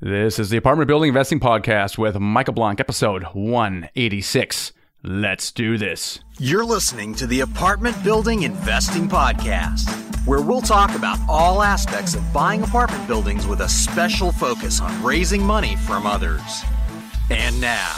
This 0.00 0.38
is 0.38 0.48
the 0.48 0.56
Apartment 0.56 0.86
Building 0.86 1.08
Investing 1.08 1.40
Podcast 1.40 1.98
with 1.98 2.20
Michael 2.20 2.54
Blank, 2.54 2.78
episode 2.78 3.24
186. 3.34 4.72
Let's 5.02 5.50
do 5.50 5.76
this. 5.76 6.20
You're 6.38 6.64
listening 6.64 7.16
to 7.16 7.26
the 7.26 7.40
Apartment 7.40 8.00
Building 8.04 8.44
Investing 8.44 9.08
Podcast, 9.08 9.88
where 10.24 10.40
we'll 10.40 10.60
talk 10.60 10.94
about 10.94 11.18
all 11.28 11.64
aspects 11.64 12.14
of 12.14 12.32
buying 12.32 12.62
apartment 12.62 13.08
buildings 13.08 13.44
with 13.48 13.60
a 13.60 13.68
special 13.68 14.30
focus 14.30 14.80
on 14.80 15.02
raising 15.02 15.42
money 15.42 15.74
from 15.74 16.06
others. 16.06 16.62
And 17.30 17.60
now, 17.60 17.96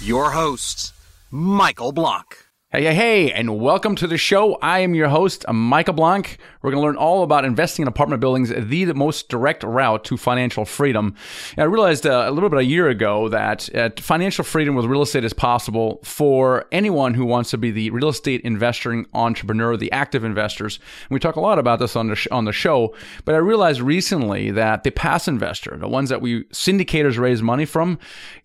your 0.00 0.30
host, 0.30 0.92
Michael 1.32 1.90
Blank. 1.90 2.43
Hey, 2.74 2.82
hey, 2.86 2.94
hey, 2.94 3.30
and 3.30 3.60
welcome 3.60 3.94
to 3.94 4.08
the 4.08 4.18
show. 4.18 4.56
I 4.56 4.80
am 4.80 4.96
your 4.96 5.06
host, 5.06 5.44
Michael 5.48 5.94
Blank. 5.94 6.38
We're 6.60 6.72
going 6.72 6.82
to 6.82 6.84
learn 6.84 6.96
all 6.96 7.22
about 7.22 7.44
investing 7.44 7.84
in 7.84 7.88
apartment 7.88 8.20
buildings, 8.20 8.48
the 8.48 8.92
most 8.94 9.28
direct 9.28 9.62
route 9.62 10.02
to 10.06 10.16
financial 10.16 10.64
freedom. 10.64 11.14
And 11.56 11.62
I 11.62 11.66
realized 11.66 12.04
uh, 12.04 12.24
a 12.26 12.32
little 12.32 12.50
bit 12.50 12.58
a 12.58 12.64
year 12.64 12.88
ago 12.88 13.28
that 13.28 13.72
uh, 13.76 13.90
financial 13.98 14.42
freedom 14.42 14.74
with 14.74 14.86
real 14.86 15.02
estate 15.02 15.24
is 15.24 15.32
possible 15.32 16.00
for 16.02 16.64
anyone 16.72 17.14
who 17.14 17.24
wants 17.24 17.50
to 17.50 17.58
be 17.58 17.70
the 17.70 17.90
real 17.90 18.08
estate 18.08 18.40
investing 18.40 19.06
entrepreneur, 19.14 19.76
the 19.76 19.92
active 19.92 20.24
investors. 20.24 20.80
And 21.02 21.14
we 21.14 21.20
talk 21.20 21.36
a 21.36 21.40
lot 21.40 21.60
about 21.60 21.78
this 21.78 21.94
on 21.94 22.08
the, 22.08 22.16
sh- 22.16 22.26
on 22.32 22.44
the 22.44 22.52
show, 22.52 22.92
but 23.24 23.36
I 23.36 23.38
realized 23.38 23.82
recently 23.82 24.50
that 24.50 24.82
the 24.82 24.90
passive 24.90 25.34
investor, 25.34 25.76
the 25.76 25.86
ones 25.86 26.08
that 26.08 26.20
we 26.20 26.42
syndicators 26.46 27.18
raise 27.18 27.40
money 27.40 27.66
from, 27.66 28.00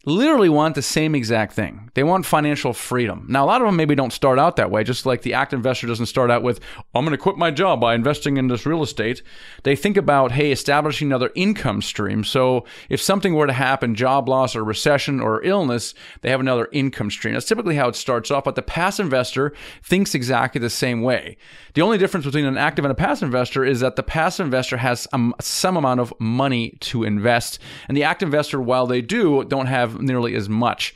literally 0.05 0.50
want 0.50 0.75
the 0.75 0.81
same 0.84 1.16
exact 1.16 1.53
thing. 1.53 1.89
They 1.95 2.03
want 2.03 2.27
financial 2.27 2.73
freedom. 2.73 3.25
Now, 3.27 3.45
a 3.45 3.48
lot 3.48 3.61
of 3.61 3.67
them 3.67 3.75
maybe 3.75 3.95
don't 3.95 4.14
start 4.20 4.38
out 4.38 4.58
that 4.58 4.70
way, 4.70 4.84
just 4.84 5.05
like 5.05 5.22
the 5.22 5.34
active 5.34 5.59
investor 5.59 5.88
doesn't 5.88 6.08
start 6.08 6.30
out 6.30 6.44
with, 6.44 6.59
I'm 6.94 7.05
going 7.05 7.16
to 7.16 7.18
quit 7.18 7.38
my 7.38 7.52
job 7.52 7.80
by 7.80 7.96
investing 7.96 8.36
in 8.36 8.48
this 8.48 8.66
real 8.66 8.84
estate. 8.84 9.23
They 9.64 9.78
think 9.78 9.95
about, 9.95 10.34
hey, 10.34 10.52
establishing 10.52 11.08
another 11.08 11.32
income 11.36 11.82
stream. 11.82 12.26
So 12.26 12.66
if 12.90 13.02
something 13.02 13.34
were 13.34 13.48
to 13.48 13.54
happen, 13.54 13.95
job 13.95 14.28
loss 14.28 14.58
or 14.58 14.64
recession 14.66 15.22
or 15.22 15.42
illness, 15.45 15.94
they 16.20 16.32
have 16.32 16.42
another 16.42 16.67
income 16.73 17.09
stream. 17.09 17.34
That's 17.34 17.45
typically 17.45 17.78
how 17.78 17.88
it 17.88 17.95
starts 17.95 18.30
off, 18.30 18.44
but 18.44 18.56
the 18.56 18.61
passive 18.61 19.06
investor 19.06 19.53
thinks 19.81 20.14
exactly 20.14 20.59
the 20.59 20.70
same 20.70 21.02
way. 21.02 21.38
The 21.76 21.81
only 21.81 21.98
difference 21.98 22.26
between 22.26 22.44
an 22.44 22.58
active 22.58 22.83
and 22.83 22.92
a 22.92 22.95
passive 22.95 23.28
investor 23.28 23.64
is 23.64 23.80
that 23.80 23.95
the 23.95 24.04
passive 24.04 24.48
investor 24.48 24.76
has 24.76 25.08
um, 25.14 25.33
some 25.39 25.78
amount 25.78 26.02
of 26.02 26.14
money 26.20 26.78
to 26.81 27.06
invest, 27.06 27.58
and 27.88 27.95
the 27.95 28.04
active 28.04 28.28
investor, 28.28 28.59
while 28.59 28.86
they 28.86 29.02
do, 29.02 29.45
don't 29.45 29.67
have 29.67 30.02
nearly 30.02 30.36
as 30.36 30.50
much 30.50 30.94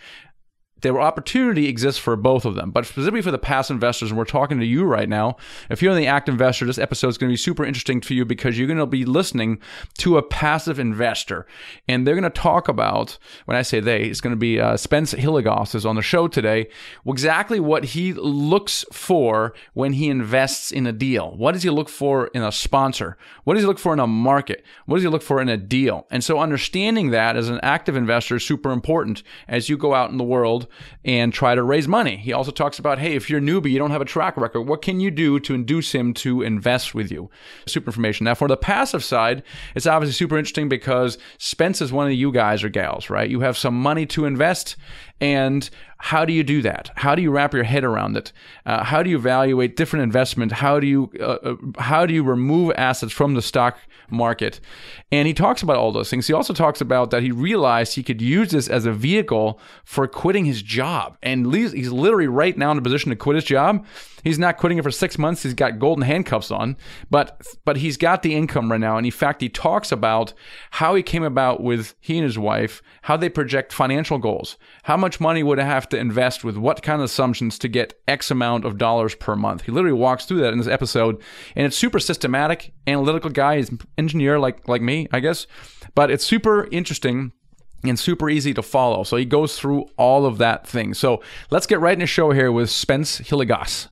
the 0.84 0.96
opportunity 0.96 1.68
exists 1.68 2.00
for 2.00 2.16
both 2.16 2.46
of 2.46 2.56
them. 2.56 2.70
But 2.70 2.86
specifically 2.86 3.22
for 3.22 3.32
the 3.32 3.40
passive 3.40 3.76
investors, 3.76 4.12
and 4.12 4.18
we're 4.18 4.26
talking 4.26 4.60
to 4.60 4.66
you 4.66 4.84
right 4.84 5.10
now, 5.10 5.38
if 5.70 5.82
you're 5.82 5.96
the 5.96 6.06
active 6.06 6.34
investor, 6.34 6.66
this 6.66 6.78
episode 6.78 7.08
is 7.08 7.18
going 7.18 7.30
to 7.30 7.34
be 7.34 7.38
super 7.38 7.66
interesting 7.66 8.02
for 8.02 8.14
you 8.14 8.26
because 8.26 8.58
you're 8.58 8.68
going 8.68 8.78
to 8.78 8.86
be 8.86 9.06
listening 9.06 9.60
to 9.98 10.18
a 10.18 10.22
passive 10.22 10.78
investor. 10.80 11.48
And 11.88 12.06
they're 12.06 12.16
going 12.16 12.24
to 12.24 12.30
talk 12.30 12.68
about, 12.68 13.18
when 13.46 13.58
I 13.58 13.64
say 13.64 13.80
they, 13.80 14.04
it's 14.04 14.22
going 14.22 14.36
to 14.36 14.40
be 14.40 14.60
uh, 14.60 14.78
Spence 14.78 15.14
Hilligoss 15.14 15.74
is 15.74 15.86
on 15.86 15.96
the 15.96 16.02
show 16.02 16.28
today, 16.28 16.70
exactly 17.08 17.60
what 17.60 17.86
he 17.86 18.14
looks 18.14 18.86
for 18.92 19.54
when 19.74 19.94
he 19.94 20.10
invests 20.10 20.72
in 20.72 20.86
a 20.86 20.92
deal. 20.92 21.36
What 21.38 21.54
does 21.54 21.64
he 21.64 21.70
look 21.70 21.90
for 21.90 22.28
in 22.28 22.44
a 22.44 22.52
sponsor? 22.52 23.18
What 23.46 23.54
does 23.54 23.64
he 23.64 23.68
look 23.68 23.80
for 23.80 23.94
in 23.94 24.00
a 24.00 24.08
market? 24.08 24.66
What 24.86 24.98
does 24.98 25.04
he 25.04 25.10
look 25.10 25.24
for 25.24 25.42
in 25.42 25.50
a 25.50 25.58
deal? 25.58 26.06
And 26.12 26.24
so 26.24 26.40
understanding 26.40 27.12
that 27.12 27.38
as 27.38 27.50
an 27.50 27.62
active 27.64 27.96
investor 27.96 28.36
is 28.36 28.46
super 28.46 28.72
important 28.72 29.24
as 29.48 29.70
you 29.70 29.78
go 29.78 29.94
out 29.94 30.12
in 30.12 30.18
the 30.18 30.24
world 30.24 30.68
and 31.06 31.34
try 31.34 31.56
to 31.56 31.64
raise 31.64 31.88
money. 31.88 32.18
He 32.18 32.34
also 32.34 32.52
talks 32.52 32.80
about, 32.80 33.00
hey, 33.00 33.16
if 33.16 33.30
you're 33.30 33.40
a 33.40 33.42
newbie, 33.42 33.72
you 33.72 33.80
don't 33.80 33.92
have 33.92 34.02
a 34.02 34.06
track 34.06 34.38
record, 34.38 34.62
what 34.62 34.82
can 34.82 35.00
you 35.00 35.12
do 35.12 35.40
to 35.42 35.54
induce 35.54 35.94
him 35.94 36.14
to 36.16 36.42
invest 36.42 36.94
with 36.94 37.12
you? 37.12 37.30
Super 37.66 37.90
information. 37.90 38.26
Now, 38.26 38.36
for 38.36 38.48
the 38.48 38.58
passive 38.58 39.04
side, 39.04 39.44
it's 39.76 39.88
obviously 39.88 40.14
super 40.14 40.38
interesting 40.38 40.70
because 40.70 41.18
Spence 41.38 41.82
is 41.82 41.92
one 41.92 42.08
of 42.08 42.14
you 42.14 42.32
guys 42.32 42.64
or 42.64 42.70
gals, 42.70 43.10
right? 43.10 43.30
You 43.30 43.42
have 43.42 43.58
some 43.58 43.80
money 43.80 44.06
to 44.08 44.26
invest, 44.26 44.76
and 45.24 45.70
how 46.00 46.26
do 46.26 46.34
you 46.34 46.44
do 46.44 46.62
that? 46.64 46.92
How 46.98 47.16
do 47.16 47.22
you 47.22 47.32
wrap 47.32 47.54
your 47.54 47.64
head 47.64 47.86
around 47.86 48.18
it? 48.18 48.34
Uh, 48.66 48.84
how 48.84 49.02
do 49.02 49.10
you 49.10 49.16
evaluate 49.16 49.78
different 49.78 50.04
investment? 50.04 50.52
How 50.52 50.82
do 50.82 50.86
you 50.86 51.10
uh, 51.18 51.24
uh, 51.24 51.56
how 51.80 52.06
do 52.06 52.14
you 52.14 52.24
remove 52.24 52.74
assets 52.76 53.14
from 53.14 53.34
the 53.34 53.42
stock 53.42 53.78
market? 54.10 54.60
And 55.14 55.26
he 55.26 55.34
talks 55.34 55.64
about 55.64 55.78
all 55.78 55.94
those 55.94 56.10
things. 56.10 56.28
He 56.28 56.34
also 56.34 56.54
talks 56.54 56.82
about 56.82 57.10
that 57.12 57.24
he 57.24 57.32
realized 57.32 57.96
he 57.96 58.04
could 58.04 58.22
use 58.22 58.52
this 58.52 58.68
as 58.68 58.86
a 58.86 58.92
vehicle 58.92 59.62
for 59.86 60.06
quitting 60.10 60.44
his 60.44 60.62
job, 60.62 61.18
and 61.24 61.54
he's 61.54 61.92
literally 61.94 62.28
right 62.28 62.58
now 62.58 62.72
in 62.72 62.78
a 62.78 62.82
position 62.82 63.10
to 63.12 63.16
quit 63.16 63.36
his 63.36 63.46
job 63.46 63.86
He's 64.24 64.40
not 64.40 64.58
quitting 64.58 64.78
it 64.78 64.84
for 64.84 64.92
six 64.92 65.18
months. 65.18 65.44
He's 65.44 65.54
got 65.54 65.80
golden 65.80 66.04
handcuffs 66.04 66.52
on, 66.52 66.78
but 67.10 67.46
but 67.66 67.78
he's 67.78 67.98
got 67.98 68.24
the 68.24 68.36
income 68.36 68.72
right 68.72 68.80
now. 68.80 68.98
And 68.98 69.06
in 69.06 69.12
fact, 69.12 69.42
he 69.42 69.50
talks 69.50 69.92
about 69.92 70.34
how 70.72 70.96
he 70.96 71.04
came 71.04 71.24
about 71.24 71.62
with 71.62 71.96
he 72.00 72.18
and 72.18 72.24
his 72.24 72.40
wife, 72.40 72.82
how 73.04 73.18
they 73.18 73.30
project 73.30 73.74
financial 73.74 74.18
goals, 74.18 74.58
how 74.84 74.98
much 74.98 75.20
money 75.20 75.44
would 75.44 75.60
I 75.60 75.66
have 75.66 75.90
to 75.90 75.98
invest 75.98 76.44
with 76.44 76.58
what 76.58 76.82
kind 76.82 77.02
of 77.02 77.06
assumptions 77.06 77.60
to 77.60 77.68
get 77.68 78.00
X 78.08 78.32
amount 78.32 78.66
of 78.66 78.78
dollars 78.78 79.16
per 79.16 79.36
month. 79.36 79.64
He 79.64 79.72
literally 79.72 79.98
walks 79.98 80.26
through 80.26 80.40
that 80.40 80.54
in 80.54 80.60
this 80.60 80.68
episode, 80.68 81.22
and 81.56 81.66
it's 81.66 81.78
super 81.78 82.00
systematic, 82.00 82.74
analytical 82.88 83.30
guy. 83.30 83.58
He's 83.58 83.72
engineer 83.98 84.40
like 84.40 84.68
like 84.68 84.82
me, 84.82 85.08
I 85.12 85.20
guess, 85.20 85.48
but 85.96 86.10
it's 86.10 86.26
super 86.26 86.68
interesting 86.72 87.34
and 87.84 88.00
super 88.00 88.30
easy 88.30 88.54
to 88.54 88.62
follow. 88.62 89.04
So 89.04 89.18
he 89.18 89.26
goes 89.26 89.60
through 89.60 89.88
all 89.98 90.26
of 90.26 90.38
that 90.38 90.66
thing. 90.66 90.94
So 90.94 91.22
let's 91.52 91.68
get 91.68 91.82
right 91.82 91.94
in 91.94 92.00
the 92.00 92.06
show 92.08 92.32
here 92.32 92.52
with 92.52 92.70
Spence 92.70 93.20
Hilligoss. 93.20 93.90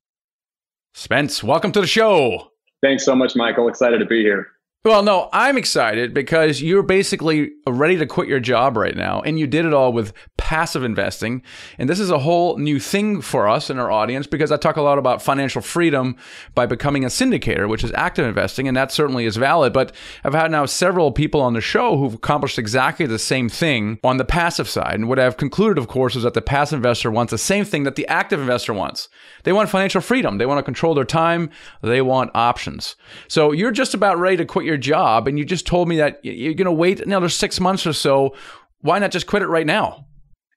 Spence, 0.94 1.42
welcome 1.42 1.72
to 1.72 1.80
the 1.80 1.86
show. 1.86 2.52
Thanks 2.82 3.04
so 3.04 3.16
much, 3.16 3.34
Michael. 3.34 3.68
Excited 3.68 3.98
to 3.98 4.04
be 4.04 4.22
here. 4.22 4.48
Well, 4.84 5.04
no, 5.04 5.28
I'm 5.32 5.58
excited 5.58 6.12
because 6.12 6.60
you're 6.60 6.82
basically 6.82 7.52
ready 7.68 7.96
to 7.98 8.06
quit 8.06 8.26
your 8.26 8.40
job 8.40 8.76
right 8.76 8.96
now, 8.96 9.20
and 9.20 9.38
you 9.38 9.46
did 9.46 9.64
it 9.64 9.72
all 9.72 9.92
with 9.92 10.12
passive 10.36 10.82
investing. 10.82 11.40
And 11.78 11.88
this 11.88 12.00
is 12.00 12.10
a 12.10 12.18
whole 12.18 12.58
new 12.58 12.80
thing 12.80 13.20
for 13.20 13.48
us 13.48 13.70
in 13.70 13.78
our 13.78 13.92
audience 13.92 14.26
because 14.26 14.50
I 14.50 14.56
talk 14.56 14.76
a 14.76 14.82
lot 14.82 14.98
about 14.98 15.22
financial 15.22 15.62
freedom 15.62 16.16
by 16.56 16.66
becoming 16.66 17.04
a 17.04 17.08
syndicator, 17.08 17.68
which 17.68 17.84
is 17.84 17.92
active 17.92 18.26
investing, 18.26 18.66
and 18.66 18.76
that 18.76 18.90
certainly 18.90 19.24
is 19.24 19.36
valid. 19.36 19.72
But 19.72 19.94
I've 20.24 20.34
had 20.34 20.50
now 20.50 20.66
several 20.66 21.12
people 21.12 21.40
on 21.40 21.52
the 21.52 21.60
show 21.60 21.96
who've 21.96 22.14
accomplished 22.14 22.58
exactly 22.58 23.06
the 23.06 23.20
same 23.20 23.48
thing 23.48 24.00
on 24.02 24.16
the 24.16 24.24
passive 24.24 24.68
side. 24.68 24.96
And 24.96 25.08
what 25.08 25.20
I've 25.20 25.36
concluded, 25.36 25.78
of 25.78 25.86
course, 25.86 26.16
is 26.16 26.24
that 26.24 26.34
the 26.34 26.42
passive 26.42 26.78
investor 26.78 27.12
wants 27.12 27.30
the 27.30 27.38
same 27.38 27.64
thing 27.64 27.84
that 27.84 27.94
the 27.94 28.08
active 28.08 28.40
investor 28.40 28.74
wants. 28.74 29.08
They 29.44 29.52
want 29.52 29.70
financial 29.70 30.00
freedom. 30.00 30.38
They 30.38 30.46
want 30.46 30.58
to 30.58 30.64
control 30.64 30.94
their 30.94 31.04
time. 31.04 31.50
They 31.82 32.02
want 32.02 32.32
options. 32.34 32.96
So 33.28 33.52
you're 33.52 33.70
just 33.70 33.94
about 33.94 34.18
ready 34.18 34.38
to 34.38 34.44
quit 34.44 34.66
your 34.66 34.71
your 34.72 34.78
job 34.78 35.28
and 35.28 35.38
you 35.38 35.44
just 35.44 35.66
told 35.66 35.88
me 35.88 35.96
that 35.98 36.24
you're 36.24 36.54
going 36.54 36.64
to 36.64 36.72
wait 36.72 37.00
another 37.00 37.28
six 37.28 37.60
months 37.60 37.86
or 37.86 37.92
so, 37.92 38.34
why 38.80 38.98
not 38.98 39.10
just 39.10 39.26
quit 39.26 39.42
it 39.42 39.48
right 39.48 39.66
now? 39.66 40.06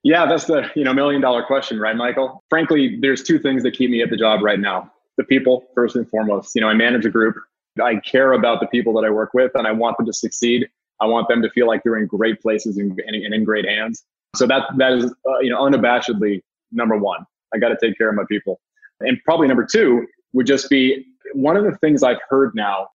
Yeah, 0.04 0.26
that's 0.26 0.46
the 0.46 0.70
you 0.76 0.84
know 0.84 0.94
million 0.94 1.20
dollar 1.20 1.44
question, 1.44 1.80
right, 1.80 1.96
Michael? 1.96 2.44
Frankly, 2.50 2.98
there's 3.02 3.24
two 3.24 3.40
things 3.40 3.64
that 3.64 3.72
keep 3.72 3.90
me 3.90 4.04
at 4.04 4.12
the 4.12 4.18
job 4.18 4.44
right 4.44 4.60
now: 4.60 4.92
the 5.18 5.24
people 5.24 5.66
first 5.74 5.96
and 5.96 6.08
foremost. 6.08 6.54
You 6.54 6.62
know, 6.62 6.70
I 6.70 6.76
manage 6.76 7.06
a 7.06 7.10
group. 7.10 7.36
I 7.84 7.96
care 7.98 8.34
about 8.34 8.60
the 8.60 8.68
people 8.68 8.94
that 8.94 9.06
I 9.06 9.10
work 9.10 9.34
with, 9.34 9.52
and 9.56 9.68
I 9.68 9.72
want 9.72 9.98
them 9.98 10.06
to 10.06 10.14
succeed. 10.14 10.70
I 11.02 11.08
want 11.08 11.28
them 11.28 11.42
to 11.42 11.50
feel 11.50 11.66
like 11.66 11.82
they're 11.84 11.98
in 11.98 12.06
great 12.06 12.40
places 12.40 12.78
and, 12.78 12.98
and 13.06 13.34
in 13.34 13.44
great 13.44 13.66
hands. 13.66 14.04
So 14.36 14.46
that 14.46 14.64
that 14.78 14.94
is 14.94 15.06
uh, 15.06 15.40
you 15.42 15.50
know 15.50 15.62
unabashedly 15.62 16.44
number 16.72 16.98
one. 16.98 17.26
I 17.54 17.58
got 17.58 17.70
to 17.70 17.78
take 17.82 17.98
care 17.98 18.10
of 18.10 18.16
my 18.16 18.26
people, 18.30 18.62
and 19.00 19.18
probably 19.26 19.48
number 19.48 19.66
two 19.66 20.06
would 20.34 20.46
just 20.46 20.70
be 20.70 21.04
one 21.34 21.58
of 21.58 21.64
the 21.64 21.76
things 21.80 22.04
I've 22.04 22.22
heard 22.30 22.54
now 22.54 22.90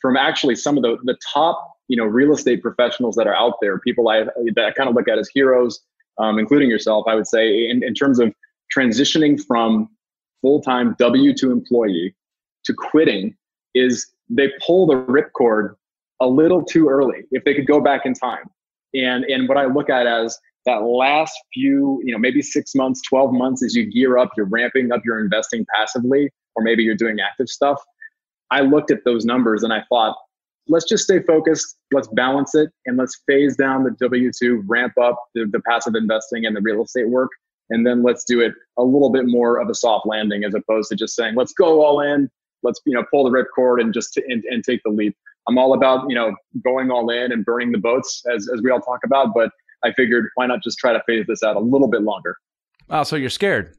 from 0.00 0.16
actually 0.16 0.54
some 0.54 0.76
of 0.76 0.82
the, 0.82 0.96
the 1.04 1.16
top 1.32 1.76
you 1.88 1.96
know 1.96 2.04
real 2.04 2.32
estate 2.32 2.62
professionals 2.62 3.14
that 3.16 3.26
are 3.26 3.34
out 3.34 3.54
there 3.60 3.78
people 3.78 4.08
i 4.08 4.24
that 4.24 4.64
I 4.64 4.72
kind 4.72 4.88
of 4.88 4.94
look 4.94 5.08
at 5.08 5.18
as 5.18 5.28
heroes 5.28 5.80
um, 6.18 6.38
including 6.38 6.70
yourself 6.70 7.04
i 7.08 7.14
would 7.14 7.26
say 7.26 7.68
in, 7.68 7.82
in 7.82 7.94
terms 7.94 8.18
of 8.18 8.32
transitioning 8.76 9.40
from 9.44 9.88
full-time 10.40 10.94
w2 10.96 11.42
employee 11.44 12.14
to 12.64 12.74
quitting 12.74 13.36
is 13.74 14.06
they 14.28 14.50
pull 14.64 14.86
the 14.86 14.94
ripcord 14.94 15.74
a 16.20 16.26
little 16.26 16.64
too 16.64 16.88
early 16.88 17.24
if 17.32 17.44
they 17.44 17.54
could 17.54 17.66
go 17.66 17.80
back 17.80 18.06
in 18.06 18.14
time. 18.14 18.48
And 18.94 19.24
and 19.24 19.48
what 19.48 19.58
i 19.58 19.66
look 19.66 19.90
at 19.90 20.06
as 20.06 20.38
that 20.66 20.82
last 20.82 21.36
few 21.52 22.00
you 22.04 22.12
know 22.12 22.18
maybe 22.18 22.40
six 22.40 22.74
months 22.74 23.02
12 23.08 23.32
months 23.32 23.62
as 23.64 23.74
you 23.74 23.90
gear 23.90 24.18
up 24.18 24.30
you're 24.36 24.46
ramping 24.46 24.92
up 24.92 25.04
your 25.04 25.18
investing 25.18 25.66
passively 25.76 26.30
or 26.54 26.62
maybe 26.62 26.84
you're 26.84 26.94
doing 26.94 27.18
active 27.20 27.48
stuff 27.48 27.82
I 28.50 28.60
looked 28.60 28.90
at 28.90 29.04
those 29.04 29.24
numbers 29.24 29.62
and 29.62 29.72
I 29.72 29.82
thought, 29.88 30.16
let's 30.68 30.88
just 30.88 31.04
stay 31.04 31.20
focused. 31.22 31.76
Let's 31.92 32.08
balance 32.08 32.54
it 32.54 32.70
and 32.86 32.96
let's 32.96 33.20
phase 33.26 33.56
down 33.56 33.84
the 33.84 33.90
W 34.00 34.30
2, 34.36 34.64
ramp 34.66 34.94
up 35.00 35.22
the, 35.34 35.46
the 35.50 35.60
passive 35.60 35.94
investing 35.94 36.46
and 36.46 36.56
the 36.56 36.60
real 36.60 36.82
estate 36.82 37.08
work. 37.08 37.30
And 37.70 37.86
then 37.86 38.02
let's 38.02 38.24
do 38.24 38.40
it 38.40 38.52
a 38.78 38.82
little 38.82 39.10
bit 39.10 39.24
more 39.26 39.60
of 39.60 39.68
a 39.68 39.74
soft 39.74 40.06
landing 40.06 40.44
as 40.44 40.54
opposed 40.54 40.90
to 40.90 40.96
just 40.96 41.14
saying, 41.14 41.34
let's 41.34 41.52
go 41.52 41.84
all 41.84 42.00
in. 42.00 42.30
Let's, 42.62 42.80
you 42.86 42.94
know, 42.94 43.04
pull 43.10 43.24
the 43.24 43.30
ripcord 43.30 43.80
and 43.80 43.92
just, 43.92 44.14
t- 44.14 44.22
and, 44.28 44.42
and 44.44 44.64
take 44.64 44.80
the 44.84 44.90
leap. 44.90 45.16
I'm 45.48 45.58
all 45.58 45.74
about, 45.74 46.08
you 46.08 46.14
know, 46.14 46.34
going 46.62 46.90
all 46.90 47.10
in 47.10 47.32
and 47.32 47.44
burning 47.44 47.72
the 47.72 47.78
boats 47.78 48.22
as, 48.34 48.48
as 48.52 48.62
we 48.62 48.70
all 48.70 48.80
talk 48.80 49.00
about. 49.04 49.34
But 49.34 49.50
I 49.82 49.92
figured 49.92 50.28
why 50.34 50.46
not 50.46 50.62
just 50.62 50.78
try 50.78 50.92
to 50.92 51.02
phase 51.06 51.26
this 51.26 51.42
out 51.42 51.56
a 51.56 51.60
little 51.60 51.88
bit 51.88 52.02
longer? 52.02 52.36
Oh, 52.90 53.02
so 53.02 53.16
you're 53.16 53.30
scared? 53.30 53.74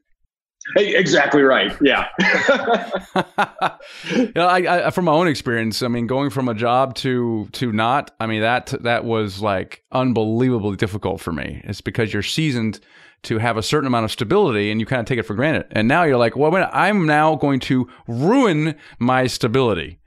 Exactly 0.74 1.42
right. 1.42 1.76
Yeah. 1.80 2.08
you 4.10 4.32
know, 4.34 4.46
I, 4.46 4.86
I, 4.86 4.90
from 4.90 5.04
my 5.04 5.12
own 5.12 5.28
experience, 5.28 5.82
I 5.82 5.88
mean, 5.88 6.06
going 6.06 6.30
from 6.30 6.48
a 6.48 6.54
job 6.54 6.94
to 6.96 7.48
to 7.52 7.72
not, 7.72 8.10
I 8.18 8.26
mean 8.26 8.40
that 8.40 8.74
that 8.82 9.04
was 9.04 9.40
like 9.40 9.84
unbelievably 9.92 10.76
difficult 10.76 11.20
for 11.20 11.32
me. 11.32 11.62
It's 11.64 11.80
because 11.80 12.12
you're 12.12 12.22
seasoned 12.22 12.80
to 13.22 13.38
have 13.38 13.56
a 13.56 13.62
certain 13.62 13.86
amount 13.86 14.04
of 14.04 14.12
stability, 14.12 14.70
and 14.70 14.80
you 14.80 14.86
kind 14.86 15.00
of 15.00 15.06
take 15.06 15.18
it 15.18 15.22
for 15.22 15.34
granted. 15.34 15.66
And 15.70 15.88
now 15.88 16.04
you're 16.04 16.18
like, 16.18 16.36
well, 16.36 16.54
I'm 16.72 17.06
now 17.06 17.34
going 17.36 17.60
to 17.60 17.88
ruin 18.06 18.74
my 18.98 19.26
stability. 19.26 19.98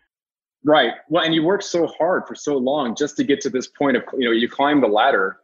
Right. 0.65 0.91
Well, 1.09 1.23
and 1.23 1.33
you 1.33 1.43
worked 1.43 1.63
so 1.63 1.87
hard 1.87 2.23
for 2.27 2.35
so 2.35 2.57
long 2.57 2.95
just 2.95 3.15
to 3.17 3.23
get 3.23 3.41
to 3.41 3.49
this 3.49 3.67
point 3.67 3.97
of 3.97 4.03
you 4.17 4.25
know 4.25 4.31
you 4.31 4.49
climb 4.49 4.81
the 4.81 4.87
ladder 4.87 5.37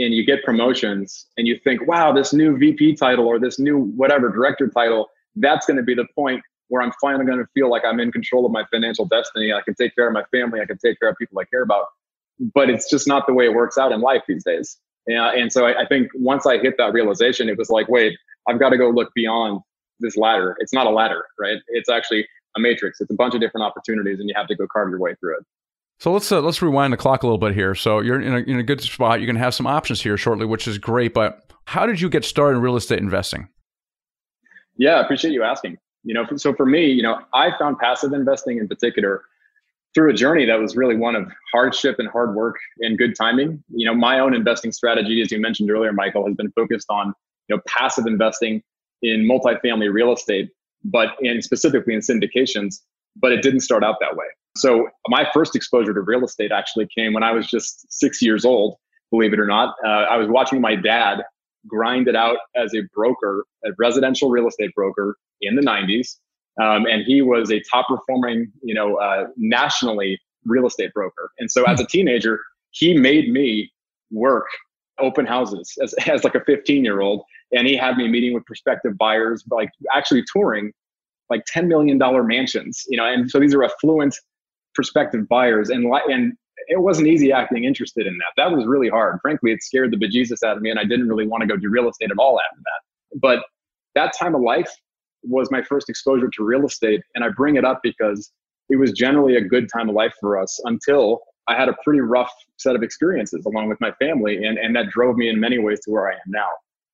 and 0.00 0.14
you 0.14 0.24
get 0.24 0.42
promotions 0.44 1.26
and 1.36 1.46
you 1.46 1.58
think, 1.62 1.86
wow, 1.86 2.12
this 2.12 2.32
new 2.32 2.56
VP 2.56 2.96
title 2.96 3.26
or 3.26 3.38
this 3.38 3.58
new 3.58 3.78
whatever 3.96 4.30
director 4.30 4.68
title, 4.68 5.08
that's 5.36 5.66
going 5.66 5.76
to 5.76 5.82
be 5.82 5.94
the 5.94 6.06
point 6.14 6.42
where 6.68 6.82
I'm 6.82 6.92
finally 7.00 7.24
going 7.24 7.38
to 7.38 7.46
feel 7.52 7.70
like 7.70 7.82
I'm 7.84 8.00
in 8.00 8.12
control 8.12 8.46
of 8.46 8.52
my 8.52 8.64
financial 8.72 9.04
destiny. 9.04 9.52
I 9.52 9.60
can 9.62 9.74
take 9.74 9.94
care 9.94 10.06
of 10.06 10.12
my 10.12 10.24
family. 10.30 10.60
I 10.60 10.66
can 10.66 10.78
take 10.78 10.98
care 11.00 11.10
of 11.10 11.16
people 11.16 11.38
I 11.38 11.44
care 11.44 11.62
about. 11.62 11.86
But 12.54 12.70
it's 12.70 12.88
just 12.88 13.06
not 13.06 13.26
the 13.26 13.34
way 13.34 13.44
it 13.44 13.52
works 13.52 13.76
out 13.76 13.92
in 13.92 14.00
life 14.00 14.22
these 14.26 14.44
days. 14.44 14.78
Yeah, 15.06 15.32
and 15.32 15.52
so 15.52 15.66
I, 15.66 15.82
I 15.82 15.86
think 15.86 16.08
once 16.14 16.46
I 16.46 16.58
hit 16.58 16.76
that 16.78 16.92
realization, 16.92 17.48
it 17.48 17.58
was 17.58 17.70
like, 17.70 17.88
wait, 17.88 18.16
I've 18.48 18.60
got 18.60 18.70
to 18.70 18.78
go 18.78 18.90
look 18.90 19.12
beyond 19.14 19.60
this 19.98 20.16
ladder. 20.16 20.56
It's 20.60 20.72
not 20.72 20.86
a 20.86 20.90
ladder, 20.90 21.24
right? 21.38 21.58
It's 21.68 21.90
actually 21.90 22.26
a 22.56 22.60
matrix. 22.60 23.00
It's 23.00 23.10
a 23.10 23.14
bunch 23.14 23.34
of 23.34 23.40
different 23.40 23.64
opportunities, 23.64 24.20
and 24.20 24.28
you 24.28 24.34
have 24.36 24.46
to 24.48 24.54
go 24.54 24.66
carve 24.72 24.90
your 24.90 25.00
way 25.00 25.14
through 25.20 25.38
it. 25.38 25.44
So 26.00 26.10
let's 26.12 26.32
uh, 26.32 26.40
let's 26.40 26.62
rewind 26.62 26.94
the 26.94 26.96
clock 26.96 27.22
a 27.22 27.26
little 27.26 27.38
bit 27.38 27.54
here. 27.54 27.74
So 27.74 28.00
you're 28.00 28.20
in 28.20 28.32
a, 28.32 28.38
in 28.38 28.58
a 28.58 28.62
good 28.62 28.80
spot. 28.80 29.20
You're 29.20 29.26
going 29.26 29.36
to 29.36 29.42
have 29.42 29.54
some 29.54 29.66
options 29.66 30.00
here 30.00 30.16
shortly, 30.16 30.46
which 30.46 30.66
is 30.66 30.78
great. 30.78 31.12
But 31.12 31.52
how 31.66 31.84
did 31.84 32.00
you 32.00 32.08
get 32.08 32.24
started 32.24 32.56
in 32.56 32.62
real 32.62 32.76
estate 32.76 33.00
investing? 33.00 33.48
Yeah, 34.78 34.94
I 34.94 35.02
appreciate 35.02 35.32
you 35.32 35.42
asking. 35.42 35.76
You 36.02 36.14
know, 36.14 36.24
so 36.36 36.54
for 36.54 36.64
me, 36.64 36.86
you 36.86 37.02
know, 37.02 37.18
I 37.34 37.50
found 37.58 37.78
passive 37.78 38.14
investing 38.14 38.56
in 38.56 38.66
particular 38.66 39.22
through 39.94 40.10
a 40.10 40.14
journey 40.14 40.46
that 40.46 40.58
was 40.58 40.74
really 40.74 40.96
one 40.96 41.14
of 41.14 41.30
hardship 41.52 41.96
and 41.98 42.08
hard 42.08 42.34
work 42.34 42.56
and 42.78 42.96
good 42.96 43.14
timing. 43.14 43.62
You 43.68 43.84
know, 43.84 43.94
my 43.94 44.20
own 44.20 44.32
investing 44.32 44.72
strategy, 44.72 45.20
as 45.20 45.30
you 45.30 45.38
mentioned 45.38 45.70
earlier, 45.70 45.92
Michael, 45.92 46.26
has 46.26 46.34
been 46.34 46.50
focused 46.52 46.86
on 46.88 47.08
you 47.48 47.56
know 47.56 47.62
passive 47.68 48.06
investing 48.06 48.62
in 49.02 49.28
multifamily 49.28 49.92
real 49.92 50.14
estate, 50.14 50.48
but 50.82 51.10
in 51.20 51.42
specifically 51.42 51.92
in 51.92 52.00
syndications. 52.00 52.76
But 53.16 53.32
it 53.32 53.42
didn't 53.42 53.60
start 53.60 53.84
out 53.84 53.96
that 54.00 54.16
way. 54.16 54.26
So 54.56 54.88
my 55.08 55.26
first 55.32 55.54
exposure 55.54 55.94
to 55.94 56.00
real 56.00 56.24
estate 56.24 56.52
actually 56.52 56.88
came 56.96 57.12
when 57.12 57.22
I 57.22 57.32
was 57.32 57.46
just 57.46 57.86
six 57.92 58.20
years 58.20 58.44
old. 58.44 58.76
Believe 59.10 59.32
it 59.32 59.40
or 59.40 59.46
not, 59.46 59.74
uh, 59.84 59.88
I 59.88 60.16
was 60.16 60.28
watching 60.28 60.60
my 60.60 60.76
dad 60.76 61.22
grind 61.66 62.08
it 62.08 62.16
out 62.16 62.38
as 62.56 62.72
a 62.74 62.82
broker, 62.94 63.44
a 63.64 63.70
residential 63.78 64.30
real 64.30 64.46
estate 64.46 64.72
broker 64.74 65.16
in 65.40 65.56
the 65.56 65.62
90s. 65.62 66.16
Um, 66.60 66.86
and 66.86 67.02
he 67.04 67.22
was 67.22 67.50
a 67.50 67.60
top 67.70 67.86
performing, 67.88 68.52
you 68.62 68.74
know, 68.74 68.96
uh, 68.96 69.26
nationally 69.36 70.18
real 70.44 70.66
estate 70.66 70.92
broker. 70.92 71.30
And 71.38 71.50
so 71.50 71.64
as 71.64 71.80
a 71.80 71.86
teenager, 71.86 72.40
he 72.70 72.96
made 72.96 73.32
me 73.32 73.70
work 74.10 74.46
open 74.98 75.26
houses 75.26 75.72
as, 75.82 75.94
as 76.06 76.24
like 76.24 76.34
a 76.34 76.44
15 76.44 76.84
year 76.84 77.00
old. 77.00 77.22
And 77.52 77.66
he 77.66 77.76
had 77.76 77.96
me 77.96 78.08
meeting 78.08 78.34
with 78.34 78.44
prospective 78.46 78.96
buyers, 78.96 79.44
like 79.50 79.70
actually 79.92 80.24
touring 80.32 80.72
like 81.30 81.44
$10 81.46 81.68
million 81.68 81.98
mansions, 82.26 82.84
you 82.88 82.96
know, 82.96 83.04
and 83.04 83.30
so 83.30 83.38
these 83.38 83.54
are 83.54 83.64
affluent 83.64 84.16
prospective 84.74 85.28
buyers. 85.28 85.70
And, 85.70 85.86
and 86.08 86.32
it 86.68 86.80
wasn't 86.80 87.08
easy 87.08 87.32
acting 87.32 87.64
interested 87.64 88.06
in 88.06 88.16
that. 88.18 88.32
That 88.36 88.54
was 88.54 88.66
really 88.66 88.88
hard. 88.88 89.18
Frankly, 89.22 89.52
it 89.52 89.62
scared 89.62 89.92
the 89.92 89.96
bejesus 89.96 90.42
out 90.44 90.56
of 90.56 90.62
me. 90.62 90.70
And 90.70 90.78
I 90.78 90.84
didn't 90.84 91.08
really 91.08 91.26
want 91.26 91.42
to 91.42 91.46
go 91.46 91.56
do 91.56 91.70
real 91.70 91.88
estate 91.88 92.10
at 92.10 92.18
all 92.18 92.40
after 92.40 92.60
that. 92.60 93.20
But 93.20 93.44
that 93.94 94.12
time 94.18 94.34
of 94.34 94.42
life 94.42 94.70
was 95.22 95.50
my 95.50 95.62
first 95.62 95.88
exposure 95.88 96.28
to 96.28 96.44
real 96.44 96.64
estate. 96.64 97.00
And 97.14 97.24
I 97.24 97.28
bring 97.30 97.56
it 97.56 97.64
up 97.64 97.80
because 97.82 98.32
it 98.68 98.76
was 98.76 98.92
generally 98.92 99.36
a 99.36 99.40
good 99.40 99.68
time 99.72 99.88
of 99.88 99.94
life 99.94 100.14
for 100.20 100.38
us 100.38 100.60
until 100.64 101.20
I 101.48 101.56
had 101.56 101.68
a 101.68 101.74
pretty 101.84 102.00
rough 102.00 102.32
set 102.58 102.76
of 102.76 102.82
experiences 102.82 103.44
along 103.46 103.68
with 103.68 103.80
my 103.80 103.92
family. 103.92 104.44
And, 104.44 104.58
and 104.58 104.74
that 104.76 104.90
drove 104.90 105.16
me 105.16 105.28
in 105.28 105.40
many 105.40 105.58
ways 105.58 105.80
to 105.80 105.90
where 105.90 106.08
I 106.08 106.12
am 106.12 106.20
now. 106.28 106.48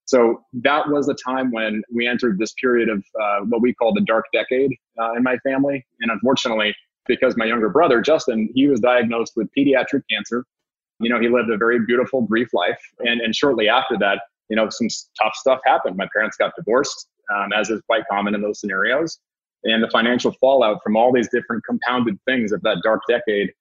So 0.07 0.41
that 0.53 0.87
was 0.87 1.09
a 1.09 1.15
time 1.15 1.51
when 1.51 1.83
we 1.93 2.07
entered 2.07 2.39
this 2.39 2.53
period 2.53 2.87
of 2.87 3.03
uh, 3.21 3.39
what 3.41 3.61
we 3.61 3.73
call 3.73 3.93
the 3.93 4.01
dark 4.01 4.25
decade 4.33 4.71
uh, 4.99 5.13
in 5.13 5.23
my 5.23 5.37
family. 5.39 5.85
And 5.99 6.09
unfortunately, 6.09 6.73
because 7.07 7.35
my 7.35 7.45
younger 7.45 7.69
brother, 7.69 8.01
Justin, 8.01 8.49
he 8.55 8.67
was 8.67 8.79
diagnosed 8.79 9.33
with 9.35 9.49
pediatric 9.57 10.03
cancer. 10.09 10.45
You 11.01 11.09
know, 11.09 11.19
he 11.19 11.27
lived 11.27 11.49
a 11.49 11.57
very 11.57 11.85
beautiful, 11.85 12.21
brief 12.21 12.53
life. 12.53 12.79
And, 12.99 13.19
and 13.19 13.35
shortly 13.35 13.67
after 13.67 13.97
that, 13.99 14.21
you 14.49 14.55
know, 14.55 14.69
some 14.69 14.87
tough 15.21 15.35
stuff 15.35 15.59
happened. 15.65 15.97
My 15.97 16.07
parents 16.13 16.37
got 16.37 16.53
divorced, 16.55 17.07
um, 17.35 17.51
as 17.53 17.69
is 17.69 17.81
quite 17.85 18.03
common 18.09 18.33
in 18.33 18.41
those 18.41 18.61
scenarios. 18.61 19.19
And 19.65 19.83
the 19.83 19.89
financial 19.89 20.31
fallout 20.39 20.79
from 20.83 20.95
all 20.95 21.11
these 21.11 21.27
different 21.29 21.65
compounded 21.65 22.17
things 22.25 22.53
of 22.53 22.61
that 22.61 22.77
dark 22.81 23.01
decade, 23.09 23.51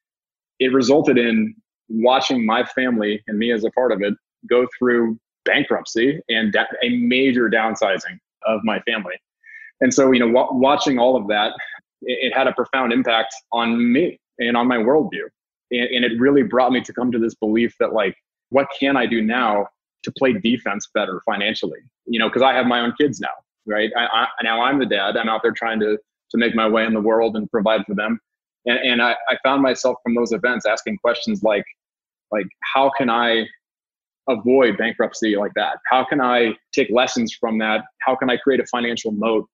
it 0.61 0.73
resulted 0.73 1.19
in 1.19 1.57
watching 1.89 2.47
my 2.47 2.65
family 2.65 3.21
and 3.27 3.37
me 3.37 3.51
as 3.51 3.65
a 3.65 3.71
part 3.73 3.91
of 3.91 4.01
it 4.01 4.15
go 4.49 4.67
through 4.79 5.19
bankruptcy 5.47 6.21
and 6.29 6.55
a 6.83 6.89
major 6.99 7.49
downsizing 7.49 8.19
of 8.47 8.61
my 8.65 8.81
family. 8.81 9.15
And 9.81 9.93
so, 9.93 10.13
you 10.13 10.21
know, 10.21 10.27
w- 10.27 10.61
watching 10.61 10.99
all 10.99 11.17
of 11.17 11.29
that, 11.29 11.53
it, 12.03 12.33
it, 12.33 12.37
had 12.37 12.47
a 12.47 12.53
profound 12.53 12.93
impact 12.93 13.35
on 13.53 13.93
me 13.93 14.19
and 14.39 14.57
on 14.57 14.67
my 14.67 14.77
worldview. 14.77 15.25
And, 15.71 15.89
and 15.89 16.05
it 16.05 16.19
really 16.19 16.43
brought 16.43 16.73
me 16.73 16.81
to 16.83 16.93
come 16.93 17.11
to 17.13 17.19
this 17.19 17.35
belief 17.35 17.75
that, 17.81 17.93
like, 17.93 18.17
what 18.51 18.69
can 18.79 18.97
I 18.97 19.07
do 19.07 19.23
now 19.23 19.67
to 20.05 20.13
play 20.19 20.33
defense 20.33 20.89
better 20.95 21.21
financially? 21.27 21.81
You 22.07 22.19
know, 22.19 22.29
because 22.29 22.43
I 22.43 22.53
have 22.53 22.67
my 22.67 22.81
own 22.81 22.95
kids 22.99 23.21
now, 23.21 23.29
right? 23.67 23.91
I, 23.97 24.05
I, 24.05 24.27
now 24.43 24.63
I'm 24.63 24.79
the 24.79 24.87
dad. 24.87 25.17
I'm 25.17 25.29
out 25.29 25.43
there 25.43 25.53
trying 25.53 25.81
to 25.81 25.99
to 26.31 26.39
make 26.39 26.55
my 26.55 26.69
way 26.69 26.85
in 26.85 26.93
the 26.93 27.01
world 27.01 27.37
and 27.37 27.51
provide 27.51 27.85
for 27.87 27.95
them. 27.95 28.19
And, 28.65 28.79
and 28.79 29.03
I, 29.03 29.13
I 29.29 29.37
found 29.43 29.63
myself 29.63 29.97
from 30.03 30.15
those 30.15 30.33
events 30.33 30.67
asking 30.67 30.99
questions 30.99 31.43
like, 31.43 31.65
like 32.33 32.47
how 32.75 32.91
can 32.97 33.09
I 33.09 33.47
avoid 34.29 34.77
bankruptcy 34.77 35.37
like 35.37 35.53
that? 35.55 35.79
How 35.91 36.05
can 36.05 36.21
I 36.21 36.55
take 36.73 36.89
lessons 36.91 37.37
from 37.39 37.59
that? 37.59 37.85
How 38.01 38.17
can 38.17 38.31
I 38.31 38.37
create 38.37 38.61
a 38.61 38.67
financial 38.67 39.13
moat 39.13 39.49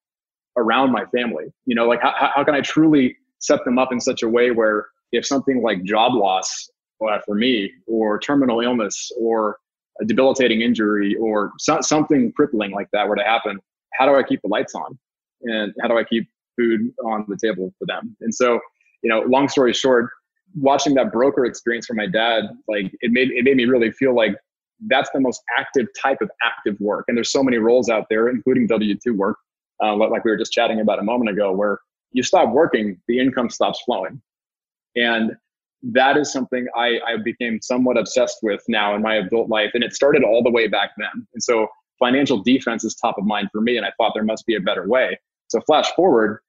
around 0.57 0.91
my 0.91 1.05
family? 1.05 1.45
You 1.65 1.75
know, 1.75 1.87
like 1.87 2.01
how, 2.01 2.13
how 2.35 2.43
can 2.43 2.55
I 2.55 2.61
truly 2.61 3.15
set 3.39 3.63
them 3.65 3.77
up 3.77 3.91
in 3.91 3.99
such 3.99 4.23
a 4.23 4.29
way 4.29 4.51
where 4.51 4.87
if 5.11 5.25
something 5.25 5.61
like 5.61 5.83
job 5.83 6.13
loss 6.13 6.69
uh, 7.07 7.19
for 7.25 7.35
me 7.35 7.71
or 7.87 8.19
terminal 8.19 8.61
illness 8.61 9.11
or 9.19 9.57
a 10.01 10.05
debilitating 10.05 10.61
injury 10.61 11.15
or 11.17 11.51
so, 11.59 11.79
something 11.81 12.31
crippling 12.35 12.71
like 12.71 12.87
that 12.93 13.07
were 13.07 13.15
to 13.15 13.23
happen, 13.23 13.59
how 13.93 14.05
do 14.07 14.15
I 14.15 14.23
keep 14.23 14.41
the 14.41 14.47
lights 14.47 14.73
on? 14.73 14.97
And 15.43 15.73
how 15.81 15.87
do 15.87 15.97
I 15.97 16.03
keep 16.03 16.27
food 16.57 16.91
on 17.05 17.25
the 17.27 17.37
table 17.37 17.73
for 17.77 17.85
them? 17.85 18.15
And 18.21 18.33
so, 18.33 18.59
you 19.03 19.09
know, 19.09 19.21
long 19.27 19.49
story 19.49 19.73
short, 19.73 20.09
watching 20.55 20.93
that 20.95 21.11
broker 21.11 21.45
experience 21.45 21.85
for 21.85 21.93
my 21.93 22.07
dad, 22.07 22.45
like 22.67 22.91
it 23.01 23.11
made 23.11 23.31
it 23.31 23.43
made 23.43 23.57
me 23.57 23.65
really 23.65 23.91
feel 23.91 24.15
like 24.15 24.35
that's 24.87 25.09
the 25.13 25.19
most 25.19 25.41
active 25.57 25.87
type 26.01 26.19
of 26.21 26.29
active 26.43 26.75
work. 26.79 27.05
And 27.07 27.17
there's 27.17 27.31
so 27.31 27.43
many 27.43 27.57
roles 27.57 27.89
out 27.89 28.07
there, 28.09 28.29
including 28.29 28.67
W 28.67 28.95
two 29.03 29.15
work, 29.15 29.37
uh, 29.83 29.95
like 29.95 30.23
we 30.25 30.31
were 30.31 30.37
just 30.37 30.51
chatting 30.51 30.79
about 30.79 30.99
a 30.99 31.03
moment 31.03 31.29
ago, 31.29 31.51
where 31.51 31.79
you 32.11 32.23
stop 32.23 32.51
working, 32.51 32.99
the 33.07 33.19
income 33.19 33.49
stops 33.49 33.81
flowing, 33.85 34.21
and 34.95 35.31
that 35.85 36.15
is 36.15 36.31
something 36.31 36.65
I, 36.77 36.99
I 37.05 37.17
became 37.21 37.59
somewhat 37.61 37.97
obsessed 37.97 38.37
with 38.41 38.61
now 38.69 38.95
in 38.95 39.01
my 39.01 39.15
adult 39.15 39.49
life. 39.49 39.71
And 39.73 39.83
it 39.83 39.93
started 39.93 40.23
all 40.23 40.41
the 40.41 40.49
way 40.49 40.69
back 40.69 40.91
then. 40.97 41.27
And 41.33 41.43
so 41.43 41.67
financial 41.99 42.41
defense 42.41 42.85
is 42.85 42.95
top 42.95 43.17
of 43.17 43.25
mind 43.25 43.49
for 43.51 43.59
me. 43.59 43.75
And 43.75 43.85
I 43.85 43.91
thought 43.97 44.13
there 44.13 44.23
must 44.23 44.45
be 44.45 44.55
a 44.55 44.61
better 44.61 44.87
way. 44.87 45.19
So 45.49 45.59
flash 45.61 45.91
forward, 45.91 46.39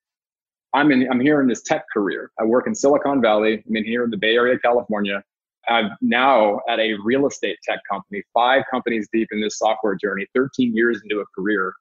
I'm 0.73 0.93
in, 0.93 1.09
I'm 1.11 1.19
here 1.19 1.41
in 1.41 1.49
this 1.49 1.63
tech 1.63 1.83
career. 1.93 2.31
I 2.39 2.45
work 2.45 2.69
in 2.69 2.77
Silicon 2.77 3.21
Valley. 3.21 3.65
I'm 3.69 3.75
in 3.75 3.85
here 3.85 4.05
in 4.05 4.11
the 4.11 4.17
Bay 4.17 4.37
Area, 4.37 4.57
California. 4.57 5.25
I'm 5.69 5.91
now 6.01 6.61
at 6.69 6.79
a 6.79 6.95
real 7.05 7.27
estate 7.27 7.59
tech 7.63 7.81
company, 7.91 8.23
five 8.33 8.63
companies 8.71 9.09
deep 9.13 9.29
in 9.33 9.41
this 9.41 9.59
software 9.59 9.95
journey, 9.95 10.27
13 10.35 10.75
years 10.75 11.01
into 11.03 11.21
a 11.21 11.25
career. 11.35 11.73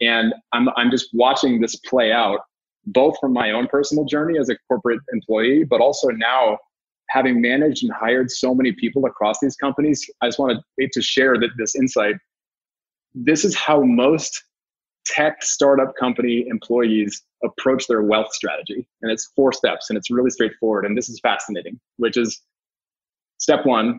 And 0.00 0.34
I'm, 0.52 0.68
I'm 0.76 0.90
just 0.90 1.10
watching 1.12 1.60
this 1.60 1.76
play 1.76 2.12
out, 2.12 2.40
both 2.86 3.18
from 3.20 3.32
my 3.32 3.52
own 3.52 3.66
personal 3.66 4.04
journey 4.04 4.38
as 4.38 4.48
a 4.48 4.56
corporate 4.68 5.00
employee, 5.12 5.64
but 5.64 5.80
also 5.80 6.08
now 6.08 6.58
having 7.10 7.40
managed 7.40 7.82
and 7.82 7.92
hired 7.92 8.30
so 8.30 8.54
many 8.54 8.72
people 8.72 9.04
across 9.04 9.38
these 9.40 9.56
companies, 9.56 10.08
I 10.22 10.28
just 10.28 10.38
want 10.38 10.62
to, 10.78 10.88
to 10.92 11.02
share 11.02 11.36
that 11.38 11.50
this 11.58 11.74
insight. 11.74 12.14
This 13.14 13.44
is 13.44 13.54
how 13.56 13.82
most 13.82 14.44
tech 15.06 15.42
startup 15.42 15.94
company 15.96 16.46
employees 16.48 17.22
approach 17.42 17.86
their 17.86 18.02
wealth 18.02 18.32
strategy. 18.32 18.86
And 19.02 19.10
it's 19.10 19.32
four 19.34 19.52
steps 19.52 19.90
and 19.90 19.96
it's 19.96 20.10
really 20.10 20.30
straightforward. 20.30 20.84
And 20.84 20.96
this 20.96 21.08
is 21.08 21.18
fascinating, 21.20 21.80
which 21.96 22.16
is 22.16 22.40
step 23.40 23.66
one, 23.66 23.98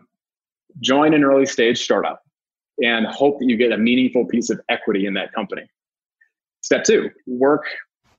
join 0.80 1.12
an 1.12 1.22
early 1.22 1.44
stage 1.44 1.82
startup 1.82 2.22
and 2.82 3.06
hope 3.06 3.38
that 3.38 3.46
you 3.46 3.56
get 3.56 3.72
a 3.72 3.76
meaningful 3.76 4.24
piece 4.24 4.48
of 4.48 4.58
equity 4.70 5.04
in 5.04 5.12
that 5.14 5.32
company. 5.34 5.62
Step 6.62 6.84
two, 6.84 7.10
work 7.26 7.66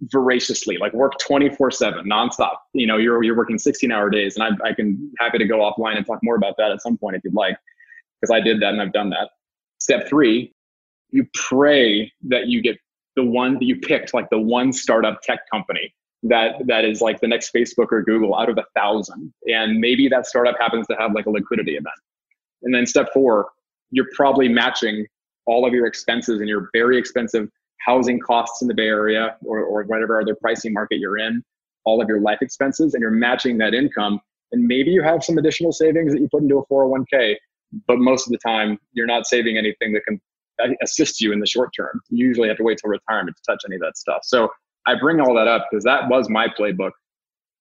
voraciously, 0.01 0.77
like 0.77 0.93
work 0.93 1.13
24 1.19 1.71
seven, 1.71 2.05
nonstop. 2.05 2.55
You 2.73 2.85
know, 2.85 2.97
you're, 2.97 3.23
you're 3.23 3.37
working 3.37 3.57
16 3.57 3.91
hour 3.91 4.09
days 4.09 4.37
and 4.37 4.43
I, 4.43 4.69
I 4.69 4.73
can 4.73 5.11
happy 5.19 5.37
to 5.39 5.45
go 5.45 5.59
offline 5.59 5.97
and 5.97 6.05
talk 6.05 6.19
more 6.21 6.35
about 6.35 6.55
that 6.57 6.71
at 6.71 6.81
some 6.81 6.97
point 6.97 7.15
if 7.15 7.23
you'd 7.23 7.33
like, 7.33 7.57
because 8.21 8.33
I 8.33 8.39
did 8.39 8.61
that 8.61 8.73
and 8.73 8.81
I've 8.81 8.93
done 8.93 9.09
that. 9.11 9.29
Step 9.79 10.07
three, 10.07 10.53
you 11.09 11.25
pray 11.33 12.11
that 12.27 12.47
you 12.47 12.61
get 12.61 12.77
the 13.15 13.23
one 13.23 13.53
that 13.55 13.63
you 13.63 13.79
picked, 13.79 14.13
like 14.13 14.29
the 14.29 14.39
one 14.39 14.73
startup 14.73 15.21
tech 15.21 15.39
company 15.51 15.93
that 16.23 16.55
that 16.67 16.85
is 16.85 17.01
like 17.01 17.19
the 17.19 17.27
next 17.27 17.53
Facebook 17.53 17.87
or 17.91 18.01
Google 18.01 18.35
out 18.35 18.49
of 18.49 18.57
a 18.57 18.65
thousand. 18.75 19.33
And 19.45 19.79
maybe 19.79 20.07
that 20.07 20.25
startup 20.25 20.55
happens 20.59 20.87
to 20.87 20.95
have 20.97 21.13
like 21.13 21.25
a 21.25 21.29
liquidity 21.29 21.73
event. 21.73 21.95
And 22.63 22.73
then 22.73 22.85
step 22.85 23.09
four, 23.13 23.49
you're 23.91 24.07
probably 24.15 24.47
matching 24.47 25.05
all 25.45 25.67
of 25.67 25.73
your 25.73 25.85
expenses 25.85 26.39
and 26.39 26.47
your 26.47 26.69
very 26.73 26.97
expensive 26.97 27.49
housing 27.85 28.19
costs 28.19 28.61
in 28.61 28.69
the 28.69 28.73
Bay 28.73 28.87
Area 28.87 29.35
or, 29.43 29.59
or 29.59 29.83
whatever 29.83 30.21
other 30.21 30.35
pricing 30.35 30.71
market 30.71 30.99
you're 30.99 31.17
in, 31.17 31.43
all 31.83 32.01
of 32.01 32.07
your 32.07 32.21
life 32.21 32.39
expenses, 32.41 32.93
and 32.93 33.01
you're 33.01 33.11
matching 33.11 33.57
that 33.57 33.73
income. 33.73 34.21
And 34.53 34.65
maybe 34.65 34.91
you 34.91 35.03
have 35.03 35.23
some 35.23 35.37
additional 35.37 35.73
savings 35.73 36.13
that 36.13 36.21
you 36.21 36.29
put 36.31 36.43
into 36.43 36.59
a 36.59 36.65
401k, 36.67 37.35
but 37.87 37.99
most 37.99 38.27
of 38.27 38.31
the 38.31 38.37
time 38.37 38.79
you're 38.93 39.07
not 39.07 39.25
saving 39.25 39.57
anything 39.57 39.91
that 39.93 40.05
can 40.05 40.21
uh, 40.63 40.69
assist 40.81 41.19
you 41.19 41.33
in 41.33 41.39
the 41.39 41.47
short 41.47 41.71
term. 41.75 41.99
You 42.09 42.25
usually 42.27 42.47
have 42.47 42.57
to 42.57 42.63
wait 42.63 42.77
till 42.77 42.89
retirement 42.89 43.35
to 43.35 43.51
touch 43.51 43.63
any 43.65 43.75
of 43.75 43.81
that 43.81 43.97
stuff. 43.97 44.19
So 44.23 44.49
I 44.85 44.95
bring 44.99 45.19
all 45.19 45.35
that 45.35 45.47
up 45.47 45.67
because 45.69 45.83
that 45.85 46.09
was 46.09 46.29
my 46.29 46.47
playbook 46.47 46.91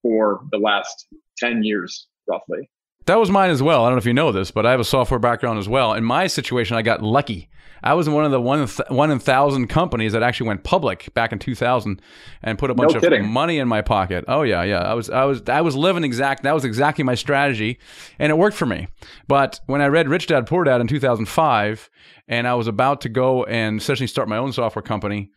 for 0.03 0.41
the 0.51 0.59
last 0.59 1.07
10 1.39 1.63
years, 1.63 2.07
roughly. 2.29 2.69
That 3.07 3.19
was 3.19 3.31
mine 3.31 3.51
as 3.51 3.63
well. 3.63 3.85
I 3.85 3.89
don't 3.89 3.97
know 3.97 3.99
if 4.01 4.07
you 4.07 4.15
know 4.15 4.31
this, 4.33 4.51
but 4.51 4.65
I 4.65 4.71
have 4.71 4.81
a 4.81 4.85
software 4.85 5.19
background 5.19 5.59
as 5.59 5.69
well. 5.69 5.93
In 5.95 6.05
my 6.05 6.29
situation, 6.29 6.77
I 6.77 6.83
got 6.83 7.03
lucky. 7.03 7.49
I 7.85 7.95
was 7.95 8.07
in 8.07 8.13
one 8.13 8.25
of 8.25 8.31
the 8.31 8.41
one 8.41 8.67
th- 8.69 8.91
one 8.91 9.11
in 9.11 9.19
thousand 9.19 9.67
companies 9.67 10.13
that 10.13 10.23
actually 10.23 10.47
went 10.47 10.63
public 10.63 11.13
back 11.15 11.33
in 11.33 11.41
2000 11.41 12.01
and 12.43 12.57
put 12.57 12.71
a 12.71 12.75
bunch 12.75 12.93
no 12.93 12.99
of 12.99 13.03
kidding. 13.03 13.27
money 13.29 13.59
in 13.59 13.67
my 13.67 13.83
pocket. 13.83 14.25
Oh 14.29 14.43
yeah, 14.43 14.63
yeah. 14.63 14.83
I 14.83 14.95
was 14.95 15.11
I 15.11 15.25
was 15.25 15.43
I 15.49 15.63
was 15.63 15.75
living 15.75 16.05
exact. 16.05 16.45
That 16.45 16.55
was 16.55 16.65
exactly 16.65 17.03
my 17.03 17.17
strategy, 17.17 17.81
and 18.21 18.31
it 18.31 18.37
worked 18.37 18.57
for 18.57 18.67
me. 18.67 18.87
But 19.27 19.59
when 19.67 19.81
I 19.81 19.87
read 19.89 20.09
Rich 20.09 20.29
Dad 20.29 20.47
Poor 20.47 20.63
Dad 20.63 20.81
in 20.81 20.87
2005, 20.87 21.91
and 22.29 22.47
I 22.47 22.55
was 22.55 22.69
about 22.69 23.01
to 23.01 23.09
go 23.09 23.43
and 23.45 23.81
essentially 23.81 24.07
start 24.07 24.29
my 24.29 24.37
own 24.37 24.53
software 24.53 24.83
company, 24.85 25.33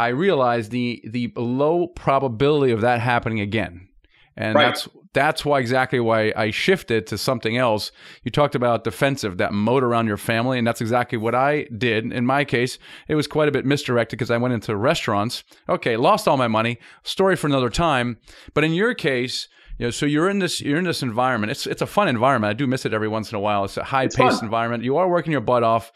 I 0.00 0.08
realized 0.08 0.70
the 0.70 1.02
the 1.06 1.32
low 1.36 1.86
probability 1.86 2.72
of 2.72 2.80
that 2.80 3.00
happening 3.00 3.40
again. 3.40 3.88
And 4.36 4.54
Right. 4.54 4.66
that's 4.66 4.88
that's 5.12 5.44
why 5.44 5.58
exactly 5.58 5.98
why 6.00 6.32
I 6.36 6.50
shifted 6.50 7.06
to 7.08 7.18
something 7.18 7.56
else. 7.56 7.90
You 8.22 8.30
talked 8.30 8.54
about 8.54 8.84
defensive, 8.84 9.38
that 9.38 9.52
moat 9.52 9.82
around 9.82 10.06
your 10.06 10.16
family, 10.16 10.56
and 10.58 10.66
that's 10.66 10.80
exactly 10.80 11.18
what 11.18 11.34
I 11.34 11.66
did. 11.76 12.12
In 12.12 12.24
my 12.24 12.44
case, 12.44 12.78
it 13.08 13.16
was 13.16 13.26
quite 13.26 13.48
a 13.48 13.52
bit 13.52 13.66
misdirected 13.66 14.18
because 14.18 14.30
I 14.30 14.36
went 14.36 14.54
into 14.54 14.76
restaurants. 14.76 15.42
Okay, 15.68 15.96
lost 15.96 16.28
all 16.28 16.36
my 16.36 16.48
money. 16.48 16.78
Story 17.02 17.36
for 17.36 17.48
another 17.48 17.70
time. 17.70 18.18
But 18.54 18.64
in 18.64 18.72
your 18.72 18.94
case, 18.94 19.48
you 19.78 19.86
know, 19.86 19.90
so 19.90 20.06
you're 20.06 20.30
in 20.30 20.38
this 20.38 20.60
you're 20.60 20.78
in 20.78 20.84
this 20.84 21.02
environment. 21.02 21.50
It's 21.50 21.66
it's 21.66 21.82
a 21.82 21.86
fun 21.86 22.08
environment. 22.08 22.50
I 22.50 22.54
do 22.54 22.66
miss 22.66 22.86
it 22.86 22.94
every 22.94 23.08
once 23.08 23.32
in 23.32 23.36
a 23.36 23.40
while. 23.40 23.64
It's 23.64 23.76
a 23.76 23.84
high 23.84 24.08
paced 24.08 24.42
environment. 24.42 24.84
You 24.84 24.96
are 24.96 25.08
working 25.08 25.32
your 25.32 25.40
butt 25.40 25.62
off. 25.62 25.90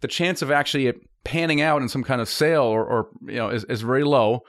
The 0.00 0.08
chance 0.08 0.42
of 0.42 0.50
actually 0.50 0.86
it 0.88 0.96
panning 1.24 1.60
out 1.60 1.82
in 1.82 1.88
some 1.88 2.04
kind 2.04 2.20
of 2.20 2.28
sale 2.28 2.62
or, 2.62 2.84
or 2.84 3.08
you 3.26 3.36
know 3.36 3.48
is, 3.50 3.64
is 3.64 3.82
very 3.82 4.04
low. 4.04 4.42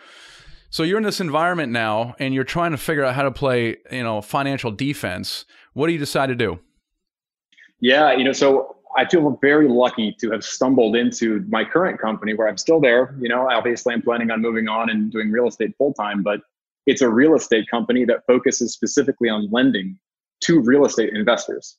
So 0.71 0.83
you're 0.83 0.99
in 0.99 1.03
this 1.03 1.19
environment 1.19 1.71
now, 1.71 2.15
and 2.19 2.33
you're 2.33 2.43
trying 2.43 2.71
to 2.71 2.77
figure 2.77 3.03
out 3.03 3.15
how 3.15 3.23
to 3.23 3.31
play, 3.31 3.77
you 3.91 4.03
know, 4.03 4.21
financial 4.21 4.71
defense. 4.71 5.45
What 5.73 5.87
do 5.87 5.93
you 5.93 5.99
decide 5.99 6.27
to 6.27 6.35
do? 6.35 6.59
Yeah, 7.81 8.13
you 8.13 8.23
know, 8.23 8.33
so 8.33 8.77
I 8.97 9.05
feel 9.05 9.37
very 9.41 9.67
lucky 9.67 10.15
to 10.19 10.31
have 10.31 10.43
stumbled 10.43 10.95
into 10.95 11.45
my 11.49 11.63
current 11.63 11.99
company 11.99 12.33
where 12.33 12.47
I'm 12.47 12.57
still 12.57 12.79
there. 12.79 13.15
You 13.19 13.29
know, 13.29 13.47
obviously 13.49 13.93
I'm 13.93 14.01
planning 14.01 14.29
on 14.29 14.41
moving 14.41 14.67
on 14.67 14.89
and 14.89 15.11
doing 15.11 15.31
real 15.31 15.47
estate 15.47 15.75
full 15.77 15.93
time, 15.93 16.21
but 16.21 16.41
it's 16.85 17.01
a 17.01 17.09
real 17.09 17.35
estate 17.35 17.65
company 17.69 18.05
that 18.05 18.25
focuses 18.25 18.73
specifically 18.73 19.29
on 19.29 19.49
lending 19.51 19.97
to 20.43 20.59
real 20.59 20.85
estate 20.85 21.13
investors. 21.13 21.77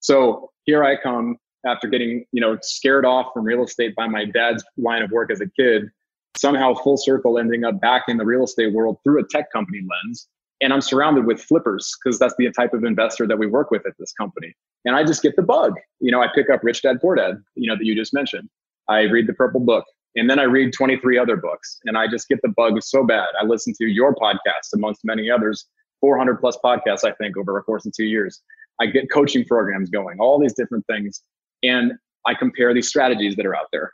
So 0.00 0.50
here 0.64 0.84
I 0.84 0.96
come 1.00 1.36
after 1.66 1.88
getting, 1.88 2.24
you 2.32 2.40
know, 2.40 2.58
scared 2.62 3.04
off 3.04 3.26
from 3.34 3.44
real 3.44 3.64
estate 3.64 3.94
by 3.94 4.06
my 4.06 4.24
dad's 4.24 4.64
line 4.76 5.02
of 5.02 5.10
work 5.10 5.30
as 5.30 5.40
a 5.40 5.48
kid, 5.58 5.90
somehow 6.36 6.74
full 6.74 6.96
circle 6.96 7.38
ending 7.38 7.64
up 7.64 7.80
back 7.80 8.04
in 8.08 8.16
the 8.16 8.24
real 8.24 8.44
estate 8.44 8.72
world 8.72 8.98
through 9.04 9.20
a 9.20 9.26
tech 9.28 9.50
company 9.52 9.80
lens. 9.80 10.28
And 10.62 10.72
I'm 10.72 10.80
surrounded 10.80 11.26
with 11.26 11.42
flippers 11.42 11.96
because 12.02 12.18
that's 12.18 12.34
the 12.38 12.50
type 12.52 12.74
of 12.74 12.84
investor 12.84 13.26
that 13.26 13.38
we 13.38 13.46
work 13.46 13.70
with 13.70 13.86
at 13.86 13.94
this 13.98 14.12
company. 14.12 14.54
And 14.84 14.94
I 14.94 15.04
just 15.04 15.22
get 15.22 15.36
the 15.36 15.42
bug. 15.42 15.74
You 16.00 16.12
know, 16.12 16.22
I 16.22 16.28
pick 16.34 16.50
up 16.50 16.60
Rich 16.62 16.82
Dad 16.82 17.00
Poor 17.00 17.16
Dad, 17.16 17.42
you 17.54 17.68
know, 17.68 17.76
that 17.76 17.84
you 17.84 17.94
just 17.94 18.12
mentioned. 18.12 18.48
I 18.88 19.02
read 19.02 19.26
the 19.26 19.34
Purple 19.34 19.60
Book, 19.60 19.84
and 20.16 20.28
then 20.28 20.38
I 20.38 20.44
read 20.44 20.72
23 20.72 21.18
other 21.18 21.36
books, 21.36 21.78
and 21.84 21.96
I 21.96 22.08
just 22.08 22.28
get 22.28 22.40
the 22.42 22.52
bug 22.56 22.82
so 22.82 23.04
bad. 23.04 23.28
I 23.40 23.44
listen 23.44 23.72
to 23.78 23.86
your 23.86 24.14
podcast 24.14 24.74
amongst 24.74 25.04
many 25.04 25.30
others, 25.30 25.66
400 26.00 26.40
plus 26.40 26.58
podcasts, 26.64 27.04
I 27.04 27.12
think, 27.12 27.36
over 27.36 27.56
a 27.56 27.62
course 27.62 27.86
of 27.86 27.92
two 27.92 28.04
years. 28.04 28.42
I 28.80 28.86
get 28.86 29.10
coaching 29.12 29.44
programs 29.44 29.90
going, 29.90 30.18
all 30.18 30.40
these 30.40 30.54
different 30.54 30.86
things, 30.86 31.22
and 31.62 31.92
I 32.26 32.34
compare 32.34 32.74
these 32.74 32.88
strategies 32.88 33.36
that 33.36 33.46
are 33.46 33.56
out 33.56 33.66
there, 33.72 33.92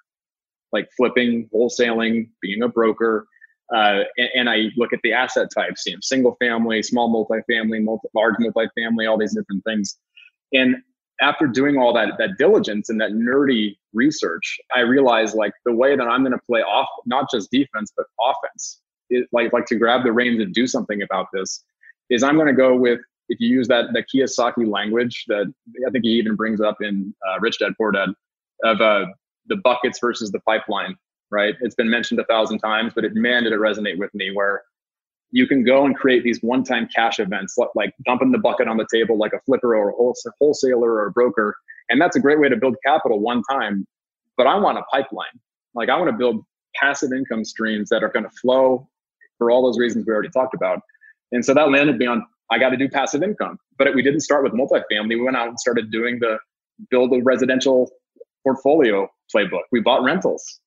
like 0.72 0.88
flipping, 0.96 1.48
wholesaling, 1.54 2.28
being 2.42 2.62
a 2.62 2.68
broker, 2.68 3.26
uh, 3.74 4.00
and, 4.16 4.28
and 4.34 4.50
I 4.50 4.66
look 4.76 4.92
at 4.92 5.00
the 5.02 5.12
asset 5.12 5.48
types, 5.54 5.84
you 5.86 5.92
know, 5.94 5.98
single 6.02 6.36
family, 6.40 6.82
small 6.82 7.12
multifamily, 7.12 7.82
multi, 7.82 8.08
large 8.14 8.36
multifamily, 8.36 9.08
all 9.10 9.18
these 9.18 9.34
different 9.34 9.64
things. 9.64 9.98
And 10.52 10.76
after 11.20 11.46
doing 11.46 11.76
all 11.76 11.92
that 11.94 12.10
that 12.18 12.36
diligence 12.38 12.90
and 12.90 13.00
that 13.00 13.12
nerdy 13.12 13.76
research, 13.92 14.58
I 14.74 14.80
realized 14.80 15.34
like 15.34 15.52
the 15.64 15.74
way 15.74 15.96
that 15.96 16.06
I'm 16.06 16.22
going 16.22 16.32
to 16.32 16.44
play 16.46 16.60
off 16.60 16.88
not 17.06 17.30
just 17.30 17.50
defense 17.50 17.92
but 17.96 18.06
offense, 18.20 18.80
is 19.10 19.24
like 19.32 19.52
like 19.52 19.66
to 19.66 19.76
grab 19.76 20.04
the 20.04 20.12
reins 20.12 20.40
and 20.40 20.52
do 20.54 20.66
something 20.66 21.02
about 21.02 21.26
this, 21.32 21.64
is 22.10 22.22
I'm 22.22 22.36
going 22.36 22.48
to 22.48 22.52
go 22.52 22.76
with 22.76 23.00
if 23.28 23.40
you 23.40 23.48
use 23.48 23.68
that 23.68 23.86
the 23.92 24.02
Kiyosaki 24.02 24.70
language 24.70 25.24
that 25.28 25.52
I 25.86 25.90
think 25.90 26.04
he 26.04 26.12
even 26.12 26.36
brings 26.36 26.60
up 26.60 26.76
in 26.80 27.14
uh, 27.28 27.40
Rich 27.40 27.58
Dad 27.58 27.72
Poor 27.76 27.92
Dad 27.92 28.10
of 28.64 28.80
uh, 28.80 29.06
the 29.46 29.56
buckets 29.56 29.98
versus 30.00 30.30
the 30.30 30.40
pipeline 30.40 30.96
right? 31.30 31.54
It's 31.60 31.74
been 31.74 31.90
mentioned 31.90 32.20
a 32.20 32.24
thousand 32.24 32.58
times, 32.58 32.92
but 32.94 33.04
it 33.04 33.14
man 33.14 33.44
did 33.44 33.52
it 33.52 33.58
resonate 33.58 33.98
with 33.98 34.14
me 34.14 34.30
where 34.32 34.62
you 35.30 35.46
can 35.46 35.64
go 35.64 35.84
and 35.84 35.96
create 35.96 36.22
these 36.22 36.38
one-time 36.40 36.88
cash 36.94 37.18
events 37.18 37.56
like, 37.74 37.92
dumping 38.04 38.30
the 38.30 38.38
bucket 38.38 38.68
on 38.68 38.76
the 38.76 38.86
table 38.92 39.18
like 39.18 39.32
a 39.32 39.40
flipper 39.44 39.76
or 39.76 39.90
a 39.90 40.32
wholesaler 40.38 40.92
or 40.92 41.06
a 41.08 41.10
broker. 41.10 41.56
And 41.88 42.00
that's 42.00 42.16
a 42.16 42.20
great 42.20 42.38
way 42.40 42.48
to 42.48 42.56
build 42.56 42.76
capital 42.84 43.20
one 43.20 43.42
time. 43.50 43.86
But 44.36 44.46
I 44.46 44.56
want 44.56 44.78
a 44.78 44.82
pipeline. 44.92 45.26
Like 45.74 45.88
I 45.88 45.96
want 45.98 46.10
to 46.10 46.16
build 46.16 46.44
passive 46.76 47.12
income 47.12 47.44
streams 47.44 47.88
that 47.88 48.02
are 48.02 48.08
going 48.08 48.24
to 48.24 48.30
flow 48.40 48.88
for 49.38 49.50
all 49.50 49.62
those 49.62 49.78
reasons 49.78 50.06
we 50.06 50.12
already 50.12 50.30
talked 50.30 50.54
about. 50.54 50.80
And 51.32 51.44
so 51.44 51.54
that 51.54 51.70
landed 51.70 51.98
me 51.98 52.06
on 52.06 52.24
I 52.50 52.58
got 52.58 52.70
to 52.70 52.76
do 52.76 52.88
passive 52.88 53.22
income. 53.22 53.58
But 53.78 53.94
we 53.94 54.02
didn't 54.02 54.20
start 54.20 54.44
with 54.44 54.52
multifamily. 54.52 55.08
We 55.10 55.22
went 55.22 55.36
out 55.36 55.48
and 55.48 55.58
started 55.58 55.90
doing 55.90 56.18
the 56.20 56.38
build 56.90 57.12
a 57.12 57.22
residential 57.22 57.90
portfolio 58.44 59.08
playbook. 59.34 59.62
We 59.72 59.80
bought 59.80 60.02
rentals 60.02 60.60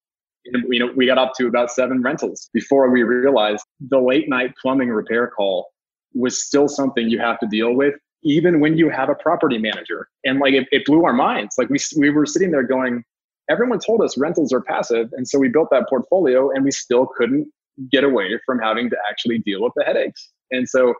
and, 0.46 0.64
you 0.70 0.80
know, 0.80 0.92
we 0.96 1.06
got 1.06 1.18
up 1.18 1.34
to 1.38 1.48
about 1.48 1.72
seven 1.72 2.02
rentals 2.02 2.50
before 2.54 2.90
we 2.90 3.04
realized 3.04 3.66
the 3.80 4.00
late 4.00 4.30
night 4.30 4.54
plumbing 4.62 4.90
repair 4.90 5.28
call 5.28 5.68
was 6.14 6.42
still 6.42 6.68
something 6.68 7.10
you 7.10 7.20
have 7.20 7.40
to 7.40 7.48
deal 7.48 7.74
with, 7.74 7.94
even 8.24 8.60
when 8.60 8.78
you 8.78 8.90
have 8.90 9.10
a 9.10 9.16
property 9.16 9.58
manager. 9.58 10.08
And 10.24 10.40
like 10.40 10.54
it, 10.54 10.68
it 10.72 10.86
blew 10.86 11.04
our 11.06 11.14
minds. 11.14 11.56
Like 11.58 11.70
we 11.70 11.78
we 11.98 12.10
were 12.10 12.26
sitting 12.26 12.52
there 12.52 12.64
going, 12.64 13.04
everyone 13.50 13.80
told 13.80 14.02
us 14.02 14.18
rentals 14.18 14.52
are 14.54 14.62
passive, 14.62 15.10
and 15.14 15.28
so 15.28 15.38
we 15.40 15.50
built 15.50 15.70
that 15.72 15.88
portfolio, 15.90 16.50
and 16.52 16.64
we 16.64 16.72
still 16.72 17.08
couldn't 17.18 17.48
get 17.92 18.04
away 18.04 18.40
from 18.46 18.60
having 18.60 18.90
to 18.90 18.98
actually 19.10 19.40
deal 19.40 19.62
with 19.62 19.74
the 19.76 19.84
headaches. 19.84 20.32
And 20.52 20.68
so 20.68 20.96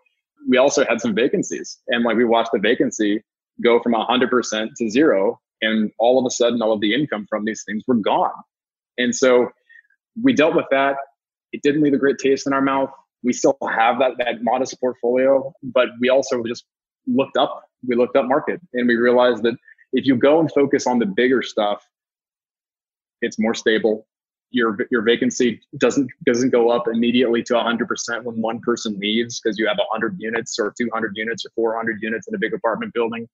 we 0.48 0.58
also 0.58 0.86
had 0.86 1.02
some 1.02 1.14
vacancies, 1.14 1.80
and 1.88 2.04
like 2.04 2.18
we 2.18 2.26
watched 2.26 2.52
the 2.54 2.60
vacancy 2.60 3.22
go 3.64 3.82
from 3.82 3.94
100% 3.94 4.70
to 4.78 4.90
zero 4.90 5.40
and 5.62 5.92
all 6.00 6.18
of 6.18 6.26
a 6.26 6.30
sudden 6.30 6.62
all 6.62 6.72
of 6.72 6.80
the 6.80 6.94
income 6.94 7.26
from 7.30 7.44
these 7.44 7.64
things 7.68 7.84
were 7.88 7.96
gone 7.96 8.32
and 8.98 9.14
so 9.16 9.50
we 10.22 10.34
dealt 10.34 10.56
with 10.56 10.66
that. 10.72 10.98
It 11.52 11.62
didn't 11.64 11.82
leave 11.82 11.94
a 11.94 11.98
great 11.98 12.18
taste 12.20 12.46
in 12.46 12.54
our 12.54 12.62
mouth. 12.62 12.92
We 13.24 13.34
still 13.34 13.58
have 13.68 14.00
that 14.00 14.12
that 14.20 14.44
modest 14.44 14.80
portfolio, 14.80 15.52
but 15.64 15.90
we 16.00 16.10
also 16.10 16.44
just 16.44 16.66
looked 17.08 17.38
up. 17.38 17.64
We 17.88 17.96
looked 17.96 18.16
up 18.16 18.26
market, 18.26 18.62
and 18.74 18.88
we 18.88 18.96
realized 18.96 19.44
that 19.44 19.56
if 19.94 20.06
you 20.06 20.16
go 20.16 20.40
and 20.40 20.52
focus 20.52 20.86
on 20.86 21.00
the 21.00 21.06
bigger 21.06 21.42
stuff, 21.42 21.84
it's 23.22 23.40
more 23.40 23.54
stable. 23.54 24.06
Your 24.52 24.78
your 24.90 25.02
vacancy 25.02 25.62
doesn't 25.78 26.10
doesn't 26.26 26.50
go 26.50 26.70
up 26.70 26.88
immediately 26.88 27.44
to 27.44 27.54
100% 27.54 28.24
when 28.24 28.42
one 28.42 28.60
person 28.62 28.98
leaves 29.00 29.40
because 29.40 29.60
you 29.60 29.68
have 29.68 29.78
100 29.78 30.16
units 30.20 30.58
or 30.58 30.74
200 30.78 31.14
units 31.16 31.46
or 31.46 31.50
400 31.56 32.00
units 32.02 32.28
in 32.28 32.34
a 32.34 32.40
big 32.40 32.54
apartment 32.54 32.94
building 32.94 33.28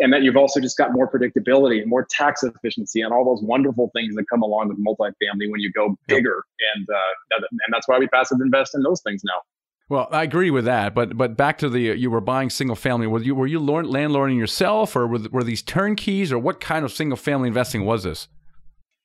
and 0.00 0.12
that 0.12 0.22
you've 0.22 0.36
also 0.36 0.60
just 0.60 0.76
got 0.76 0.92
more 0.92 1.10
predictability 1.10 1.80
and 1.80 1.88
more 1.88 2.06
tax 2.08 2.42
efficiency 2.42 3.00
and 3.00 3.12
all 3.12 3.24
those 3.24 3.42
wonderful 3.42 3.90
things 3.94 4.14
that 4.16 4.24
come 4.28 4.42
along 4.42 4.68
with 4.68 4.78
multifamily 4.84 5.50
when 5.50 5.60
you 5.60 5.70
go 5.72 5.96
bigger. 6.08 6.44
And 6.74 6.88
uh, 6.88 7.36
and 7.40 7.72
that's 7.72 7.86
why 7.88 7.98
we 7.98 8.08
passive 8.08 8.38
invest 8.42 8.74
in 8.74 8.82
those 8.82 9.00
things 9.02 9.22
now. 9.24 9.40
Well, 9.88 10.08
I 10.10 10.22
agree 10.22 10.50
with 10.50 10.64
that, 10.64 10.94
but 10.94 11.16
but 11.16 11.36
back 11.36 11.58
to 11.58 11.68
the 11.68 11.80
you 11.80 12.10
were 12.10 12.20
buying 12.20 12.50
single 12.50 12.76
family. 12.76 13.06
Were 13.06 13.20
you 13.20 13.34
were 13.34 13.46
you 13.46 13.60
lord- 13.60 13.86
landlording 13.86 14.38
yourself, 14.38 14.96
or 14.96 15.06
were, 15.06 15.20
were 15.30 15.44
these 15.44 15.62
turnkeys, 15.62 16.32
or 16.32 16.38
what 16.38 16.60
kind 16.60 16.84
of 16.84 16.92
single 16.92 17.16
family 17.16 17.48
investing 17.48 17.84
was 17.84 18.02
this? 18.02 18.28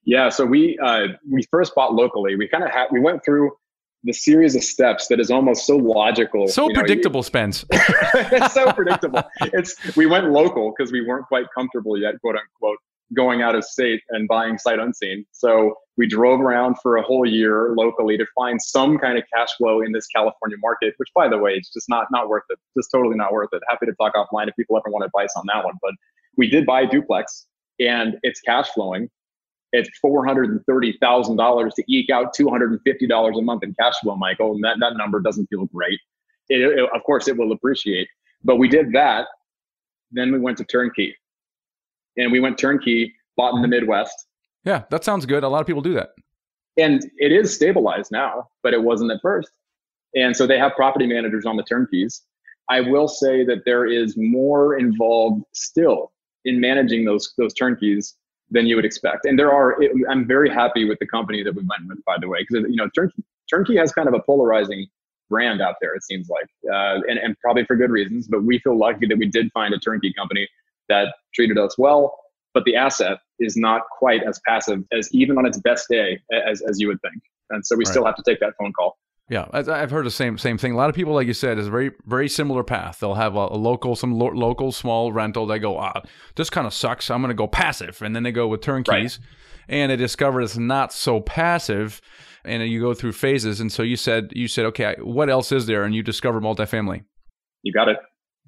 Yeah, 0.06 0.30
so 0.30 0.46
we 0.46 0.78
uh, 0.80 1.08
we 1.30 1.44
first 1.52 1.76
bought 1.76 1.94
locally. 1.94 2.36
We 2.36 2.48
kind 2.48 2.64
of 2.64 2.72
had 2.72 2.88
we 2.92 3.00
went 3.00 3.24
through 3.24 3.52
the 4.04 4.14
series 4.14 4.56
of 4.56 4.64
steps 4.64 5.08
that 5.08 5.20
is 5.20 5.30
almost 5.30 5.66
so 5.66 5.76
logical. 5.76 6.48
So 6.48 6.68
you 6.68 6.74
know, 6.74 6.80
predictable, 6.80 7.22
Spence. 7.22 7.66
it's 7.72 8.54
so 8.54 8.72
predictable. 8.72 9.24
It's 9.42 9.96
we 9.96 10.06
went 10.06 10.32
local 10.32 10.74
because 10.76 10.92
we 10.92 11.06
weren't 11.06 11.26
quite 11.26 11.46
comfortable 11.54 11.98
yet, 11.98 12.16
quote 12.22 12.38
unquote, 12.38 12.78
going 13.16 13.42
out 13.42 13.56
of 13.56 13.64
state 13.66 14.02
and 14.10 14.28
buying 14.28 14.58
sight 14.58 14.80
unseen. 14.80 15.26
So 15.32 15.76
we 15.98 16.08
drove 16.08 16.40
around 16.40 16.78
for 16.82 16.96
a 16.96 17.02
whole 17.02 17.26
year 17.26 17.74
locally 17.76 18.18
to 18.18 18.26
find 18.36 18.62
some 18.62 18.98
kind 18.98 19.18
of 19.18 19.26
cash 19.34 19.50
flow 19.58 19.82
in 19.82 19.92
this 19.92 20.08
California 20.08 20.58
market, 20.62 20.94
which 20.98 21.10
by 21.14 21.28
the 21.28 21.38
way, 21.38 21.56
is 21.56 21.70
just 21.74 21.90
not 21.90 22.08
not 22.12 22.30
worth 22.30 22.44
it. 22.50 22.58
Just 22.78 22.90
totally 22.92 23.16
not 23.16 23.34
worth 23.34 23.50
it. 23.52 23.62
Happy 23.68 23.86
to 23.86 23.94
talk 23.94 24.14
offline 24.16 24.48
if 24.48 24.56
people 24.56 24.78
ever 24.78 24.90
want 24.90 25.04
advice 25.04 25.34
on 25.36 25.44
that 25.48 25.66
one. 25.66 25.76
But 25.82 25.92
we 26.38 26.50
did 26.50 26.66
buy 26.66 26.82
a 26.82 26.88
duplex 26.88 27.48
and 27.80 28.18
it's 28.24 28.40
cash 28.40 28.70
flowing. 28.70 29.10
It's 29.72 29.90
four 30.00 30.26
hundred 30.26 30.50
and 30.50 30.66
thirty 30.66 30.98
thousand 31.00 31.38
dollars 31.38 31.74
to 31.76 31.84
eke 31.88 32.10
out 32.10 32.34
two 32.34 32.50
hundred 32.50 32.72
and 32.72 32.80
fifty 32.86 33.08
dollars 33.08 33.38
a 33.38 33.42
month 33.42 33.64
in 33.64 33.76
cash 33.80 33.94
flow, 34.02 34.16
Michael. 34.16 34.54
And 34.54 34.64
that, 34.64 34.78
that 34.80 34.98
number 34.98 35.20
doesn't 35.20 35.48
feel 35.48 35.66
great. 35.66 36.00
It, 36.50 36.62
it, 36.62 36.90
of 36.94 37.04
course, 37.04 37.28
it 37.28 37.38
will 37.38 37.52
appreciate. 37.52 38.08
But 38.44 38.56
we 38.56 38.68
did 38.68 38.92
that. 38.94 39.28
Then 40.12 40.32
we 40.32 40.40
went 40.40 40.58
to 40.58 40.64
turnkey 40.64 41.16
and 42.18 42.32
we 42.32 42.40
went 42.40 42.58
turnkey, 42.58 43.14
bought 43.38 43.54
in 43.54 43.62
the 43.62 43.68
Midwest. 43.68 44.26
Yeah, 44.64 44.84
that 44.90 45.04
sounds 45.04 45.26
good. 45.26 45.44
A 45.44 45.48
lot 45.48 45.62
of 45.62 45.68
people 45.68 45.82
do 45.82 45.94
that. 45.94 46.10
And 46.78 47.04
it 47.18 47.32
is 47.32 47.54
stabilized 47.54 48.12
now, 48.12 48.50
but 48.64 48.74
it 48.74 48.82
wasn't 48.82 49.12
at 49.12 49.20
first. 49.22 49.50
And 50.16 50.36
so 50.36 50.48
they 50.48 50.58
have 50.58 50.74
property 50.76 51.06
managers 51.06 51.46
on 51.46 51.58
the 51.58 51.64
turnkeys. 51.64 52.24
I 52.70 52.82
will 52.82 53.08
say 53.08 53.44
that 53.46 53.64
there 53.66 53.86
is 53.86 54.16
more 54.18 54.78
involved 54.78 55.44
still 55.54 56.12
in 56.46 56.60
managing 56.60 57.06
those 57.06 57.34
those 57.38 57.54
turnkeys 57.54 58.16
than 58.52 58.66
you 58.66 58.76
would 58.76 58.86
expect. 58.86 59.26
And 59.26 59.38
there 59.38 59.52
are. 59.52 59.78
I'm 60.10 60.28
very 60.28 60.50
happy 60.50 60.86
with 60.86 61.00
the 61.00 61.08
company 61.08 61.44
that 61.44 61.54
we 61.54 61.64
went 61.64 61.88
with, 61.88 62.04
by 62.06 62.18
the 62.20 62.28
way, 62.28 62.46
because 62.48 62.70
you 62.70 62.76
know 62.76 62.90
turnkey 62.96 63.24
turnkey 63.50 63.78
has 63.78 63.92
kind 63.92 64.08
of 64.08 64.14
a 64.14 64.20
polarizing 64.20 64.88
brand 65.30 65.62
out 65.62 65.76
there. 65.82 65.94
It 65.96 66.04
seems 66.04 66.30
like, 66.30 66.48
uh, 66.72 67.02
and 67.08 67.20
and 67.20 67.36
probably 67.40 67.66
for 67.66 67.76
good 67.76 67.92
reasons. 67.92 68.28
But 68.28 68.44
we 68.44 68.60
feel 68.60 68.78
lucky 68.78 69.06
that 69.08 69.18
we 69.18 69.28
did 69.28 69.52
find 69.54 69.74
a 69.74 69.80
turnkey 69.80 70.14
company 70.14 70.48
that 70.90 71.14
treated 71.34 71.58
us 71.58 71.78
well, 71.78 72.18
but 72.54 72.64
the 72.66 72.76
asset 72.76 73.20
is 73.40 73.56
not 73.56 73.84
quite 73.98 74.24
as 74.24 74.40
passive 74.48 74.84
as 74.92 75.08
even 75.14 75.38
on 75.38 75.46
its 75.46 75.60
best 75.60 75.88
day 75.90 76.20
as, 76.32 76.62
as 76.62 76.80
you 76.80 76.88
would 76.88 77.02
think. 77.02 77.22
And 77.52 77.66
so 77.66 77.76
we 77.76 77.86
right. 77.86 77.92
still 77.92 78.06
have 78.06 78.16
to 78.16 78.24
take 78.26 78.40
that 78.40 78.54
phone 78.60 78.74
call. 78.74 78.98
Yeah, 79.30 79.46
I've 79.54 79.92
heard 79.92 80.08
the 80.08 80.12
same 80.12 80.40
same 80.40 80.58
thing. 80.58 80.74
A 80.74 80.76
lot 80.76 80.90
of 80.90 80.96
people, 80.96 81.14
like 81.14 81.28
you 81.28 81.34
said, 81.34 81.60
is 81.60 81.68
a 81.68 81.70
very 81.70 81.92
very 82.06 82.28
similar 82.28 82.64
path. 82.64 83.00
They'll 83.00 83.14
have 83.14 83.36
a, 83.36 83.50
a 83.52 83.58
local, 83.58 83.96
some 83.96 84.18
lo- 84.18 84.32
local 84.34 84.72
small 84.72 85.14
rental. 85.14 85.46
They 85.46 85.60
go, 85.60 85.78
ah, 85.78 86.02
this 86.36 86.50
kind 86.50 86.66
of 86.66 86.74
sucks. 86.74 87.12
I'm 87.12 87.22
going 87.22 87.30
to 87.30 87.36
go 87.36 87.48
passive, 87.48 88.02
and 88.02 88.16
then 88.16 88.24
they 88.24 88.32
go 88.32 88.48
with 88.48 88.62
turnkeys, 88.62 89.20
right. 89.20 89.20
and 89.68 89.92
they 89.92 89.98
discover 89.98 90.42
it's 90.42 90.58
not 90.58 90.92
so 90.92 91.22
passive, 91.22 92.02
and 92.44 92.68
you 92.68 92.82
go 92.82 92.96
through 92.96 93.12
phases. 93.12 93.60
And 93.60 93.72
so 93.72 93.84
you 93.84 93.96
said 93.96 94.32
you 94.36 94.48
said, 94.48 94.66
okay, 94.66 94.96
what 95.00 95.30
else 95.30 95.52
is 95.52 95.68
there? 95.68 95.84
And 95.84 95.94
you 95.94 96.02
discover 96.02 96.42
multifamily. 96.42 97.04
You 97.62 97.72
got 97.72 97.88
it, 97.88 97.98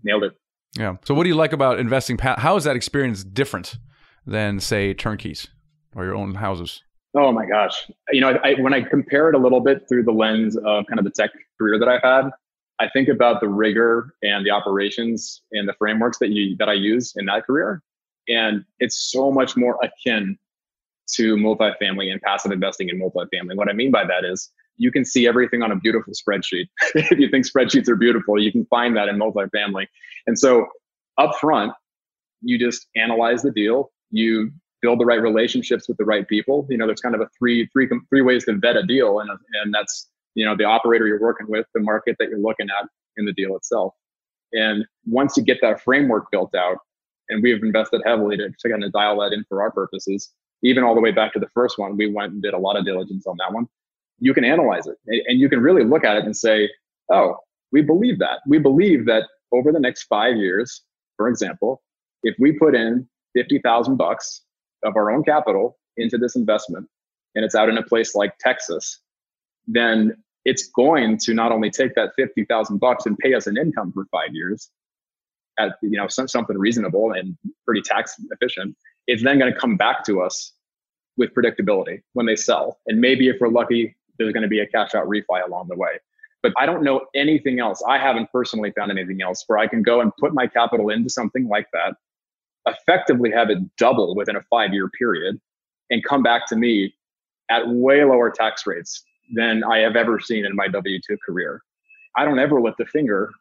nailed 0.03 0.23
it. 0.23 0.31
Yeah. 0.77 0.95
So, 1.05 1.13
what 1.13 1.23
do 1.23 1.29
you 1.29 1.35
like 1.35 1.53
about 1.53 1.79
investing? 1.79 2.17
How 2.17 2.55
is 2.55 2.63
that 2.63 2.75
experience 2.75 3.23
different 3.23 3.77
than, 4.25 4.59
say, 4.59 4.93
turnkeys 4.93 5.47
or 5.95 6.05
your 6.05 6.15
own 6.15 6.35
houses? 6.35 6.81
Oh 7.13 7.31
my 7.31 7.45
gosh! 7.45 7.89
You 8.11 8.21
know, 8.21 8.39
I, 8.43 8.53
when 8.53 8.73
I 8.73 8.81
compare 8.81 9.29
it 9.29 9.35
a 9.35 9.37
little 9.37 9.59
bit 9.59 9.87
through 9.89 10.03
the 10.03 10.13
lens 10.13 10.55
of 10.55 10.85
kind 10.87 10.97
of 10.97 11.03
the 11.03 11.11
tech 11.11 11.31
career 11.57 11.77
that 11.77 11.89
I've 11.89 12.03
had, 12.03 12.31
I 12.79 12.89
think 12.89 13.09
about 13.09 13.41
the 13.41 13.49
rigor 13.49 14.13
and 14.23 14.45
the 14.45 14.51
operations 14.51 15.41
and 15.51 15.67
the 15.67 15.73
frameworks 15.73 16.19
that 16.19 16.29
you 16.29 16.55
that 16.57 16.69
I 16.69 16.73
use 16.73 17.13
in 17.17 17.25
that 17.25 17.45
career, 17.45 17.81
and 18.29 18.63
it's 18.79 19.11
so 19.11 19.31
much 19.31 19.57
more 19.57 19.77
akin 19.83 20.37
to 21.15 21.35
multifamily 21.35 22.11
and 22.11 22.21
passive 22.21 22.51
investing 22.51 22.87
in 22.87 22.99
multifamily. 22.99 23.55
What 23.55 23.69
I 23.69 23.73
mean 23.73 23.91
by 23.91 24.05
that 24.05 24.23
is 24.23 24.49
you 24.77 24.91
can 24.91 25.03
see 25.05 25.27
everything 25.27 25.61
on 25.61 25.71
a 25.71 25.75
beautiful 25.75 26.13
spreadsheet. 26.13 26.67
if 26.95 27.19
you 27.19 27.29
think 27.29 27.45
spreadsheets 27.45 27.89
are 27.89 27.95
beautiful, 27.95 28.41
you 28.41 28.51
can 28.51 28.65
find 28.65 28.95
that 28.95 29.09
in 29.09 29.17
multifamily. 29.17 29.87
And 30.27 30.39
so 30.39 30.67
up 31.17 31.35
front, 31.39 31.73
you 32.41 32.57
just 32.57 32.87
analyze 32.95 33.43
the 33.43 33.51
deal, 33.51 33.91
you 34.09 34.51
build 34.81 34.99
the 34.99 35.05
right 35.05 35.21
relationships 35.21 35.87
with 35.87 35.97
the 35.97 36.05
right 36.05 36.27
people. 36.27 36.67
You 36.69 36.77
know, 36.77 36.87
there's 36.87 37.01
kind 37.01 37.15
of 37.15 37.21
a 37.21 37.29
three, 37.37 37.67
three, 37.71 37.87
three 38.09 38.21
ways 38.21 38.45
to 38.45 38.53
vet 38.57 38.75
a 38.75 38.83
deal. 38.83 39.19
And, 39.19 39.29
and 39.29 39.73
that's, 39.73 40.09
you 40.35 40.45
know, 40.45 40.55
the 40.55 40.63
operator 40.63 41.07
you're 41.07 41.21
working 41.21 41.47
with, 41.49 41.65
the 41.73 41.81
market 41.81 42.15
that 42.19 42.29
you're 42.29 42.39
looking 42.39 42.67
at 42.69 42.87
in 43.17 43.25
the 43.25 43.33
deal 43.33 43.55
itself. 43.55 43.93
And 44.53 44.85
once 45.05 45.37
you 45.37 45.43
get 45.43 45.59
that 45.61 45.81
framework 45.81 46.31
built 46.31 46.55
out, 46.55 46.77
and 47.29 47.41
we've 47.41 47.63
invested 47.63 48.01
heavily 48.05 48.35
to, 48.37 48.49
to 48.49 48.69
kind 48.69 48.83
of 48.83 48.91
dial 48.91 49.19
that 49.19 49.33
in 49.33 49.45
for 49.47 49.61
our 49.61 49.71
purposes, 49.71 50.33
even 50.63 50.83
all 50.83 50.95
the 50.95 51.01
way 51.01 51.11
back 51.11 51.33
to 51.33 51.39
the 51.39 51.47
first 51.53 51.79
one, 51.79 51.95
we 51.95 52.11
went 52.11 52.33
and 52.33 52.41
did 52.41 52.53
a 52.53 52.57
lot 52.57 52.75
of 52.75 52.85
diligence 52.85 53.25
on 53.25 53.37
that 53.37 53.53
one. 53.53 53.67
You 54.19 54.33
can 54.33 54.43
analyze 54.43 54.85
it 54.85 54.97
and 55.27 55.39
you 55.39 55.49
can 55.49 55.61
really 55.61 55.83
look 55.83 56.03
at 56.03 56.17
it 56.17 56.25
and 56.25 56.35
say, 56.35 56.69
oh, 57.11 57.37
we 57.71 57.81
believe 57.81 58.19
that. 58.19 58.39
We 58.47 58.59
believe 58.59 59.05
that 59.05 59.23
over 59.51 59.71
the 59.71 59.79
next 59.79 60.03
five 60.03 60.35
years, 60.35 60.83
for 61.17 61.27
example, 61.27 61.81
if 62.23 62.35
we 62.37 62.51
put 62.51 62.75
in 62.75 63.07
50,000 63.33 63.97
bucks 63.97 64.41
of 64.83 64.95
our 64.95 65.11
own 65.11 65.23
capital 65.23 65.77
into 65.97 66.17
this 66.17 66.35
investment 66.35 66.87
and 67.35 67.45
it's 67.45 67.55
out 67.55 67.69
in 67.69 67.77
a 67.77 67.83
place 67.83 68.15
like 68.15 68.37
Texas, 68.39 68.99
then 69.67 70.15
it's 70.45 70.67
going 70.69 71.17
to 71.19 71.33
not 71.33 71.51
only 71.51 71.69
take 71.69 71.95
that 71.95 72.11
50,000 72.15 72.79
bucks 72.79 73.05
and 73.05 73.17
pay 73.17 73.33
us 73.33 73.47
an 73.47 73.57
income 73.57 73.91
for 73.93 74.05
5 74.11 74.33
years 74.33 74.69
at 75.59 75.73
you 75.81 75.97
know 75.97 76.07
some, 76.07 76.27
something 76.27 76.57
reasonable 76.57 77.11
and 77.11 77.37
pretty 77.65 77.81
tax 77.81 78.15
efficient, 78.31 78.75
it's 79.07 79.23
then 79.23 79.37
going 79.37 79.53
to 79.53 79.59
come 79.59 79.77
back 79.77 80.03
to 80.05 80.21
us 80.21 80.53
with 81.17 81.33
predictability 81.33 82.01
when 82.13 82.25
they 82.25 82.35
sell. 82.35 82.79
And 82.87 82.99
maybe 82.99 83.27
if 83.27 83.37
we're 83.39 83.49
lucky, 83.49 83.95
there's 84.17 84.33
going 84.33 84.43
to 84.43 84.49
be 84.49 84.59
a 84.59 84.67
cash 84.67 84.95
out 84.95 85.07
refi 85.07 85.45
along 85.45 85.67
the 85.67 85.75
way. 85.75 85.99
But 86.41 86.53
I 86.57 86.65
don't 86.65 86.83
know 86.83 87.01
anything 87.13 87.59
else. 87.59 87.83
I 87.87 87.97
haven't 87.99 88.31
personally 88.31 88.71
found 88.75 88.91
anything 88.91 89.21
else 89.21 89.43
where 89.47 89.59
I 89.59 89.67
can 89.67 89.83
go 89.83 90.01
and 90.01 90.11
put 90.17 90.33
my 90.33 90.47
capital 90.47 90.89
into 90.89 91.09
something 91.09 91.47
like 91.47 91.67
that, 91.73 91.95
effectively 92.65 93.31
have 93.31 93.49
it 93.49 93.59
double 93.77 94.15
within 94.15 94.35
a 94.35 94.41
five 94.49 94.73
year 94.73 94.89
period, 94.97 95.39
and 95.89 96.03
come 96.03 96.23
back 96.23 96.47
to 96.47 96.55
me 96.55 96.93
at 97.49 97.67
way 97.67 98.03
lower 98.03 98.29
tax 98.29 98.65
rates 98.65 99.03
than 99.33 99.63
I 99.63 99.79
have 99.79 99.95
ever 99.95 100.19
seen 100.19 100.45
in 100.45 100.55
my 100.55 100.67
W 100.67 100.99
2 101.05 101.17
career. 101.25 101.61
I 102.17 102.25
don't 102.25 102.39
ever 102.39 102.61
lift 102.61 102.79
a 102.79 102.85
finger 102.85 103.31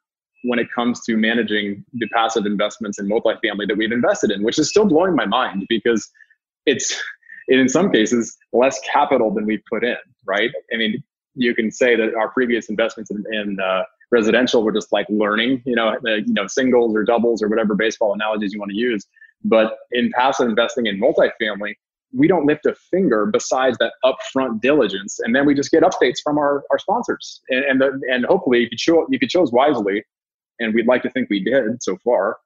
when 0.44 0.59
it 0.59 0.68
comes 0.74 1.00
to 1.04 1.16
managing 1.16 1.85
the 1.94 2.09
passive 2.09 2.46
investments 2.46 2.98
in 2.98 3.09
multifamily 3.09 3.68
that 3.68 3.76
we've 3.76 3.92
invested 3.92 4.30
in, 4.30 4.42
which 4.42 4.59
is 4.59 4.68
still 4.68 4.87
blowing 4.87 5.14
my 5.14 5.26
mind 5.26 5.66
because 5.68 6.09
it's 6.66 7.00
in 7.48 7.68
some 7.68 7.90
cases 7.90 8.37
less 8.52 8.80
capital 8.90 9.33
than 9.33 9.44
we 9.44 9.62
put 9.70 9.85
in, 9.85 9.96
right? 10.26 10.50
I 10.72 10.76
mean, 10.76 11.02
you 11.35 11.54
can 11.54 11.70
say 11.70 11.96
that 11.96 12.14
our 12.14 12.30
previous 12.30 12.68
investments 12.68 13.11
in, 13.11 13.24
in 13.33 13.59
uh, 13.61 13.83
residential 14.11 14.62
were 14.62 14.73
just 14.73 14.92
like 14.92 15.07
learning, 15.09 15.62
you 15.64 15.75
know, 15.75 15.96
you 16.05 16.33
know, 16.33 16.46
singles 16.46 16.94
or 16.94 17.05
doubles 17.05 17.42
or 17.42 17.49
whatever 17.49 17.75
baseball 17.75 18.12
analogies 18.12 18.53
you 18.53 18.59
want 18.59 18.70
to 18.70 18.77
use. 18.77 19.07
But 19.44 19.77
in 19.92 20.11
passive 20.14 20.49
investing 20.49 20.87
in 20.87 21.01
multifamily, 21.01 21.75
we 22.12 22.27
don't 22.27 22.44
lift 22.44 22.66
a 22.66 22.75
finger 22.90 23.27
besides 23.27 23.79
that 23.79 23.92
upfront 24.05 24.61
diligence, 24.61 25.20
and 25.20 25.35
then 25.35 25.46
we 25.46 25.55
just 25.55 25.70
get 25.70 25.83
updates 25.83 26.18
from 26.23 26.38
our, 26.38 26.64
our 26.70 26.79
sponsors. 26.79 27.40
And 27.51 27.64
and, 27.64 27.81
the, 27.81 28.01
and 28.11 28.25
hopefully, 28.25 28.64
if 28.64 28.73
you, 28.73 28.79
cho- 28.79 29.07
if 29.11 29.23
you 29.23 29.29
chose 29.29 29.53
wisely, 29.53 30.05
and 30.59 30.75
we'd 30.75 30.87
like 30.87 31.03
to 31.03 31.11
think 31.11 31.31
we 31.31 31.42
did 31.42 31.83
so 31.83 31.96
far, 32.05 32.38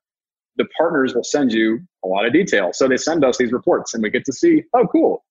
the 0.56 0.66
partners 0.76 1.14
will 1.14 1.24
send 1.24 1.52
you 1.52 1.80
a 2.04 2.08
lot 2.08 2.26
of 2.26 2.32
detail. 2.32 2.72
So 2.72 2.86
they 2.86 2.96
send 2.98 3.24
us 3.24 3.38
these 3.38 3.52
reports, 3.52 3.94
and 3.94 4.02
we 4.02 4.10
get 4.10 4.24
to 4.26 4.32
see, 4.32 4.64
oh, 4.74 4.86
cool, 4.86 5.24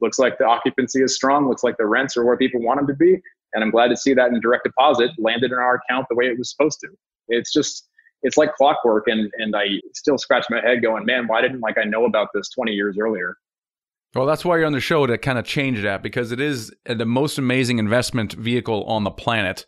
looks 0.00 0.18
like 0.18 0.38
the 0.38 0.44
occupancy 0.44 1.02
is 1.02 1.14
strong, 1.14 1.48
looks 1.48 1.64
like 1.64 1.78
the 1.78 1.86
rents 1.86 2.16
are 2.16 2.24
where 2.24 2.36
people 2.36 2.60
want 2.60 2.78
them 2.78 2.86
to 2.86 2.94
be. 2.94 3.20
And 3.54 3.64
I'm 3.64 3.70
glad 3.70 3.88
to 3.88 3.96
see 3.96 4.14
that 4.14 4.28
in 4.30 4.40
direct 4.40 4.64
deposit 4.64 5.10
landed 5.18 5.52
in 5.52 5.58
our 5.58 5.76
account 5.76 6.06
the 6.08 6.16
way 6.16 6.26
it 6.26 6.38
was 6.38 6.50
supposed 6.50 6.80
to. 6.80 6.88
It's 7.28 7.52
just, 7.52 7.88
it's 8.22 8.36
like 8.36 8.54
clockwork. 8.54 9.08
And, 9.08 9.30
and 9.38 9.54
I 9.56 9.80
still 9.94 10.18
scratch 10.18 10.46
my 10.50 10.60
head 10.60 10.82
going, 10.82 11.04
man, 11.04 11.26
why 11.26 11.40
didn't 11.40 11.60
like 11.60 11.78
I 11.78 11.84
know 11.84 12.04
about 12.04 12.28
this 12.34 12.48
20 12.50 12.72
years 12.72 12.96
earlier? 13.00 13.36
Well, 14.14 14.26
that's 14.26 14.44
why 14.44 14.56
you're 14.56 14.66
on 14.66 14.72
the 14.72 14.80
show 14.80 15.06
to 15.06 15.18
kind 15.18 15.38
of 15.38 15.44
change 15.44 15.82
that 15.82 16.02
because 16.02 16.32
it 16.32 16.40
is 16.40 16.72
the 16.86 17.04
most 17.04 17.38
amazing 17.38 17.78
investment 17.78 18.32
vehicle 18.32 18.84
on 18.84 19.04
the 19.04 19.10
planet. 19.10 19.66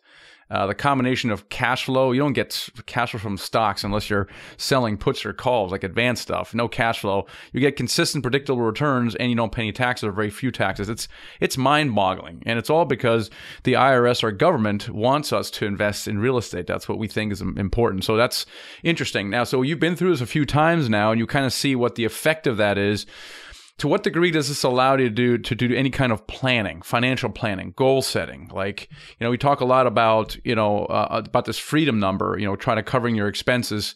Uh, 0.51 0.67
the 0.67 0.75
combination 0.75 1.31
of 1.31 1.47
cash 1.47 1.85
flow, 1.85 2.11
you 2.11 2.19
don't 2.19 2.33
get 2.33 2.67
cash 2.85 3.11
flow 3.11 3.19
from 3.19 3.37
stocks 3.37 3.85
unless 3.85 4.09
you're 4.09 4.27
selling 4.57 4.97
puts 4.97 5.25
or 5.25 5.31
calls, 5.31 5.71
like 5.71 5.83
advanced 5.83 6.21
stuff. 6.21 6.53
No 6.53 6.67
cash 6.67 6.99
flow. 6.99 7.25
You 7.53 7.61
get 7.61 7.77
consistent, 7.77 8.21
predictable 8.21 8.61
returns, 8.61 9.15
and 9.15 9.29
you 9.29 9.37
don't 9.37 9.51
pay 9.51 9.61
any 9.61 9.71
taxes 9.71 10.03
or 10.03 10.11
very 10.11 10.29
few 10.29 10.51
taxes. 10.51 10.89
It's 10.89 11.07
it's 11.39 11.57
mind 11.57 11.95
boggling, 11.95 12.43
and 12.45 12.59
it's 12.59 12.69
all 12.69 12.83
because 12.83 13.29
the 13.63 13.73
IRS, 13.73 14.23
or 14.23 14.31
government, 14.31 14.89
wants 14.89 15.31
us 15.31 15.49
to 15.51 15.65
invest 15.65 16.07
in 16.07 16.19
real 16.19 16.37
estate. 16.37 16.67
That's 16.67 16.89
what 16.89 16.97
we 16.97 17.07
think 17.07 17.31
is 17.31 17.39
important. 17.39 18.03
So 18.03 18.17
that's 18.17 18.45
interesting. 18.83 19.29
Now, 19.29 19.45
so 19.45 19.61
you've 19.61 19.79
been 19.79 19.95
through 19.95 20.11
this 20.11 20.21
a 20.21 20.25
few 20.25 20.45
times 20.45 20.89
now, 20.89 21.11
and 21.11 21.19
you 21.19 21.27
kind 21.27 21.45
of 21.45 21.53
see 21.53 21.75
what 21.75 21.95
the 21.95 22.03
effect 22.03 22.45
of 22.45 22.57
that 22.57 22.77
is 22.77 23.05
to 23.81 23.87
what 23.87 24.03
degree 24.03 24.29
does 24.29 24.47
this 24.47 24.61
allow 24.61 24.91
you 24.91 25.05
to 25.05 25.09
do 25.09 25.39
to 25.39 25.55
do 25.55 25.73
any 25.73 25.89
kind 25.89 26.11
of 26.11 26.27
planning, 26.27 26.83
financial 26.83 27.31
planning, 27.31 27.73
goal 27.75 28.03
setting? 28.03 28.47
Like, 28.53 28.87
you 28.91 29.25
know, 29.25 29.31
we 29.31 29.39
talk 29.39 29.59
a 29.59 29.65
lot 29.65 29.87
about, 29.87 30.37
you 30.45 30.53
know, 30.53 30.85
uh, 30.85 31.23
about 31.25 31.45
this 31.45 31.57
freedom 31.57 31.99
number, 31.99 32.37
you 32.37 32.45
know, 32.45 32.55
trying 32.55 32.77
to 32.77 32.83
covering 32.83 33.15
your 33.15 33.27
expenses. 33.27 33.95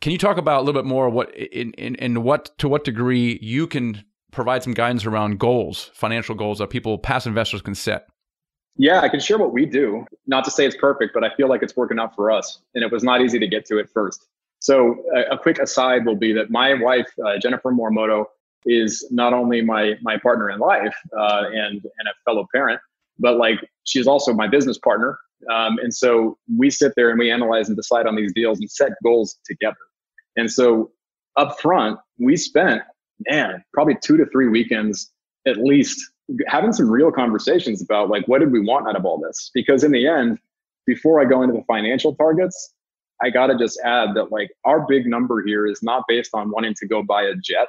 Can 0.00 0.12
you 0.12 0.16
talk 0.16 0.38
about 0.38 0.60
a 0.60 0.62
little 0.62 0.80
bit 0.82 0.88
more 0.88 1.10
what 1.10 1.34
in, 1.36 1.74
in, 1.74 1.96
in 1.96 2.22
what 2.22 2.56
to 2.60 2.66
what 2.66 2.84
degree 2.84 3.38
you 3.42 3.66
can 3.66 4.02
provide 4.32 4.62
some 4.62 4.72
guidance 4.72 5.04
around 5.04 5.38
goals, 5.38 5.90
financial 5.92 6.34
goals 6.34 6.58
that 6.60 6.70
people, 6.70 6.96
past 6.96 7.26
investors 7.26 7.60
can 7.60 7.74
set? 7.74 8.06
Yeah, 8.76 9.02
I 9.02 9.10
can 9.10 9.20
share 9.20 9.36
what 9.36 9.52
we 9.52 9.66
do. 9.66 10.06
Not 10.28 10.46
to 10.46 10.50
say 10.50 10.64
it's 10.64 10.78
perfect, 10.78 11.12
but 11.12 11.24
I 11.24 11.34
feel 11.36 11.50
like 11.50 11.62
it's 11.62 11.76
working 11.76 11.98
out 11.98 12.14
for 12.14 12.30
us. 12.30 12.62
And 12.74 12.82
it 12.82 12.90
was 12.90 13.04
not 13.04 13.20
easy 13.20 13.38
to 13.38 13.46
get 13.46 13.66
to 13.66 13.80
at 13.80 13.90
first. 13.90 14.26
So, 14.60 15.04
a, 15.14 15.34
a 15.34 15.38
quick 15.38 15.58
aside 15.58 16.06
will 16.06 16.16
be 16.16 16.32
that 16.32 16.50
my 16.50 16.72
wife, 16.72 17.08
uh, 17.22 17.38
Jennifer 17.38 17.70
Morimoto, 17.70 18.24
is 18.66 19.06
not 19.10 19.32
only 19.32 19.62
my 19.62 19.94
my 20.02 20.18
partner 20.18 20.50
in 20.50 20.58
life 20.58 20.94
uh, 21.16 21.44
and 21.52 21.82
and 21.82 22.08
a 22.08 22.14
fellow 22.24 22.46
parent, 22.54 22.80
but 23.18 23.36
like 23.36 23.58
she's 23.84 24.06
also 24.06 24.32
my 24.32 24.48
business 24.48 24.78
partner. 24.78 25.18
Um, 25.50 25.78
and 25.78 25.92
so 25.94 26.36
we 26.58 26.68
sit 26.68 26.92
there 26.96 27.10
and 27.10 27.18
we 27.18 27.30
analyze 27.30 27.68
and 27.68 27.76
decide 27.76 28.06
on 28.06 28.14
these 28.14 28.32
deals 28.34 28.58
and 28.58 28.70
set 28.70 28.92
goals 29.02 29.38
together. 29.46 29.76
And 30.36 30.50
so 30.50 30.90
up 31.36 31.58
front, 31.60 31.98
we 32.18 32.36
spent 32.36 32.82
man 33.28 33.62
probably 33.72 33.96
two 34.02 34.16
to 34.16 34.26
three 34.26 34.48
weekends 34.48 35.10
at 35.46 35.56
least 35.56 36.10
having 36.46 36.72
some 36.72 36.88
real 36.88 37.10
conversations 37.10 37.82
about 37.82 38.08
like 38.08 38.26
what 38.28 38.38
did 38.38 38.52
we 38.52 38.60
want 38.60 38.86
out 38.86 38.96
of 38.96 39.04
all 39.04 39.18
this 39.18 39.50
because 39.52 39.84
in 39.84 39.90
the 39.90 40.06
end 40.06 40.38
before 40.86 41.20
i 41.20 41.24
go 41.24 41.42
into 41.42 41.54
the 41.54 41.64
financial 41.64 42.14
targets 42.14 42.72
i 43.22 43.28
got 43.28 43.48
to 43.48 43.58
just 43.58 43.80
add 43.84 44.14
that 44.14 44.30
like 44.30 44.50
our 44.64 44.86
big 44.86 45.06
number 45.06 45.42
here 45.44 45.66
is 45.66 45.82
not 45.82 46.04
based 46.08 46.30
on 46.34 46.50
wanting 46.50 46.74
to 46.74 46.86
go 46.86 47.02
buy 47.02 47.22
a 47.22 47.34
jet 47.34 47.68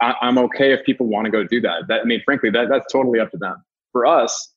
I, 0.00 0.14
am 0.22 0.38
okay 0.38 0.72
if 0.72 0.84
people 0.84 1.06
want 1.06 1.24
to 1.26 1.30
go 1.30 1.44
do 1.44 1.60
that 1.62 1.88
that 1.88 2.00
i 2.00 2.04
mean 2.04 2.22
frankly 2.24 2.50
that, 2.50 2.68
that's 2.68 2.90
totally 2.92 3.20
up 3.20 3.30
to 3.32 3.36
them 3.36 3.62
for 3.92 4.06
us 4.06 4.52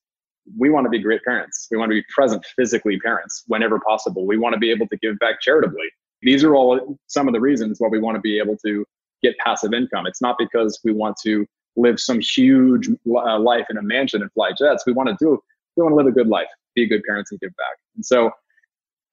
we 0.58 0.70
want 0.70 0.86
to 0.86 0.90
be 0.90 1.00
great 1.00 1.24
parents 1.24 1.68
we 1.72 1.78
want 1.78 1.90
to 1.90 1.96
be 1.96 2.04
present 2.14 2.46
physically 2.56 3.00
parents 3.00 3.44
whenever 3.48 3.80
possible 3.80 4.26
we 4.26 4.38
want 4.38 4.54
to 4.54 4.60
be 4.60 4.72
able 4.72 4.88
to 4.88 4.98
give 4.98 5.18
back 5.20 5.42
charitably 5.42 5.88
these 6.22 6.44
are 6.44 6.56
all 6.56 6.98
some 7.08 7.28
of 7.28 7.34
the 7.34 7.40
reasons 7.40 7.80
why 7.80 7.88
we 7.88 8.00
want 8.00 8.16
to 8.16 8.22
be 8.22 8.40
able 8.40 8.58
to 8.58 8.86
get 9.22 9.38
passive 9.38 9.74
income 9.74 10.06
it's 10.08 10.22
not 10.22 10.36
because 10.38 10.80
we 10.84 10.92
want 10.92 11.16
to 11.22 11.46
live 11.78 12.00
some 12.00 12.20
huge 12.20 12.90
uh, 12.90 13.40
life 13.40 13.68
in 13.70 13.78
a 13.78 13.82
mansion 13.82 14.22
and 14.22 14.32
fly 14.34 14.52
jets. 14.58 14.84
We 14.86 14.94
want 14.94 15.10
to 15.10 15.16
do, 15.20 15.40
we 15.76 15.84
want 15.84 15.94
to 15.94 15.96
live 15.96 16.08
a 16.08 16.12
good 16.12 16.28
life, 16.28 16.48
be 16.76 16.88
good 16.88 17.04
parents 17.04 17.32
and 17.32 17.40
give 17.40 17.56
back. 17.56 17.78
And 17.96 18.06
so, 18.06 18.32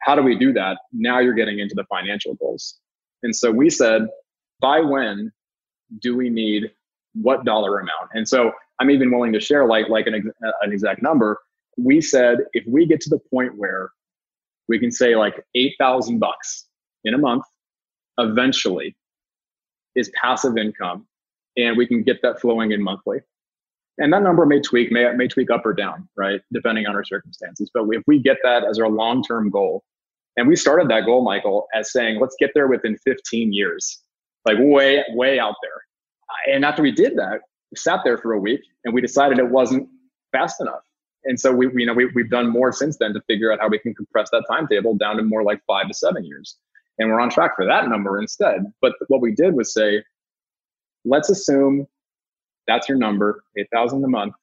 how 0.00 0.14
do 0.14 0.22
we 0.22 0.36
do 0.36 0.52
that? 0.54 0.78
Now 0.92 1.18
you're 1.18 1.34
getting 1.34 1.60
into 1.60 1.74
the 1.74 1.84
financial 1.84 2.34
goals. 2.34 2.78
And 3.22 3.34
so 3.34 3.50
we 3.50 3.70
said, 3.70 4.02
by 4.60 4.80
when 4.80 5.32
do 6.00 6.16
we 6.16 6.30
need 6.30 6.70
what 7.14 7.44
dollar 7.44 7.78
amount? 7.78 8.10
And 8.14 8.28
so 8.28 8.52
I'm 8.80 8.90
even 8.90 9.10
willing 9.10 9.32
to 9.32 9.40
share 9.40 9.66
like 9.66 9.88
like 9.88 10.06
an, 10.06 10.32
an 10.62 10.72
exact 10.72 11.02
number. 11.02 11.38
We 11.76 12.00
said 12.00 12.38
if 12.52 12.64
we 12.66 12.86
get 12.86 13.00
to 13.02 13.10
the 13.10 13.18
point 13.30 13.56
where 13.56 13.90
we 14.68 14.78
can 14.78 14.90
say 14.90 15.16
like 15.16 15.44
eight 15.54 15.74
thousand 15.78 16.18
bucks 16.18 16.66
in 17.04 17.14
a 17.14 17.18
month, 17.18 17.44
eventually 18.18 18.96
is 19.94 20.10
passive 20.20 20.56
income 20.56 21.06
and 21.56 21.76
we 21.76 21.86
can 21.86 22.02
get 22.02 22.20
that 22.22 22.40
flowing 22.40 22.72
in 22.72 22.82
monthly. 22.82 23.18
And 23.98 24.12
that 24.12 24.22
number 24.22 24.44
may 24.44 24.60
tweak, 24.60 24.90
may, 24.90 25.12
may 25.14 25.28
tweak 25.28 25.50
up 25.50 25.64
or 25.64 25.72
down, 25.72 26.08
right? 26.16 26.40
Depending 26.52 26.86
on 26.86 26.96
our 26.96 27.04
circumstances. 27.04 27.70
But 27.72 27.86
if 27.90 28.02
we 28.06 28.18
get 28.18 28.38
that 28.42 28.64
as 28.64 28.78
our 28.78 28.88
long 28.88 29.22
term 29.22 29.50
goal, 29.50 29.84
and 30.36 30.48
we 30.48 30.56
started 30.56 30.88
that 30.88 31.04
goal, 31.04 31.22
Michael, 31.22 31.68
as 31.74 31.92
saying, 31.92 32.18
let's 32.20 32.34
get 32.40 32.50
there 32.54 32.66
within 32.66 32.96
15 33.04 33.52
years, 33.52 34.02
like 34.44 34.56
way, 34.60 35.04
way 35.10 35.38
out 35.38 35.54
there. 35.62 36.54
And 36.54 36.64
after 36.64 36.82
we 36.82 36.92
did 36.92 37.16
that, 37.16 37.40
we 37.70 37.76
sat 37.76 38.00
there 38.04 38.18
for 38.18 38.32
a 38.32 38.38
week 38.38 38.60
and 38.84 38.94
we 38.94 39.00
decided 39.00 39.38
it 39.38 39.48
wasn't 39.48 39.88
fast 40.32 40.60
enough. 40.60 40.82
And 41.24 41.40
so 41.40 41.52
we, 41.52 41.70
you 41.74 41.86
know, 41.86 41.94
we, 41.94 42.06
we've 42.06 42.30
done 42.30 42.50
more 42.50 42.70
since 42.70 42.98
then 42.98 43.14
to 43.14 43.20
figure 43.22 43.52
out 43.52 43.60
how 43.60 43.68
we 43.68 43.78
can 43.78 43.94
compress 43.94 44.28
that 44.30 44.44
timetable 44.48 44.94
down 44.94 45.16
to 45.16 45.22
more 45.22 45.42
like 45.42 45.60
five 45.66 45.88
to 45.88 45.94
seven 45.94 46.24
years. 46.24 46.58
And 46.98 47.10
we're 47.10 47.20
on 47.20 47.30
track 47.30 47.56
for 47.56 47.64
that 47.64 47.88
number 47.88 48.20
instead. 48.20 48.64
But 48.80 48.92
what 49.08 49.20
we 49.20 49.32
did 49.32 49.54
was 49.54 49.72
say, 49.72 50.02
let's 51.04 51.30
assume 51.30 51.86
that's 52.66 52.88
your 52.88 52.98
number, 52.98 53.44
8,000 53.58 54.04
a 54.04 54.08
month. 54.08 54.34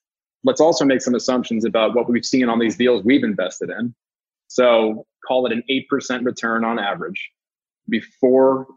Let's 0.43 0.61
also 0.61 0.85
make 0.85 1.01
some 1.01 1.15
assumptions 1.15 1.65
about 1.65 1.95
what 1.95 2.09
we've 2.09 2.25
seen 2.25 2.49
on 2.49 2.59
these 2.59 2.75
deals 2.75 3.03
we've 3.03 3.23
invested 3.23 3.69
in. 3.69 3.93
So 4.47 5.05
call 5.25 5.45
it 5.45 5.53
an 5.53 5.63
8% 5.69 6.25
return 6.25 6.65
on 6.65 6.79
average 6.79 7.31
before 7.89 8.67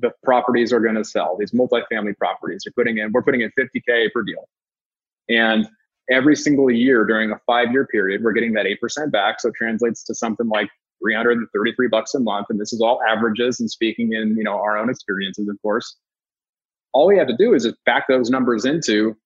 the 0.00 0.10
properties 0.22 0.72
are 0.72 0.80
going 0.80 0.94
to 0.94 1.04
sell. 1.04 1.36
These 1.38 1.52
multifamily 1.52 2.16
properties 2.16 2.66
are 2.66 2.72
putting 2.72 2.98
in, 2.98 3.12
we're 3.12 3.22
putting 3.22 3.42
in 3.42 3.50
50K 3.58 4.12
per 4.12 4.22
deal. 4.22 4.48
And 5.28 5.68
every 6.10 6.36
single 6.36 6.70
year 6.70 7.04
during 7.04 7.30
a 7.30 7.40
five 7.46 7.72
year 7.72 7.86
period, 7.86 8.22
we're 8.22 8.32
getting 8.32 8.52
that 8.54 8.66
8% 8.66 9.12
back. 9.12 9.40
So 9.40 9.48
it 9.48 9.54
translates 9.54 10.02
to 10.04 10.14
something 10.14 10.48
like 10.48 10.68
333 11.02 11.88
bucks 11.88 12.14
a 12.14 12.20
month. 12.20 12.46
And 12.50 12.60
this 12.60 12.72
is 12.72 12.80
all 12.80 13.00
averages 13.08 13.60
and 13.60 13.70
speaking 13.70 14.12
in, 14.12 14.36
you 14.36 14.44
know, 14.44 14.54
our 14.54 14.76
own 14.76 14.90
experiences, 14.90 15.48
of 15.48 15.60
course 15.62 15.96
all 16.92 17.06
we 17.06 17.18
have 17.18 17.28
to 17.28 17.36
do 17.36 17.54
is 17.54 17.64
just 17.64 17.76
back 17.84 18.06
those 18.08 18.30
numbers 18.30 18.64
into 18.64 19.16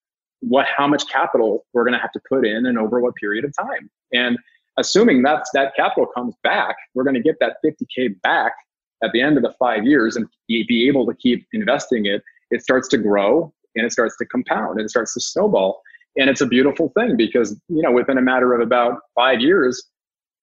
what 0.40 0.66
how 0.74 0.86
much 0.86 1.08
capital 1.08 1.64
we're 1.72 1.84
going 1.84 1.94
to 1.94 1.98
have 1.98 2.12
to 2.12 2.20
put 2.28 2.46
in 2.46 2.66
and 2.66 2.78
over 2.78 3.00
what 3.00 3.14
period 3.14 3.44
of 3.44 3.54
time 3.56 3.90
and 4.12 4.38
assuming 4.76 5.22
that 5.22 5.44
that 5.54 5.74
capital 5.74 6.06
comes 6.06 6.34
back 6.42 6.76
we're 6.94 7.04
going 7.04 7.14
to 7.14 7.22
get 7.22 7.36
that 7.40 7.56
50k 7.64 8.20
back 8.22 8.52
at 9.02 9.10
the 9.12 9.20
end 9.20 9.36
of 9.36 9.42
the 9.42 9.52
five 9.58 9.84
years 9.84 10.16
and 10.16 10.26
be 10.48 10.86
able 10.88 11.06
to 11.06 11.14
keep 11.14 11.46
investing 11.52 12.06
it 12.06 12.22
it 12.50 12.62
starts 12.62 12.88
to 12.88 12.98
grow 12.98 13.52
and 13.74 13.84
it 13.84 13.92
starts 13.92 14.16
to 14.18 14.26
compound 14.26 14.78
and 14.78 14.86
it 14.86 14.90
starts 14.90 15.14
to 15.14 15.20
snowball. 15.20 15.82
And 16.16 16.30
it's 16.30 16.40
a 16.40 16.46
beautiful 16.46 16.92
thing 16.96 17.16
because 17.16 17.58
you 17.68 17.82
know 17.82 17.90
within 17.90 18.18
a 18.18 18.22
matter 18.22 18.54
of 18.54 18.60
about 18.60 19.00
five 19.14 19.40
years 19.40 19.90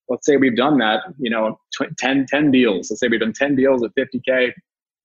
let's 0.10 0.26
say 0.26 0.36
we've 0.36 0.58
done 0.58 0.78
that 0.80 1.04
you 1.18 1.30
know 1.30 1.58
10, 1.98 2.26
10 2.28 2.52
deals. 2.52 2.92
Let's 2.92 3.00
say 3.00 3.08
we've 3.08 3.22
done 3.22 3.34
10 3.34 3.56
deals 3.56 3.84
at 3.84 3.92
50k 3.96 4.52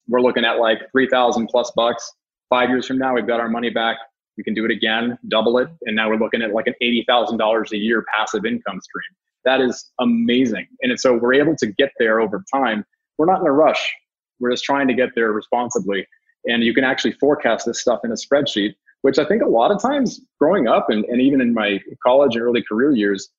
we're 0.08 0.20
looking 0.20 0.44
at 0.44 0.58
like 0.58 0.78
3000 0.92 1.48
plus 1.48 1.72
bucks. 1.74 2.12
Five 2.48 2.68
years 2.68 2.86
from 2.86 2.98
now 2.98 3.14
we've 3.14 3.26
got 3.26 3.40
our 3.40 3.48
money 3.48 3.70
back. 3.70 3.96
We 4.36 4.44
can 4.44 4.54
do 4.54 4.64
it 4.64 4.70
again 4.70 5.18
double 5.28 5.58
it. 5.58 5.68
And 5.82 5.94
now 5.94 6.08
we're 6.08 6.18
looking 6.18 6.42
at 6.42 6.52
like 6.52 6.66
an 6.66 6.74
$80000 6.82 7.72
a 7.72 7.76
year 7.76 8.04
passive 8.16 8.44
income 8.44 8.80
stream. 8.80 9.16
That 9.44 9.60
is 9.60 9.92
amazing. 10.00 10.66
And 10.82 10.98
so 10.98 11.14
we're 11.14 11.34
able 11.34 11.54
to 11.56 11.66
get 11.66 11.92
there 12.00 12.20
over 12.20 12.44
time 12.52 12.84
we're 13.18 13.26
not 13.26 13.40
in 13.40 13.46
a 13.46 13.52
rush 13.52 13.92
we're 14.40 14.50
just 14.50 14.64
trying 14.64 14.88
to 14.88 14.94
get 14.94 15.10
there 15.14 15.32
responsibly 15.32 16.06
and 16.46 16.62
you 16.62 16.74
can 16.74 16.84
actually 16.84 17.12
forecast 17.12 17.66
this 17.66 17.80
stuff 17.80 18.00
in 18.04 18.10
a 18.10 18.14
spreadsheet 18.14 18.74
which 19.02 19.18
i 19.18 19.24
think 19.24 19.42
a 19.42 19.48
lot 19.48 19.70
of 19.70 19.80
times 19.80 20.20
growing 20.40 20.68
up 20.68 20.90
and, 20.90 21.04
and 21.06 21.20
even 21.20 21.40
in 21.40 21.52
my 21.52 21.78
college 22.02 22.34
and 22.34 22.44
early 22.44 22.62
career 22.62 22.92
years 22.92 23.30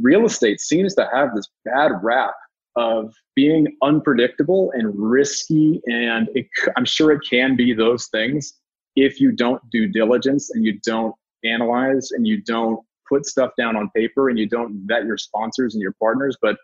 real 0.00 0.26
estate 0.26 0.60
seems 0.60 0.94
to 0.94 1.08
have 1.12 1.34
this 1.34 1.48
bad 1.64 1.92
rap 2.02 2.34
of 2.76 3.14
being 3.34 3.66
unpredictable 3.82 4.70
and 4.74 4.92
risky. 4.94 5.80
And 5.86 6.28
it, 6.34 6.46
I'm 6.76 6.84
sure 6.84 7.10
it 7.10 7.22
can 7.28 7.56
be 7.56 7.72
those 7.72 8.06
things 8.08 8.52
if 8.94 9.20
you 9.20 9.32
don't 9.32 9.60
do 9.70 9.88
diligence 9.88 10.50
and 10.50 10.64
you 10.64 10.78
don't 10.84 11.14
analyze 11.44 12.10
and 12.12 12.26
you 12.26 12.42
don't 12.42 12.80
put 13.08 13.24
stuff 13.24 13.52
down 13.56 13.76
on 13.76 13.90
paper 13.94 14.28
and 14.28 14.38
you 14.38 14.48
don't 14.48 14.82
vet 14.86 15.04
your 15.04 15.16
sponsors 15.16 15.74
and 15.74 15.82
your 15.82 15.94
partners. 16.00 16.36
But 16.40 16.56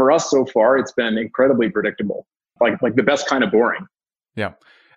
for 0.00 0.10
us 0.10 0.30
so 0.30 0.46
far, 0.46 0.78
it's 0.78 0.92
been 0.92 1.18
incredibly 1.18 1.68
predictable, 1.68 2.26
like 2.58 2.80
like 2.80 2.96
the 2.96 3.02
best 3.02 3.28
kind 3.28 3.44
of 3.44 3.50
boring. 3.50 3.86
Yeah. 4.34 4.52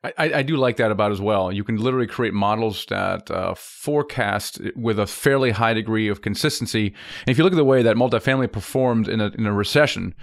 I, 0.06 0.14
I, 0.18 0.44
do 0.44 0.58
like 0.58 0.76
that 0.78 0.92
about 0.92 1.14
as 1.14 1.22
well. 1.22 1.50
You 1.50 1.64
can 1.64 1.78
literally 1.78 2.08
create 2.08 2.34
models 2.34 2.86
that 2.88 3.32
uh, 3.32 3.54
forecast 3.56 4.60
with 4.76 5.00
a 5.00 5.08
fairly 5.08 5.52
high 5.52 5.74
degree 5.74 6.10
of 6.10 6.22
consistency. 6.22 6.88
And 6.88 7.30
if 7.30 7.38
you 7.38 7.46
look 7.46 7.54
at 7.54 7.58
the 7.58 7.64
way 7.64 7.82
that 7.84 7.96
multifamily 7.96 8.52
performed 8.52 9.08
in 9.08 9.22
a, 9.22 9.28
in 9.28 9.46
a 9.46 9.54
recession, 9.54 10.14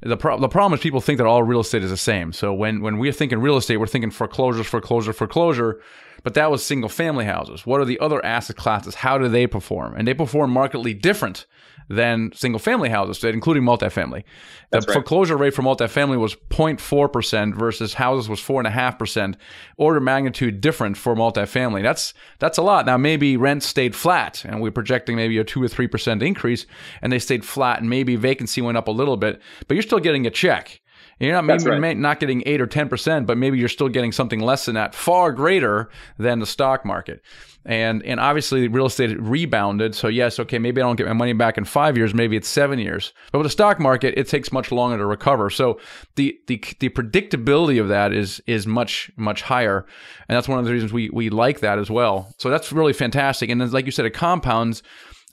the, 0.00 0.16
pro- 0.16 0.40
the 0.40 0.48
problem 0.48 0.72
is 0.72 0.82
people 0.82 1.02
think 1.02 1.18
that 1.18 1.26
all 1.26 1.42
real 1.42 1.60
estate 1.60 1.82
is 1.82 1.90
the 1.90 1.98
same. 1.98 2.32
So 2.32 2.54
when, 2.54 2.80
when 2.80 2.96
we're 2.96 3.12
thinking 3.12 3.38
real 3.38 3.58
estate, 3.58 3.76
we're 3.76 3.86
thinking 3.86 4.10
foreclosures, 4.10 4.66
foreclosure, 4.66 5.12
foreclosure. 5.12 5.82
But 6.26 6.34
that 6.34 6.50
was 6.50 6.66
single 6.66 6.88
family 6.88 7.24
houses. 7.24 7.64
What 7.64 7.80
are 7.80 7.84
the 7.84 8.00
other 8.00 8.24
asset 8.26 8.56
classes? 8.56 8.96
How 8.96 9.16
do 9.16 9.28
they 9.28 9.46
perform? 9.46 9.94
And 9.96 10.08
they 10.08 10.12
perform 10.12 10.50
markedly 10.50 10.92
different 10.92 11.46
than 11.88 12.32
single 12.34 12.58
family 12.58 12.88
houses 12.88 13.22
including 13.22 13.62
multifamily. 13.62 14.24
The 14.72 14.78
right. 14.78 14.90
foreclosure 14.90 15.36
rate 15.36 15.54
for 15.54 15.62
multifamily 15.62 16.18
was 16.18 16.34
0.4% 16.34 17.54
versus 17.54 17.94
houses 17.94 18.28
was 18.28 18.40
4.5%. 18.40 19.36
Order 19.76 20.00
magnitude 20.00 20.60
different 20.60 20.96
for 20.96 21.14
multifamily. 21.14 21.84
That's 21.84 22.12
that's 22.40 22.58
a 22.58 22.62
lot. 22.62 22.86
Now 22.86 22.96
maybe 22.96 23.36
rents 23.36 23.64
stayed 23.66 23.94
flat 23.94 24.44
and 24.44 24.60
we're 24.60 24.72
projecting 24.72 25.14
maybe 25.14 25.38
a 25.38 25.44
2 25.44 25.62
or 25.62 25.68
3% 25.68 26.22
increase 26.22 26.66
and 27.02 27.12
they 27.12 27.20
stayed 27.20 27.44
flat 27.44 27.78
and 27.78 27.88
maybe 27.88 28.16
vacancy 28.16 28.60
went 28.60 28.76
up 28.76 28.88
a 28.88 28.90
little 28.90 29.16
bit, 29.16 29.40
but 29.68 29.74
you're 29.74 29.82
still 29.82 30.00
getting 30.00 30.26
a 30.26 30.30
check. 30.30 30.80
You're 31.18 31.32
not 31.32 31.44
maybe 31.44 31.64
right. 31.64 31.96
not 31.96 32.20
getting 32.20 32.42
eight 32.44 32.60
or 32.60 32.66
ten 32.66 32.88
percent, 32.88 33.26
but 33.26 33.38
maybe 33.38 33.58
you're 33.58 33.70
still 33.70 33.88
getting 33.88 34.12
something 34.12 34.40
less 34.40 34.66
than 34.66 34.74
that, 34.74 34.94
far 34.94 35.32
greater 35.32 35.88
than 36.18 36.40
the 36.40 36.46
stock 36.46 36.84
market. 36.84 37.22
And 37.64 38.02
and 38.04 38.20
obviously 38.20 38.68
real 38.68 38.86
estate 38.86 39.18
rebounded. 39.18 39.94
So 39.94 40.08
yes, 40.08 40.38
okay, 40.38 40.58
maybe 40.58 40.80
I 40.80 40.84
don't 40.84 40.96
get 40.96 41.06
my 41.06 41.14
money 41.14 41.32
back 41.32 41.56
in 41.56 41.64
five 41.64 41.96
years, 41.96 42.12
maybe 42.12 42.36
it's 42.36 42.48
seven 42.48 42.78
years. 42.78 43.14
But 43.32 43.38
with 43.38 43.46
the 43.46 43.50
stock 43.50 43.80
market, 43.80 44.14
it 44.18 44.28
takes 44.28 44.52
much 44.52 44.70
longer 44.70 44.98
to 44.98 45.06
recover. 45.06 45.48
So 45.48 45.80
the 46.16 46.38
the 46.48 46.62
the 46.80 46.90
predictability 46.90 47.80
of 47.80 47.88
that 47.88 48.12
is 48.12 48.42
is 48.46 48.66
much 48.66 49.10
much 49.16 49.40
higher, 49.42 49.86
and 50.28 50.36
that's 50.36 50.48
one 50.48 50.58
of 50.58 50.66
the 50.66 50.72
reasons 50.72 50.92
we 50.92 51.08
we 51.10 51.30
like 51.30 51.60
that 51.60 51.78
as 51.78 51.90
well. 51.90 52.34
So 52.36 52.50
that's 52.50 52.72
really 52.72 52.92
fantastic. 52.92 53.48
And 53.48 53.58
then, 53.58 53.70
like 53.70 53.86
you 53.86 53.92
said, 53.92 54.04
it 54.04 54.10
compounds 54.10 54.82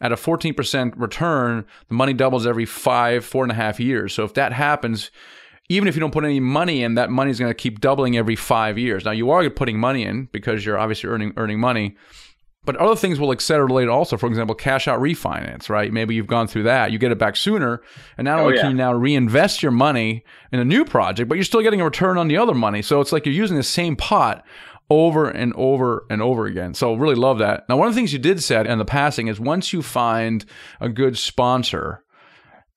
at 0.02 0.12
a 0.12 0.16
14% 0.16 0.94
return, 0.98 1.66
the 1.88 1.94
money 1.94 2.14
doubles 2.14 2.46
every 2.46 2.66
five, 2.66 3.24
four 3.24 3.44
and 3.44 3.52
a 3.52 3.56
half 3.56 3.80
years. 3.80 4.14
So 4.14 4.26
if 4.26 4.34
that 4.34 4.52
happens, 4.52 5.12
even 5.74 5.88
if 5.88 5.96
you 5.96 6.00
don't 6.00 6.14
put 6.14 6.24
any 6.24 6.40
money 6.40 6.84
in, 6.84 6.96
that 6.96 7.10
money 7.10 7.32
is 7.32 7.40
going 7.40 7.50
to 7.50 7.56
keep 7.56 7.82
doubling 7.82 8.16
every 8.16 8.36
five 8.36 8.78
years. 8.78 9.06
Now 9.06 9.12
you 9.12 9.32
are 9.32 9.50
putting 9.50 9.80
money 9.80 10.04
in 10.04 10.30
because 10.32 10.66
you're 10.66 10.78
obviously 10.78 11.10
earning 11.10 11.34
earning 11.36 11.60
money, 11.60 11.96
but 12.64 12.76
other 12.78 12.96
things 12.96 13.20
will 13.20 13.32
accelerate 13.32 13.90
also. 13.90 14.16
For 14.16 14.28
example, 14.28 14.56
cash 14.56 14.88
out 14.88 15.00
refinance, 15.00 15.70
right? 15.70 15.92
Maybe 15.92 16.16
you've 16.16 16.28
gone 16.28 16.48
through 16.48 16.64
that, 16.64 16.92
you 16.92 17.00
get 17.00 17.12
it 17.12 17.18
back 17.18 17.36
sooner, 17.36 17.82
and 18.18 18.26
not 18.26 18.40
oh, 18.40 18.44
only 18.44 18.56
yeah. 18.56 18.62
can 18.62 18.72
you 18.72 18.78
now 18.78 18.94
reinvest 18.94 19.64
your 19.64 19.72
money 19.72 20.24
in 20.52 20.60
a 20.60 20.66
new 20.66 20.86
project, 20.86 21.28
but 21.28 21.36
you're 21.36 21.44
still 21.44 21.62
getting 21.62 21.82
a 21.82 21.86
return 21.86 22.18
on 22.18 22.28
the 22.28 22.38
other 22.38 22.54
money. 22.54 22.82
So 22.82 23.02
it's 23.02 23.12
like 23.12 23.26
you're 23.26 23.34
using 23.34 23.58
the 23.58 23.64
same 23.64 23.96
pot 23.96 24.46
over 24.90 25.30
and 25.30 25.54
over 25.56 26.06
and 26.10 26.22
over 26.22 26.46
again. 26.46 26.74
So 26.74 26.94
really 26.94 27.16
love 27.16 27.40
that. 27.40 27.68
Now, 27.68 27.78
one 27.78 27.88
of 27.88 27.94
the 27.94 27.98
things 27.98 28.14
you 28.14 28.20
did 28.20 28.44
said 28.44 28.68
in 28.68 28.78
the 28.78 28.86
passing 28.86 29.28
is 29.28 29.40
once 29.40 29.74
you 29.74 29.82
find 29.82 30.46
a 30.80 30.90
good 30.90 31.18
sponsor, 31.18 32.04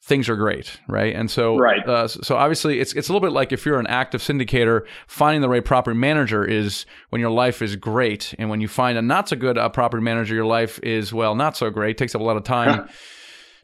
things 0.07 0.29
are 0.29 0.37
great, 0.37 0.79
right? 0.87 1.17
And 1.17 1.29
so, 1.29 1.59
right. 1.59 1.87
Uh, 1.87 2.07
so 2.07 2.37
obviously, 2.37 2.79
it's 2.79 2.93
it's 2.93 3.09
a 3.09 3.13
little 3.13 3.27
bit 3.27 3.33
like 3.33 3.53
if 3.53 3.67
you're 3.67 3.81
an 3.81 3.89
active 3.89 4.23
syndicator, 4.23 4.87
finding 5.09 5.43
the 5.43 5.49
right 5.49 5.65
property 5.65 5.99
manager 5.99 6.45
is 6.45 6.87
when 7.11 7.21
your 7.21 7.31
life 7.31 7.61
is 7.61 7.75
great, 7.75 8.33
and 8.39 8.49
when 8.49 8.61
you 8.61 8.69
find 8.69 8.97
a 8.97 9.03
not 9.03 9.29
so 9.29 9.37
good 9.37 9.59
uh, 9.59 9.69
property 9.69 10.03
manager, 10.03 10.35
your 10.35 10.47
life 10.47 10.79
is 10.85 11.13
well 11.13 11.35
not 11.35 11.57
so 11.57 11.71
great. 11.71 11.99
Takes 11.99 12.15
up 12.15 12.21
a 12.21 12.25
lot 12.25 12.37
of 12.37 12.45
time 12.45 12.89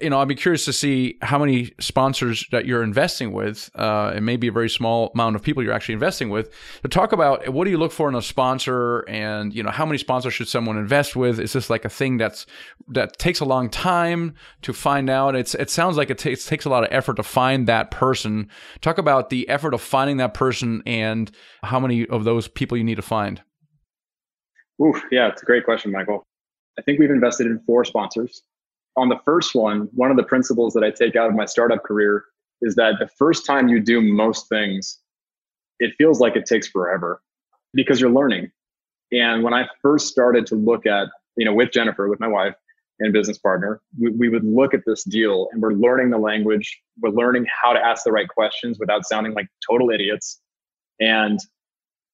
you 0.02 0.10
know, 0.10 0.20
I'd 0.20 0.28
be 0.28 0.34
curious 0.34 0.64
to 0.64 0.72
see 0.72 1.16
how 1.22 1.38
many 1.38 1.72
sponsors 1.78 2.44
that 2.50 2.66
you're 2.66 2.82
investing 2.82 3.32
with, 3.32 3.70
uh, 3.76 4.12
and 4.14 4.26
maybe 4.26 4.48
a 4.48 4.52
very 4.52 4.68
small 4.68 5.10
amount 5.14 5.36
of 5.36 5.42
people 5.42 5.62
you're 5.62 5.72
actually 5.72 5.94
investing 5.94 6.28
with, 6.28 6.50
to 6.82 6.88
talk 6.88 7.12
about 7.12 7.48
what 7.50 7.64
do 7.64 7.70
you 7.70 7.78
look 7.78 7.92
for 7.92 8.08
in 8.08 8.14
a 8.14 8.22
sponsor, 8.22 9.00
and 9.08 9.54
you 9.54 9.62
know, 9.62 9.70
how 9.70 9.86
many 9.86 9.98
sponsors 9.98 10.34
should 10.34 10.48
someone 10.48 10.76
invest 10.76 11.14
with? 11.14 11.38
Is 11.38 11.52
this 11.52 11.70
like 11.70 11.84
a 11.84 11.88
thing 11.88 12.16
that's 12.16 12.46
that 12.88 13.18
takes 13.18 13.40
a 13.40 13.44
long 13.44 13.70
time 13.70 14.34
to 14.62 14.72
find 14.72 15.08
out? 15.08 15.36
It's 15.36 15.54
it 15.54 15.70
sounds 15.70 15.96
like 15.96 16.10
it, 16.10 16.18
t- 16.18 16.32
it 16.32 16.40
takes 16.40 16.64
a 16.64 16.70
lot 16.70 16.82
of 16.82 16.88
effort 16.92 17.16
to 17.16 17.22
find 17.22 17.66
that 17.68 17.90
person. 17.90 18.48
Talk 18.80 18.98
about 18.98 19.30
the 19.30 19.48
effort 19.48 19.74
of 19.74 19.80
finding 19.80 20.16
that 20.16 20.34
person 20.34 20.82
and 20.84 21.30
how 21.62 21.78
many 21.78 22.06
of 22.08 22.24
those 22.24 22.48
people 22.48 22.76
you 22.76 22.84
need 22.84 22.96
to 22.96 23.02
find. 23.02 23.40
Ooh, 24.80 25.00
yeah, 25.10 25.28
it's 25.28 25.42
a 25.42 25.46
great 25.46 25.64
question, 25.64 25.92
Michael. 25.92 26.24
I 26.78 26.82
think 26.82 26.98
we've 26.98 27.10
invested 27.10 27.46
in 27.46 27.60
four 27.66 27.84
sponsors 27.84 28.42
on 28.96 29.08
the 29.08 29.18
first 29.24 29.54
one, 29.54 29.88
one 29.94 30.10
of 30.10 30.16
the 30.16 30.22
principles 30.22 30.74
that 30.74 30.84
I 30.84 30.90
take 30.90 31.16
out 31.16 31.28
of 31.28 31.34
my 31.34 31.46
startup 31.46 31.82
career 31.82 32.24
is 32.60 32.74
that 32.76 32.94
the 33.00 33.08
first 33.18 33.46
time 33.46 33.68
you 33.68 33.80
do 33.80 34.00
most 34.00 34.48
things, 34.48 34.98
it 35.78 35.94
feels 35.98 36.20
like 36.20 36.36
it 36.36 36.46
takes 36.46 36.68
forever 36.68 37.22
because 37.74 38.00
you're 38.00 38.10
learning. 38.10 38.50
And 39.10 39.42
when 39.42 39.54
I 39.54 39.66
first 39.80 40.08
started 40.08 40.46
to 40.46 40.54
look 40.54 40.86
at, 40.86 41.08
you 41.36 41.44
know, 41.44 41.52
with 41.52 41.70
Jennifer, 41.72 42.08
with 42.08 42.20
my 42.20 42.28
wife 42.28 42.54
and 43.00 43.12
business 43.12 43.38
partner, 43.38 43.80
we, 43.98 44.10
we 44.10 44.28
would 44.28 44.44
look 44.44 44.74
at 44.74 44.80
this 44.86 45.04
deal 45.04 45.48
and 45.52 45.60
we're 45.60 45.72
learning 45.72 46.10
the 46.10 46.18
language, 46.18 46.80
we're 47.00 47.10
learning 47.10 47.46
how 47.62 47.72
to 47.72 47.80
ask 47.80 48.04
the 48.04 48.12
right 48.12 48.28
questions 48.28 48.78
without 48.78 49.04
sounding 49.06 49.32
like 49.32 49.46
total 49.68 49.90
idiots. 49.90 50.40
And 51.00 51.38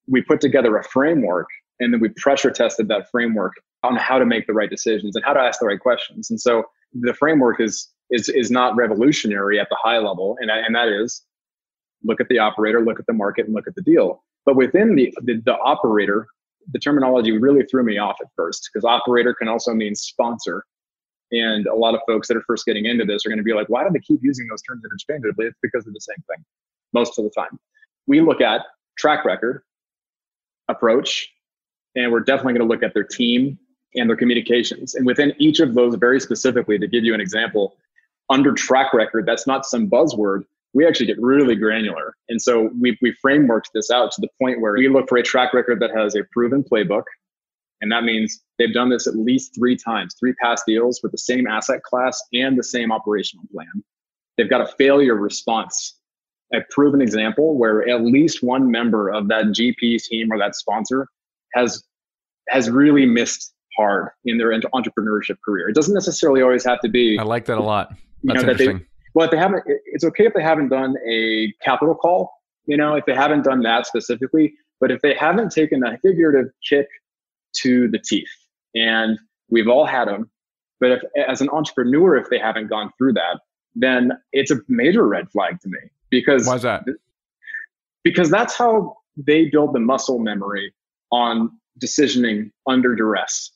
we 0.07 0.23
put 0.23 0.41
together 0.41 0.77
a 0.77 0.85
framework 0.85 1.47
and 1.81 1.93
then 1.93 2.01
we 2.01 2.09
pressure 2.17 2.51
tested 2.51 2.89
that 2.89 3.11
framework 3.11 3.53
on 3.83 3.97
how 3.97 4.19
to 4.19 4.27
make 4.27 4.47
the 4.47 4.53
right 4.53 4.71
decisions 4.71 5.15
and 5.15 5.25
how 5.25 5.33
to 5.33 5.41
ask 5.41 5.61
the 5.61 5.67
right 5.67 5.81
questions. 5.81 6.31
And 6.31 6.41
so 6.41 6.65
the 6.93 7.15
framework 7.15 7.61
is 7.61 7.89
is 8.11 8.29
is 8.29 8.51
not 8.51 8.75
revolutionary 8.77 9.61
at 9.61 9.69
the 9.69 9.77
high 9.83 9.99
level, 9.99 10.37
and 10.41 10.51
and 10.51 10.75
that 10.75 10.89
is 10.89 11.23
look 12.05 12.21
at 12.21 12.29
the 12.29 12.39
operator, 12.39 12.85
look 12.85 12.99
at 12.99 13.07
the 13.07 13.13
market, 13.13 13.47
and 13.47 13.55
look 13.55 13.67
at 13.67 13.75
the 13.75 13.83
deal. 13.83 14.25
But 14.47 14.57
within 14.57 14.95
the 14.95 15.13
the, 15.23 15.41
the 15.45 15.57
operator, 15.59 16.27
the 16.73 16.79
terminology 16.79 17.37
really 17.37 17.65
threw 17.65 17.83
me 17.83 17.99
off 17.99 18.17
at 18.21 18.29
first 18.37 18.71
because 18.73 18.85
operator 18.85 19.35
can 19.35 19.49
also 19.49 19.75
mean 19.75 19.95
sponsor. 19.95 20.65
And 21.31 21.67
a 21.67 21.75
lot 21.75 21.95
of 21.95 22.01
folks 22.07 22.27
that 22.29 22.39
are 22.39 22.45
first 22.47 22.65
getting 22.65 22.87
into 22.87 23.05
this 23.05 23.27
are 23.27 23.29
going 23.29 23.39
to 23.39 23.45
be 23.45 23.53
like, 23.53 23.69
why 23.69 23.85
do 23.85 23.91
they 23.93 23.99
keep 23.99 24.21
using 24.23 24.47
those 24.49 24.63
terms 24.63 24.83
interchangeably? 24.83 25.45
It's 25.45 25.59
because 25.63 25.87
of 25.87 25.93
the 25.93 26.01
same 26.01 26.25
thing 26.27 26.43
most 26.95 27.19
of 27.19 27.25
the 27.25 27.31
time. 27.31 27.59
We 28.07 28.23
look 28.23 28.41
at 28.41 28.63
track 28.97 29.27
record, 29.27 29.63
approach, 30.69 31.29
and 31.97 32.11
we're 32.11 32.21
definitely 32.21 32.55
going 32.55 32.67
to 32.67 32.73
look 32.73 32.83
at 32.83 32.95
their 32.95 33.05
team 33.05 33.59
and 33.95 34.09
their 34.09 34.17
communications. 34.17 34.95
And 34.95 35.07
within 35.07 35.35
each 35.39 35.61
of 35.61 35.75
those, 35.75 35.95
very 35.95 36.21
specifically, 36.21 36.79
to 36.79 36.87
give 36.87 37.05
you 37.05 37.15
an 37.15 37.21
example, 37.21 37.77
under 38.31 38.53
track 38.53 38.93
record, 38.93 39.27
that's 39.27 39.47
not 39.47 39.65
some 39.65 39.89
buzzword. 39.89 40.45
We 40.75 40.87
actually 40.87 41.07
get 41.07 41.21
really 41.21 41.55
granular. 41.55 42.15
And 42.29 42.41
so 42.41 42.71
we, 42.79 42.99
we 43.01 43.17
frameworked 43.25 43.71
this 43.75 43.91
out 43.91 44.13
to 44.13 44.21
the 44.21 44.29
point 44.41 44.61
where 44.61 44.75
we 44.75 44.89
look 44.89 45.09
for 45.09 45.17
a 45.17 45.23
track 45.23 45.55
record 45.55 45.81
that 45.81 45.91
has 45.97 46.15
a 46.15 46.25
proven 46.33 46.63
playbook. 46.63 47.05
And 47.81 47.91
that 47.93 48.05
means 48.05 48.43
they've 48.59 48.75
done 48.75 48.91
this 48.91 49.07
at 49.07 49.17
least 49.17 49.55
three 49.55 49.77
times, 49.77 50.15
three 50.19 50.35
past 50.35 50.65
deals 50.67 51.01
with 51.03 51.13
the 51.13 51.19
same 51.19 51.47
asset 51.47 51.83
class 51.85 52.21
and 52.33 52.59
the 52.59 52.65
same 52.65 52.93
operational 52.93 53.45
plan. 53.53 53.85
They've 54.37 54.51
got 54.51 54.61
a 54.61 54.73
failure 54.79 55.15
response, 55.15 55.97
a 56.53 56.59
proven 56.71 57.01
example 57.01 57.57
where 57.57 57.89
at 57.89 58.03
least 58.03 58.43
one 58.43 58.71
member 58.71 59.09
of 59.09 59.29
that 59.29 59.47
GP 59.47 60.03
team 60.05 60.33
or 60.33 60.39
that 60.39 60.55
sponsor 60.55 61.09
has 61.55 61.83
has 62.49 62.71
really 62.71 63.05
missed 63.05 63.53
hard 63.79 64.09
in 64.25 64.39
their 64.39 64.51
entrepreneurship 64.51 65.37
career. 65.45 65.69
It 65.69 65.75
doesn't 65.75 65.95
necessarily 65.95 66.43
always 66.43 66.65
have 66.65 66.81
to 66.81 66.89
be. 66.89 67.19
I 67.19 67.23
like 67.23 67.45
that 67.47 67.59
a 67.59 67.63
lot. 67.63 67.91
That's 67.91 68.01
you 68.23 68.35
know, 68.35 68.41
interesting. 68.41 68.79
That 68.79 68.79
they, 68.79 68.87
well, 69.15 69.25
if 69.27 69.31
they 69.31 69.39
haven't, 69.39 69.63
it's 69.67 70.05
okay 70.05 70.27
if 70.27 70.35
they 70.35 70.43
haven't 70.43 70.69
done 70.69 70.97
a 71.09 71.53
capital 71.65 71.95
call. 71.95 72.33
You 72.67 72.77
know, 72.77 72.95
if 72.95 73.07
they 73.07 73.15
haven't 73.15 73.45
done 73.45 73.63
that 73.63 73.87
specifically, 73.87 74.55
but 74.81 74.91
if 74.91 75.01
they 75.01 75.15
haven't 75.15 75.53
taken 75.53 75.83
a 75.85 75.97
figurative 75.99 76.51
kick 76.69 76.87
to 77.63 77.89
the 77.89 77.99
teeth, 77.99 78.29
and 78.75 79.19
we've 79.49 79.69
all 79.69 79.87
had 79.87 80.09
them, 80.09 80.31
but 80.81 80.93
if 80.93 81.03
as 81.29 81.41
an 81.41 81.49
entrepreneur, 81.51 82.17
if 82.17 82.29
they 82.31 82.39
haven't 82.39 82.69
gone 82.69 82.91
through 82.99 83.15
that, 83.15 83.41
then 83.75 84.13
it's 84.33 84.51
a 84.51 84.57
major 84.69 85.07
red 85.07 85.31
flag 85.31 85.61
to 85.61 85.69
me 85.69 85.79
because 86.11 86.47
why 86.47 86.57
is 86.57 86.63
that? 86.63 86.85
Because 88.05 88.31
that's 88.31 88.55
how 88.55 88.97
they 89.17 89.47
build 89.47 89.75
the 89.75 89.81
muscle 89.81 90.19
memory 90.19 90.73
on 91.11 91.51
decisioning 91.83 92.51
under 92.67 92.95
duress. 92.95 93.51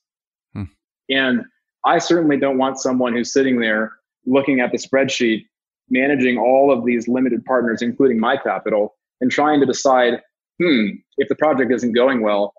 And 1.08 1.42
I 1.84 1.98
certainly 1.98 2.36
don't 2.36 2.58
want 2.58 2.78
someone 2.78 3.12
who's 3.12 3.32
sitting 3.32 3.60
there 3.60 3.92
looking 4.26 4.60
at 4.60 4.70
the 4.70 4.78
spreadsheet, 4.78 5.44
managing 5.90 6.38
all 6.38 6.72
of 6.72 6.84
these 6.84 7.08
limited 7.08 7.44
partners, 7.44 7.82
including 7.82 8.20
my 8.20 8.36
capital, 8.36 8.94
and 9.20 9.30
trying 9.30 9.60
to 9.60 9.66
decide, 9.66 10.20
hmm, 10.62 10.88
if 11.18 11.28
the 11.28 11.34
project 11.34 11.72
isn't 11.72 11.92
going 11.92 12.22
well, 12.22 12.54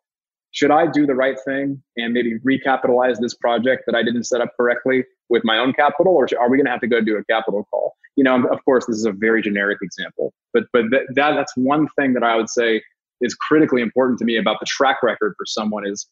should 0.51 0.71
I 0.71 0.85
do 0.87 1.07
the 1.07 1.15
right 1.15 1.37
thing 1.45 1.81
and 1.97 2.13
maybe 2.13 2.37
recapitalize 2.39 3.19
this 3.19 3.33
project 3.33 3.83
that 3.87 3.95
I 3.95 4.03
didn't 4.03 4.25
set 4.25 4.39
up 4.39 4.51
correctly 4.55 5.03
with 5.29 5.43
my 5.43 5.57
own 5.57 5.73
capital, 5.73 6.13
or 6.13 6.27
are 6.39 6.49
we 6.49 6.57
going 6.57 6.65
to 6.65 6.71
have 6.71 6.81
to 6.81 6.87
go 6.87 7.01
do 7.01 7.17
a 7.17 7.23
capital 7.25 7.65
call? 7.71 7.95
You 8.15 8.23
know, 8.23 8.45
of 8.45 8.63
course, 8.63 8.85
this 8.85 8.97
is 8.97 9.05
a 9.05 9.11
very 9.11 9.41
generic 9.41 9.79
example, 9.81 10.31
but 10.53 10.65
but 10.71 10.83
that 10.91 11.05
that's 11.15 11.53
one 11.57 11.87
thing 11.97 12.13
that 12.13 12.23
I 12.23 12.35
would 12.35 12.49
say 12.49 12.83
is 13.21 13.33
critically 13.33 13.81
important 13.81 14.19
to 14.19 14.25
me 14.25 14.37
about 14.37 14.59
the 14.59 14.67
track 14.67 14.97
record 15.01 15.33
for 15.35 15.45
someone 15.47 15.87
is 15.87 16.07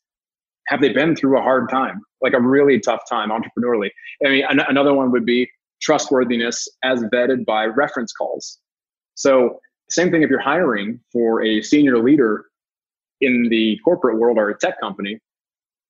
have 0.68 0.82
they 0.82 0.90
been 0.90 1.16
through 1.16 1.38
a 1.38 1.42
hard 1.42 1.70
time, 1.70 2.02
like 2.22 2.34
a 2.34 2.42
really 2.42 2.80
tough 2.80 3.02
time 3.10 3.30
entrepreneurially? 3.30 3.90
I 4.26 4.30
mean, 4.30 4.46
an- 4.50 4.66
another 4.68 4.94
one 4.94 5.12
would 5.12 5.26
be 5.26 5.50
trustworthiness 5.82 6.68
as 6.84 7.04
vetted 7.14 7.46
by 7.46 7.66
reference 7.66 8.14
calls. 8.14 8.60
So, 9.16 9.60
same 9.90 10.10
thing 10.10 10.22
if 10.22 10.30
you're 10.30 10.40
hiring 10.40 11.00
for 11.12 11.44
a 11.44 11.62
senior 11.62 12.02
leader 12.02 12.46
in 13.20 13.50
the 13.50 13.78
corporate 13.84 14.20
world 14.20 14.38
or 14.38 14.50
a 14.50 14.58
tech 14.58 14.80
company, 14.80 15.20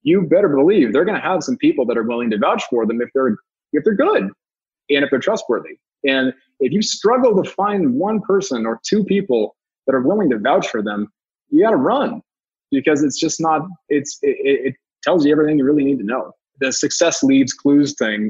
you 0.03 0.23
better 0.23 0.49
believe 0.49 0.91
they're 0.91 1.05
going 1.05 1.19
to 1.19 1.21
have 1.21 1.43
some 1.43 1.57
people 1.57 1.85
that 1.85 1.97
are 1.97 2.03
willing 2.03 2.31
to 2.31 2.37
vouch 2.37 2.63
for 2.69 2.85
them 2.87 3.01
if 3.01 3.09
they're 3.13 3.35
if 3.73 3.83
they're 3.83 3.95
good 3.95 4.23
and 4.23 5.03
if 5.03 5.09
they're 5.09 5.19
trustworthy. 5.19 5.77
And 6.03 6.33
if 6.59 6.71
you 6.71 6.81
struggle 6.81 7.41
to 7.41 7.49
find 7.49 7.93
one 7.93 8.21
person 8.21 8.65
or 8.65 8.79
two 8.83 9.03
people 9.03 9.55
that 9.85 9.95
are 9.95 10.01
willing 10.01 10.29
to 10.31 10.39
vouch 10.39 10.67
for 10.67 10.81
them, 10.81 11.07
you 11.49 11.63
got 11.63 11.71
to 11.71 11.77
run 11.77 12.21
because 12.71 13.03
it's 13.03 13.19
just 13.19 13.39
not. 13.39 13.61
It's 13.89 14.17
it, 14.21 14.37
it, 14.41 14.75
tells 15.03 15.25
you 15.25 15.31
everything 15.31 15.57
you 15.57 15.65
really 15.65 15.83
need 15.83 15.97
to 15.97 16.05
know. 16.05 16.31
The 16.59 16.71
success 16.71 17.23
leads 17.23 17.53
clues 17.53 17.95
thing 17.97 18.29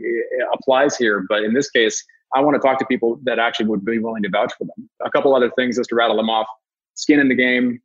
applies 0.53 0.95
here, 0.95 1.25
but 1.27 1.43
in 1.43 1.53
this 1.53 1.69
case, 1.69 2.01
I 2.33 2.39
want 2.39 2.55
to 2.55 2.65
talk 2.65 2.79
to 2.79 2.85
people 2.85 3.19
that 3.23 3.39
actually 3.39 3.65
would 3.65 3.83
be 3.83 3.99
willing 3.99 4.23
to 4.23 4.29
vouch 4.29 4.53
for 4.57 4.63
them. 4.63 4.89
A 5.05 5.11
couple 5.11 5.35
other 5.35 5.51
things 5.57 5.75
just 5.75 5.89
to 5.89 5.95
rattle 5.95 6.15
them 6.15 6.29
off: 6.29 6.47
skin 6.93 7.19
in 7.19 7.27
the 7.27 7.35
game, 7.35 7.79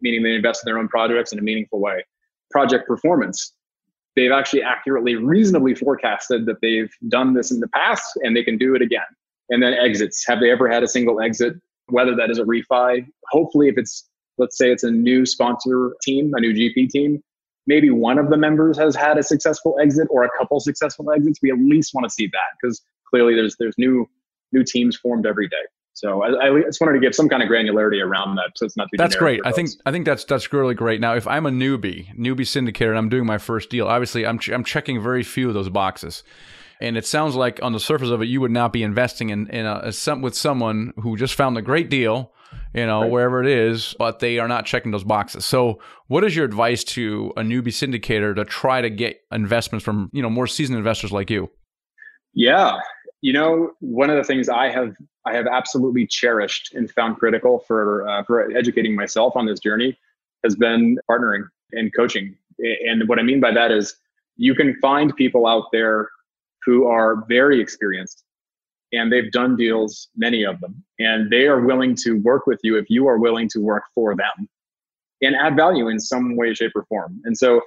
meaning 0.00 0.22
they 0.22 0.34
invest 0.34 0.62
in 0.64 0.70
their 0.70 0.78
own 0.78 0.88
projects 0.88 1.32
in 1.32 1.38
a 1.38 1.42
meaningful 1.42 1.80
way. 1.80 2.02
Project 2.50 2.86
performance. 2.86 3.52
They've 4.16 4.32
actually 4.32 4.62
accurately, 4.62 5.14
reasonably 5.14 5.74
forecasted 5.74 6.46
that 6.46 6.60
they've 6.60 6.90
done 7.08 7.34
this 7.34 7.52
in 7.52 7.60
the 7.60 7.68
past 7.68 8.04
and 8.22 8.36
they 8.36 8.42
can 8.42 8.58
do 8.58 8.74
it 8.74 8.82
again. 8.82 9.02
And 9.50 9.62
then 9.62 9.72
exits. 9.74 10.26
Have 10.26 10.40
they 10.40 10.50
ever 10.50 10.68
had 10.68 10.82
a 10.82 10.88
single 10.88 11.20
exit 11.20 11.54
whether 11.90 12.14
that 12.16 12.30
is 12.30 12.38
a 12.38 12.44
refi. 12.44 13.06
Hopefully, 13.30 13.68
if 13.68 13.76
it's, 13.76 14.08
let's 14.40 14.58
say 14.58 14.72
it's 14.72 14.82
a 14.82 14.90
new 14.90 15.24
sponsor 15.24 15.94
team, 16.02 16.32
a 16.34 16.40
new 16.40 16.52
GP 16.52 16.88
team, 16.88 17.22
maybe 17.66 17.90
one 17.90 18.18
of 18.18 18.30
the 18.30 18.36
members 18.36 18.76
has 18.78 18.96
had 18.96 19.18
a 19.18 19.22
successful 19.22 19.76
exit 19.80 20.08
or 20.10 20.24
a 20.24 20.30
couple 20.36 20.58
successful 20.58 21.12
exits. 21.12 21.38
We 21.42 21.52
at 21.52 21.58
least 21.58 21.92
want 21.94 22.04
to 22.04 22.10
see 22.10 22.26
that 22.26 22.50
because 22.60 22.82
clearly 23.08 23.34
there's 23.34 23.56
there's 23.58 23.74
new 23.78 24.08
new 24.52 24.64
teams 24.64 24.96
formed 24.96 25.26
every 25.26 25.48
day. 25.48 25.64
So 25.92 26.22
I, 26.22 26.46
I, 26.46 26.60
just 26.62 26.80
wanted 26.80 26.94
to 26.94 27.00
give 27.00 27.14
some 27.14 27.28
kind 27.28 27.42
of 27.42 27.48
granularity 27.48 28.02
around 28.02 28.36
that, 28.36 28.52
so 28.56 28.64
it's 28.64 28.76
not 28.76 28.84
too. 28.84 28.96
That's 28.96 29.16
great. 29.16 29.40
I 29.44 29.52
think 29.52 29.70
I 29.84 29.92
think 29.92 30.06
that's 30.06 30.24
that's 30.24 30.52
really 30.52 30.74
great. 30.74 31.00
Now, 31.00 31.14
if 31.14 31.26
I'm 31.26 31.46
a 31.46 31.50
newbie, 31.50 32.16
newbie 32.16 32.40
syndicator, 32.40 32.88
and 32.88 32.98
I'm 32.98 33.08
doing 33.08 33.26
my 33.26 33.38
first 33.38 33.70
deal, 33.70 33.86
obviously 33.86 34.24
I'm 34.24 34.38
ch- 34.38 34.50
I'm 34.50 34.64
checking 34.64 35.02
very 35.02 35.22
few 35.22 35.48
of 35.48 35.54
those 35.54 35.68
boxes. 35.68 36.22
And 36.82 36.96
it 36.96 37.04
sounds 37.04 37.34
like 37.34 37.62
on 37.62 37.72
the 37.72 37.80
surface 37.80 38.08
of 38.08 38.22
it, 38.22 38.28
you 38.28 38.40
would 38.40 38.50
not 38.50 38.72
be 38.72 38.82
investing 38.82 39.28
in, 39.28 39.48
in 39.48 39.66
a, 39.66 39.80
a 39.84 39.92
some, 39.92 40.22
with 40.22 40.34
someone 40.34 40.94
who 40.96 41.14
just 41.14 41.34
found 41.34 41.58
a 41.58 41.62
great 41.62 41.90
deal, 41.90 42.32
you 42.74 42.86
know, 42.86 43.02
right. 43.02 43.10
wherever 43.10 43.42
it 43.42 43.48
is, 43.48 43.94
but 43.98 44.20
they 44.20 44.38
are 44.38 44.48
not 44.48 44.64
checking 44.64 44.92
those 44.92 45.04
boxes. 45.04 45.44
So, 45.44 45.80
what 46.06 46.24
is 46.24 46.36
your 46.36 46.44
advice 46.44 46.84
to 46.84 47.32
a 47.36 47.42
newbie 47.42 47.68
syndicator 47.68 48.34
to 48.34 48.44
try 48.44 48.80
to 48.80 48.90
get 48.90 49.20
investments 49.32 49.84
from, 49.84 50.10
you 50.12 50.22
know, 50.22 50.30
more 50.30 50.46
seasoned 50.46 50.78
investors 50.78 51.12
like 51.12 51.30
you? 51.30 51.50
Yeah, 52.32 52.78
you 53.22 53.32
know, 53.32 53.72
one 53.80 54.10
of 54.10 54.16
the 54.16 54.24
things 54.24 54.48
I 54.48 54.70
have 54.70 54.94
I 55.26 55.34
have 55.34 55.46
absolutely 55.46 56.06
cherished 56.06 56.74
and 56.74 56.90
found 56.90 57.16
critical 57.18 57.60
for 57.66 58.08
uh, 58.08 58.24
for 58.24 58.50
educating 58.56 58.94
myself 58.94 59.34
on 59.36 59.46
this 59.46 59.60
journey 59.60 59.98
has 60.44 60.56
been 60.56 60.98
partnering 61.10 61.44
and 61.72 61.94
coaching. 61.94 62.36
And 62.58 63.08
what 63.08 63.18
I 63.18 63.22
mean 63.22 63.40
by 63.40 63.52
that 63.52 63.70
is 63.70 63.94
you 64.36 64.54
can 64.54 64.74
find 64.80 65.14
people 65.14 65.46
out 65.46 65.64
there 65.72 66.08
who 66.64 66.86
are 66.86 67.24
very 67.28 67.60
experienced 67.60 68.24
and 68.92 69.12
they've 69.12 69.30
done 69.30 69.56
deals, 69.56 70.08
many 70.16 70.44
of 70.44 70.60
them, 70.60 70.82
and 70.98 71.30
they 71.30 71.46
are 71.46 71.60
willing 71.60 71.94
to 71.94 72.20
work 72.20 72.46
with 72.46 72.60
you 72.62 72.76
if 72.76 72.86
you 72.88 73.06
are 73.06 73.18
willing 73.18 73.48
to 73.50 73.60
work 73.60 73.84
for 73.94 74.16
them 74.16 74.48
and 75.22 75.36
add 75.36 75.56
value 75.56 75.88
in 75.88 76.00
some 76.00 76.36
way, 76.36 76.54
shape, 76.54 76.72
or 76.74 76.84
form. 76.84 77.20
And 77.24 77.36
so 77.36 77.60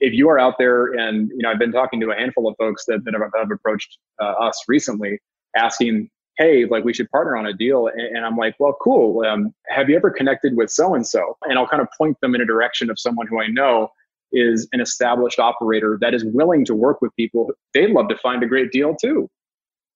if 0.00 0.12
you 0.12 0.28
are 0.28 0.38
out 0.38 0.54
there 0.58 0.92
and 0.92 1.30
you 1.30 1.38
know 1.38 1.50
i've 1.50 1.58
been 1.58 1.72
talking 1.72 1.98
to 2.00 2.10
a 2.10 2.14
handful 2.14 2.46
of 2.46 2.54
folks 2.58 2.84
that, 2.86 3.02
that 3.04 3.14
have, 3.14 3.22
have 3.34 3.50
approached 3.50 3.96
uh, 4.20 4.24
us 4.24 4.62
recently 4.68 5.18
asking 5.56 6.08
hey 6.36 6.66
like 6.66 6.84
we 6.84 6.92
should 6.92 7.10
partner 7.10 7.34
on 7.34 7.46
a 7.46 7.52
deal 7.54 7.86
and, 7.86 8.00
and 8.00 8.26
i'm 8.26 8.36
like 8.36 8.54
well 8.58 8.76
cool. 8.82 9.24
Um, 9.24 9.54
have 9.68 9.88
you 9.88 9.96
ever 9.96 10.10
connected 10.10 10.54
with 10.54 10.70
so 10.70 10.94
and 10.94 11.06
so 11.06 11.36
and 11.44 11.58
i'll 11.58 11.66
kind 11.66 11.80
of 11.80 11.88
point 11.96 12.18
them 12.20 12.34
in 12.34 12.42
a 12.42 12.44
direction 12.44 12.90
of 12.90 12.98
someone 12.98 13.26
who 13.26 13.40
i 13.40 13.46
know 13.46 13.88
is 14.32 14.68
an 14.72 14.80
established 14.80 15.38
operator 15.38 15.96
that 16.00 16.12
is 16.12 16.24
willing 16.24 16.64
to 16.66 16.74
work 16.74 17.00
with 17.00 17.14
people 17.16 17.50
they'd 17.72 17.90
love 17.90 18.08
to 18.08 18.18
find 18.18 18.42
a 18.42 18.46
great 18.46 18.70
deal 18.72 18.94
too. 18.94 19.28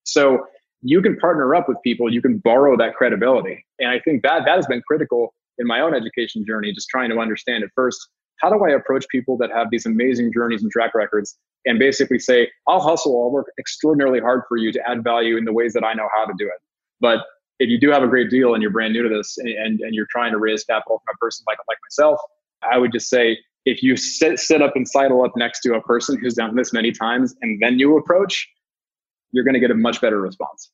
So 0.05 0.47
you 0.83 1.03
can 1.03 1.16
partner 1.16 1.55
up 1.55 1.69
with 1.69 1.79
people 1.83 2.12
you 2.12 2.23
can 2.23 2.38
borrow 2.38 2.77
that 2.77 2.95
credibility. 2.95 3.64
And 3.79 3.90
i 3.90 3.99
think 4.01 4.23
that 4.23 4.45
that 4.45 4.57
has 4.57 4.66
been 4.66 4.83
critical 4.87 5.35
in 5.59 5.66
my 5.66 5.81
own 5.81 5.95
education 5.95 6.45
journey 6.47 6.73
just 6.73 6.88
trying 6.88 7.11
to 7.11 7.19
understand 7.19 7.64
at 7.64 7.71
first 7.75 8.09
how 8.40 8.51
do 8.51 8.64
i 8.64 8.71
approach 8.71 9.07
people 9.11 9.37
that 9.38 9.51
have 9.51 9.69
these 9.71 9.87
amazing 9.87 10.33
journeys 10.33 10.62
and 10.62 10.71
track 10.71 10.95
records 10.95 11.37
and 11.66 11.79
basically 11.79 12.19
say 12.19 12.49
i'll 12.69 12.81
hustle 12.81 13.23
i'll 13.23 13.31
work 13.31 13.47
extraordinarily 13.59 14.21
hard 14.21 14.43
for 14.49 14.57
you 14.57 14.73
to 14.73 14.81
add 14.88 15.05
value 15.05 15.37
in 15.37 15.45
the 15.45 15.53
ways 15.53 15.73
that 15.73 15.85
i 15.85 15.93
know 15.93 16.09
how 16.14 16.25
to 16.25 16.33
do 16.38 16.47
it. 16.47 16.61
But 17.01 17.21
if 17.59 17.69
you 17.69 17.79
do 17.79 17.90
have 17.90 18.03
a 18.03 18.09
great 18.09 18.31
deal 18.31 18.55
and 18.55 18.62
you're 18.62 18.71
brand 18.71 18.95
new 18.95 19.03
to 19.03 19.09
this 19.14 19.37
and, 19.37 19.49
and, 19.49 19.81
and 19.81 19.95
you're 19.95 20.09
trying 20.11 20.33
to 20.33 20.38
raise 20.38 20.64
capital 20.64 21.03
from 21.05 21.14
a 21.14 21.19
person 21.19 21.45
like, 21.47 21.59
like 21.69 21.79
myself 21.85 22.19
i 22.62 22.79
would 22.79 22.93
just 22.93 23.09
say 23.09 23.38
if 23.66 23.83
you 23.83 23.95
sit, 23.95 24.38
sit 24.38 24.62
up 24.62 24.75
and 24.75 24.88
sidle 24.88 25.23
up 25.23 25.33
next 25.37 25.61
to 25.61 25.75
a 25.75 25.83
person 25.83 26.19
who's 26.19 26.33
done 26.35 26.57
this 26.57 26.73
many 26.73 26.90
times 26.93 27.35
and 27.43 27.61
then 27.61 27.79
you 27.79 27.99
approach 27.99 28.49
you're 29.33 29.45
going 29.45 29.55
to 29.55 29.61
get 29.61 29.71
a 29.71 29.75
much 29.75 30.01
better 30.01 30.21
response 30.21 30.71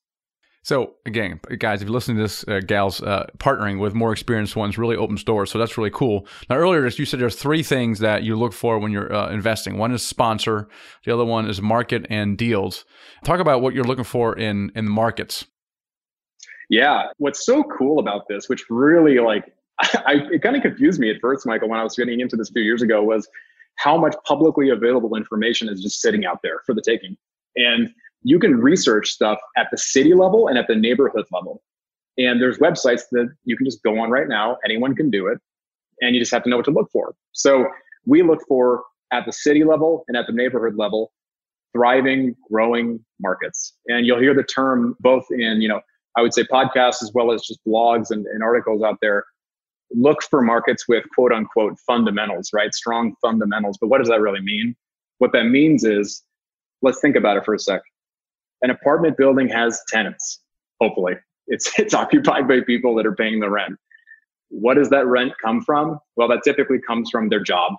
so 0.67 0.95
again, 1.07 1.39
guys, 1.61 1.81
if 1.81 1.87
you 1.87 1.95
listen 1.95 2.17
to 2.17 2.23
this, 2.23 2.45
uh, 2.49 2.59
gals, 2.59 3.01
uh, 3.01 3.27
partnering 3.39 3.79
with 3.79 3.95
more 3.95 4.11
experienced 4.11 4.57
ones 4.57 4.77
really 4.77 4.97
opens 4.97 5.23
doors. 5.23 5.49
So 5.49 5.61
that's 5.61 5.79
really 5.79 5.93
cool. 5.93 6.27
Now, 6.51 6.57
earlier 6.57 6.85
you 6.85 7.05
said 7.05 7.21
there's 7.21 7.37
three 7.37 7.63
things 7.63 8.01
that 8.01 8.25
you 8.25 8.35
look 8.35 8.53
for 8.53 8.81
when 8.81 8.91
you're 8.91 9.15
uh, 9.15 9.31
investing. 9.31 9.79
One 9.79 9.93
is 9.93 10.03
sponsor. 10.03 10.69
The 11.05 11.15
other 11.15 11.25
one 11.25 11.49
is 11.49 11.63
market 11.63 12.05
and 12.11 12.37
deals. 12.37 12.85
Talk 13.23 13.39
about 13.39 13.63
what 13.63 13.75
you're 13.75 13.85
looking 13.85 14.03
for 14.03 14.37
in 14.37 14.73
in 14.75 14.87
the 14.87 14.91
markets. 14.91 15.45
Yeah, 16.69 17.11
what's 17.19 17.47
so 17.47 17.63
cool 17.63 18.01
about 18.01 18.27
this, 18.27 18.49
which 18.49 18.65
really 18.69 19.21
like, 19.21 19.45
I, 19.79 20.15
it 20.33 20.43
kind 20.43 20.57
of 20.57 20.63
confused 20.63 20.99
me 20.99 21.11
at 21.11 21.21
first, 21.21 21.47
Michael, 21.47 21.69
when 21.69 21.79
I 21.79 21.85
was 21.85 21.95
getting 21.95 22.19
into 22.19 22.35
this 22.35 22.51
a 22.51 22.53
few 22.53 22.65
years 22.65 22.83
ago, 22.83 23.05
was 23.05 23.29
how 23.77 23.97
much 23.97 24.17
publicly 24.25 24.71
available 24.71 25.15
information 25.15 25.69
is 25.69 25.81
just 25.81 26.01
sitting 26.01 26.27
out 26.27 26.41
there 26.43 26.59
for 26.67 26.75
the 26.75 26.83
taking. 26.83 27.17
And 27.55 27.95
you 28.27 28.41
can 28.41 28.57
research 28.57 29.09
stuff 29.09 29.39
at 29.57 29.69
the 29.71 29.79
city 29.79 30.13
level 30.13 30.49
and 30.49 30.59
at 30.59 30.67
the 30.67 30.75
neighborhood 30.75 31.25
level. 31.31 31.63
And 32.19 32.43
there's 32.43 32.59
websites 32.59 33.03
that 33.13 33.29
you 33.45 33.57
can 33.57 33.65
just 33.65 33.85
go 33.85 34.01
on 34.01 34.11
right 34.11 34.27
now. 34.27 34.57
Anyone 34.65 34.97
can 34.97 35.11
do 35.11 35.29
it. 35.29 35.39
And 36.01 36.13
you 36.13 36.21
just 36.21 36.33
have 36.33 36.43
to 36.43 36.51
know 36.51 36.57
what 36.57 36.65
to 36.65 36.73
look 36.73 36.91
for. 36.91 37.15
So 37.31 37.67
we 38.05 38.23
look 38.23 38.41
for 38.49 38.83
at 39.13 39.27
the 39.27 39.33
city 39.33 39.63
level 39.63 40.05
and 40.09 40.17
at 40.17 40.27
the 40.27 40.33
neighborhood 40.33 40.75
level, 40.75 41.13
thriving, 41.73 42.35
growing 42.51 42.99
markets. 43.21 43.75
And 43.87 44.05
you'll 44.07 44.19
hear 44.19 44.35
the 44.35 44.43
term 44.43 44.97
both 44.99 45.25
in, 45.31 45.61
you 45.61 45.69
know, 45.69 45.81
I 46.17 46.23
would 46.23 46.35
say 46.35 46.43
podcasts 46.43 47.05
as 47.05 47.13
well 47.15 47.31
as 47.31 47.43
just 47.43 47.61
blogs 47.65 48.11
and, 48.11 48.27
and 48.27 48.43
articles 48.43 48.83
out 48.83 48.99
there. 49.01 49.25
Look 49.93 50.25
for 50.25 50.43
markets 50.43 50.89
with 50.89 51.05
quote 51.15 51.31
unquote 51.31 51.79
fundamentals, 51.87 52.51
right? 52.53 52.75
Strong 52.75 53.15
fundamentals. 53.23 53.79
But 53.81 53.87
what 53.87 53.99
does 53.99 54.09
that 54.09 54.21
really 54.21 54.41
mean? 54.41 54.75
What 55.19 55.31
that 55.33 55.45
means 55.45 55.85
is, 55.85 56.25
let's 56.83 57.01
think 57.01 57.15
about 57.15 57.37
it 57.37 57.45
for 57.45 57.55
a 57.55 57.59
sec 57.59 57.83
an 58.63 58.71
apartment 58.71 59.17
building 59.17 59.49
has 59.49 59.81
tenants. 59.89 60.41
Hopefully, 60.81 61.15
it's 61.47 61.79
it's 61.79 61.95
occupied 62.03 62.49
by 62.49 62.61
people 62.61 62.95
that 62.97 63.07
are 63.07 63.15
paying 63.15 63.41
the 63.41 63.51
rent. 63.51 63.77
What 64.49 64.75
does 64.75 64.91
that 64.91 65.07
rent 65.07 65.33
come 65.43 65.61
from? 65.61 65.99
Well, 66.17 66.29
that 66.29 66.43
typically 66.45 66.79
comes 66.87 67.11
from 67.11 67.29
their 67.29 67.43
job, 67.43 67.73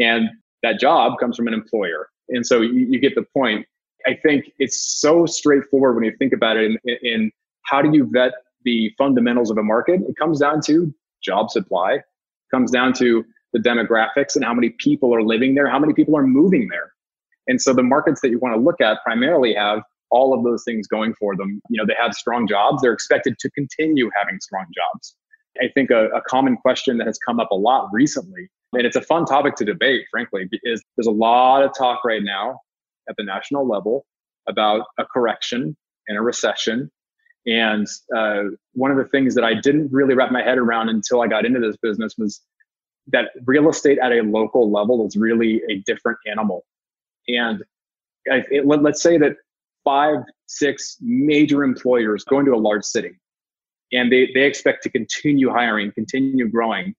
and 0.00 0.28
that 0.62 0.78
job 0.78 1.18
comes 1.18 1.36
from 1.36 1.48
an 1.48 1.54
employer. 1.54 2.08
And 2.28 2.46
so 2.46 2.60
you, 2.60 2.86
you 2.90 3.00
get 3.00 3.14
the 3.14 3.24
point. 3.36 3.66
I 4.06 4.14
think 4.14 4.52
it's 4.58 4.98
so 5.00 5.26
straightforward 5.26 5.96
when 5.96 6.04
you 6.04 6.12
think 6.18 6.32
about 6.32 6.56
it. 6.56 6.78
In, 6.84 6.96
in 7.02 7.30
how 7.64 7.82
do 7.82 7.90
you 7.92 8.08
vet 8.12 8.32
the 8.64 8.92
fundamentals 8.96 9.50
of 9.50 9.58
a 9.58 9.62
market? 9.62 10.00
It 10.08 10.16
comes 10.16 10.40
down 10.40 10.60
to 10.62 10.94
job 11.22 11.50
supply, 11.50 11.98
comes 12.52 12.70
down 12.70 12.92
to 12.94 13.24
the 13.52 13.58
demographics 13.58 14.36
and 14.36 14.44
how 14.44 14.54
many 14.54 14.70
people 14.70 15.14
are 15.14 15.22
living 15.22 15.54
there, 15.54 15.68
how 15.68 15.78
many 15.78 15.92
people 15.92 16.16
are 16.16 16.26
moving 16.26 16.68
there. 16.68 16.92
And 17.48 17.60
so 17.60 17.72
the 17.72 17.82
markets 17.82 18.20
that 18.20 18.30
you 18.30 18.38
want 18.38 18.54
to 18.54 18.60
look 18.60 18.80
at 18.80 18.98
primarily 19.04 19.54
have 19.54 19.82
all 20.10 20.34
of 20.36 20.44
those 20.44 20.62
things 20.64 20.86
going 20.86 21.14
for 21.14 21.36
them. 21.36 21.60
You 21.68 21.78
know, 21.78 21.86
they 21.86 21.96
have 22.00 22.14
strong 22.14 22.46
jobs. 22.46 22.82
They're 22.82 22.92
expected 22.92 23.38
to 23.38 23.50
continue 23.50 24.10
having 24.16 24.40
strong 24.40 24.66
jobs. 24.74 25.16
I 25.60 25.68
think 25.74 25.90
a, 25.90 26.08
a 26.08 26.20
common 26.22 26.56
question 26.56 26.98
that 26.98 27.06
has 27.06 27.18
come 27.18 27.40
up 27.40 27.50
a 27.50 27.54
lot 27.54 27.88
recently, 27.92 28.48
and 28.72 28.86
it's 28.86 28.96
a 28.96 29.00
fun 29.00 29.24
topic 29.24 29.56
to 29.56 29.64
debate, 29.64 30.04
frankly, 30.10 30.48
is 30.64 30.82
there's 30.96 31.06
a 31.06 31.12
lot 31.12 31.62
of 31.62 31.70
talk 31.76 32.04
right 32.04 32.22
now 32.22 32.60
at 33.08 33.16
the 33.16 33.24
national 33.24 33.66
level 33.66 34.04
about 34.48 34.86
a 34.98 35.04
correction 35.04 35.76
and 36.08 36.18
a 36.18 36.20
recession. 36.20 36.90
And 37.46 37.86
uh, 38.14 38.42
one 38.72 38.90
of 38.90 38.96
the 38.96 39.04
things 39.04 39.34
that 39.36 39.44
I 39.44 39.54
didn't 39.54 39.92
really 39.92 40.14
wrap 40.14 40.32
my 40.32 40.42
head 40.42 40.58
around 40.58 40.88
until 40.88 41.22
I 41.22 41.28
got 41.28 41.46
into 41.46 41.60
this 41.60 41.76
business 41.80 42.14
was 42.18 42.42
that 43.08 43.30
real 43.44 43.68
estate 43.68 43.98
at 44.02 44.12
a 44.12 44.22
local 44.22 44.70
level 44.70 45.06
is 45.06 45.16
really 45.16 45.62
a 45.70 45.76
different 45.86 46.18
animal. 46.26 46.64
And 47.28 47.62
it, 48.26 48.66
let, 48.66 48.84
us 48.84 49.00
say 49.00 49.16
that 49.18 49.36
five, 49.86 50.16
six 50.46 50.98
major 51.00 51.64
employers 51.64 52.24
going 52.24 52.44
to 52.44 52.52
a 52.52 52.58
large 52.58 52.84
city 52.84 53.12
and 53.92 54.10
they, 54.10 54.28
they 54.34 54.42
expect 54.42 54.82
to 54.82 54.90
continue 54.90 55.50
hiring, 55.50 55.92
continue 55.92 56.48
growing. 56.48 56.94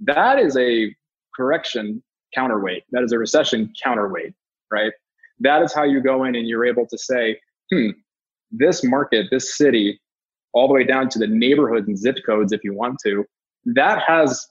That 0.00 0.38
is 0.38 0.56
a 0.56 0.94
correction 1.34 2.02
counterweight. 2.34 2.84
That 2.92 3.02
is 3.02 3.12
a 3.12 3.18
recession 3.18 3.72
counterweight, 3.82 4.32
right? 4.70 4.92
That 5.40 5.62
is 5.62 5.74
how 5.74 5.84
you 5.84 6.00
go 6.00 6.24
in 6.24 6.36
and 6.36 6.46
you're 6.46 6.64
able 6.64 6.86
to 6.86 6.98
say, 6.98 7.40
hmm, 7.72 7.88
this 8.50 8.84
market, 8.84 9.26
this 9.30 9.56
city, 9.56 10.00
all 10.52 10.68
the 10.68 10.74
way 10.74 10.84
down 10.84 11.08
to 11.10 11.18
the 11.18 11.26
neighborhoods 11.26 11.88
and 11.88 11.98
zip 11.98 12.18
codes, 12.24 12.52
if 12.52 12.62
you 12.62 12.74
want 12.74 12.98
to, 13.04 13.24
that 13.64 14.02
has 14.06 14.46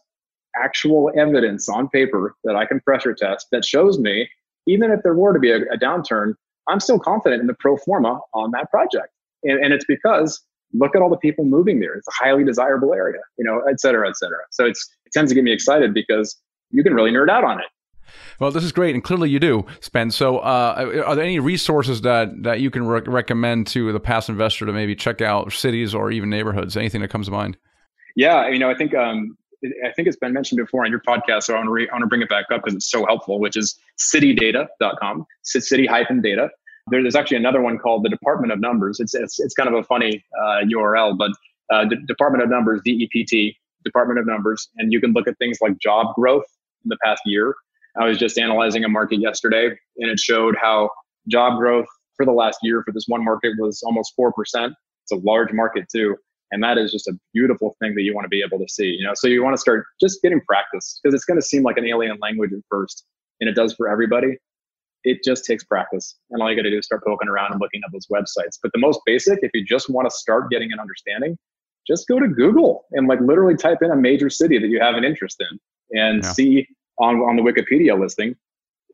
actual 0.62 1.12
evidence 1.18 1.70
on 1.70 1.88
paper 1.90 2.36
that 2.44 2.56
I 2.56 2.66
can 2.66 2.80
pressure 2.82 3.14
test 3.14 3.48
that 3.52 3.64
shows 3.64 4.00
me, 4.00 4.28
even 4.68 4.92
if 4.92 5.02
there 5.04 5.14
were 5.14 5.34
to 5.34 5.40
be 5.40 5.52
a, 5.52 5.62
a 5.74 5.78
downturn, 5.78 6.34
I'm 6.70 6.80
still 6.80 7.00
confident 7.00 7.42
in 7.42 7.48
the 7.48 7.56
pro 7.60 7.78
forma 7.78 8.20
on 8.34 8.52
that 8.52 8.70
project. 8.70 9.10
And, 9.44 9.64
and 9.64 9.74
it's 9.74 9.86
because 9.86 10.42
look 10.74 10.96
at 10.96 11.02
all 11.02 11.10
the 11.10 11.18
people 11.18 11.46
moving 11.46 11.80
there. 11.80 11.96
It's 11.96 12.08
a 12.08 12.24
highly 12.24 12.44
desirable 12.44 12.94
area, 12.94 13.20
you 13.38 13.46
know, 13.46 13.62
et 13.70 13.80
cetera, 13.80 14.08
et 14.08 14.16
cetera. 14.18 14.40
So 14.52 14.66
it's, 14.66 14.88
it 15.06 15.12
tends 15.12 15.32
to 15.32 15.36
get 15.36 15.44
me 15.44 15.52
excited 15.52 15.94
because 15.94 16.40
you 16.70 16.84
can 16.84 16.94
really 16.94 17.12
nerd 17.12 17.30
out 17.30 17.44
on 17.44 17.60
it. 17.60 17.66
Well, 18.40 18.52
this 18.52 18.64
is 18.64 18.72
great, 18.72 18.96
and 18.96 19.04
clearly 19.04 19.30
you 19.30 19.40
do, 19.40 19.66
Spence. 19.82 20.16
So, 20.16 20.40
uh, 20.40 21.04
are 21.06 21.16
there 21.16 21.26
any 21.26 21.40
resources 21.40 22.02
that 22.02 22.30
that 22.42 22.60
you 22.60 22.72
can 22.72 22.88
re- 22.88 23.02
recommend 23.06 23.68
to 23.68 23.92
the 23.92 24.00
past 24.00 24.30
investor 24.30 24.66
to 24.66 24.74
maybe 24.74 24.96
check 24.96 25.22
out 25.22 25.52
cities 25.52 25.94
or 25.94 26.10
even 26.10 26.30
neighborhoods? 26.30 26.76
Anything 26.76 27.02
that 27.02 27.10
comes 27.10 27.28
to 27.28 27.32
mind? 27.32 27.58
Yeah, 28.16 28.48
you 28.48 28.58
know, 28.58 28.70
I 28.70 28.76
think 28.76 28.96
um, 28.96 29.38
I 29.64 29.92
think 29.94 30.08
it's 30.08 30.18
been 30.18 30.34
mentioned 30.34 30.58
before 30.58 30.86
on 30.86 30.92
your 30.92 31.02
podcast, 31.02 31.44
so 31.44 31.54
I 31.54 31.58
want 31.58 31.68
to, 31.68 31.72
re- 31.72 31.90
bring 32.08 32.22
it 32.22 32.30
back 32.30 32.46
up 32.52 32.64
because 32.64 32.76
it's 32.76 32.90
so 32.90 33.06
helpful, 33.06 33.40
which 33.40 33.58
is 33.58 33.78
citydata.com, 33.98 35.26
city-data. 35.44 36.50
There's 36.88 37.16
actually 37.16 37.38
another 37.38 37.62
one 37.62 37.78
called 37.78 38.04
the 38.04 38.10
Department 38.10 38.54
of 38.54 38.60
Numbers. 38.60 39.00
It's, 39.00 39.14
it's, 39.14 39.40
it's 39.40 39.54
kind 39.54 39.68
of 39.68 39.76
a 39.76 39.84
funny 39.84 40.24
uh, 40.42 40.62
URL, 40.66 41.18
but 41.18 41.32
uh, 41.72 41.86
D- 41.86 41.98
Department 42.08 42.44
of 42.44 42.50
Numbers, 42.50 42.82
DEPT, 42.86 43.56
Department 43.84 44.20
of 44.20 44.26
Numbers, 44.26 44.70
and 44.78 44.92
you 44.92 45.00
can 45.02 45.12
look 45.12 45.28
at 45.28 45.38
things 45.38 45.58
like 45.62 45.78
job 45.78 46.16
growth 46.16 46.46
in 46.84 46.90
the 46.90 46.98
past 47.04 47.22
year. 47.26 47.56
I 48.00 48.06
was 48.06 48.18
just 48.18 48.38
analyzing 48.38 48.86
a 48.86 48.90
market 48.90 49.20
yesterday, 49.20 49.68
and 49.98 50.10
it 50.10 50.20
showed 50.20 50.56
how 50.60 50.90
job 51.28 51.60
growth 51.60 51.88
for 52.16 52.26
the 52.26 52.32
last 52.32 52.60
year 52.64 52.82
for 52.84 52.92
this 52.92 53.06
one 53.08 53.24
market 53.24 53.54
was 53.60 53.84
almost 53.84 54.14
4%. 54.18 54.32
It's 55.04 55.12
a 55.12 55.16
large 55.16 55.52
market 55.52 55.88
too 55.92 56.16
and 56.52 56.64
that 56.64 56.78
is 56.78 56.92
just 56.92 57.08
a 57.08 57.14
beautiful 57.34 57.76
thing 57.80 57.96
that 57.96 58.02
you 58.02 58.14
want 58.14 58.26
to 58.26 58.30
be 58.30 58.44
able 58.46 58.60
to 58.60 58.72
see 58.72 58.86
you 58.86 59.06
know? 59.06 59.14
So 59.16 59.28
you 59.28 59.44
want 59.44 59.56
to 59.56 59.60
start 59.60 59.86
just 60.02 60.22
getting 60.22 60.42
practice 60.42 61.00
because 61.02 61.14
it's 61.14 61.26
going 61.26 61.40
to 61.40 61.46
seem 61.46 61.64
like 61.64 61.78
an 61.78 61.86
alien 61.86 62.18
language 62.22 62.52
at 62.54 62.60
first 62.70 63.06
and 63.40 63.50
it 63.50 63.54
does 63.54 63.74
for 63.74 63.90
everybody. 63.90 64.38
It 65.04 65.24
just 65.24 65.46
takes 65.46 65.64
practice 65.64 66.18
and 66.30 66.42
all 66.42 66.50
you 66.50 66.56
got 66.56 66.64
to 66.64 66.72
do 66.72 66.78
is 66.78 66.86
start 66.86 67.04
poking 67.06 67.30
around 67.30 67.52
and 67.52 67.62
looking 67.62 67.82
at 67.86 67.92
those 67.92 68.08
websites. 68.08 68.58
But 68.62 68.72
the 68.74 68.80
most 68.80 69.00
basic 69.06 69.40
if 69.42 69.52
you 69.54 69.66
just 69.66 69.90
want 69.90 70.10
to 70.10 70.16
start 70.16 70.50
getting 70.50 70.72
an 70.72 70.80
understanding 70.80 71.38
just 71.88 72.08
go 72.08 72.20
to 72.20 72.28
google 72.28 72.86
and 72.92 73.08
like 73.08 73.20
literally 73.22 73.56
type 73.56 73.80
in 73.82 73.90
a 73.90 73.96
major 73.96 74.30
city 74.30 74.60
that 74.60 74.68
you 74.68 74.80
have 74.80 74.96
an 74.96 75.04
interest 75.04 75.38
in 75.40 75.98
and 75.98 76.24
yeah. 76.24 76.32
see 76.32 76.68
on, 77.00 77.16
on 77.22 77.36
the 77.36 77.42
wikipedia 77.42 78.00
listing 78.00 78.36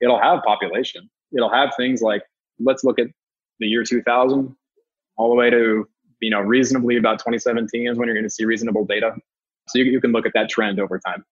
it'll 0.02 0.20
have 0.20 0.44
population. 0.44 1.10
It'll 1.36 1.52
have 1.52 1.74
things 1.78 2.02
like 2.02 2.24
let's 2.60 2.84
look 2.84 3.00
at 3.00 3.08
the 3.60 3.68
year 3.68 3.84
2000 3.84 4.56
all 5.18 5.30
the 5.30 5.36
way 5.36 5.50
to 5.50 5.88
you 6.26 6.32
know, 6.32 6.40
reasonably 6.40 6.98
about 6.98 7.20
2017 7.20 7.88
is 7.88 7.98
when 7.98 8.08
you're 8.08 8.16
going 8.16 8.24
to 8.24 8.30
see 8.30 8.46
reasonable 8.46 8.84
data. 8.84 9.14
So 9.70 9.78
you, 9.78 9.86
you 9.86 10.02
can 10.02 10.12
look 10.12 10.26
at 10.26 10.34
that 10.34 10.50
trend 10.50 10.80
over 10.80 10.98
time. 11.00 11.24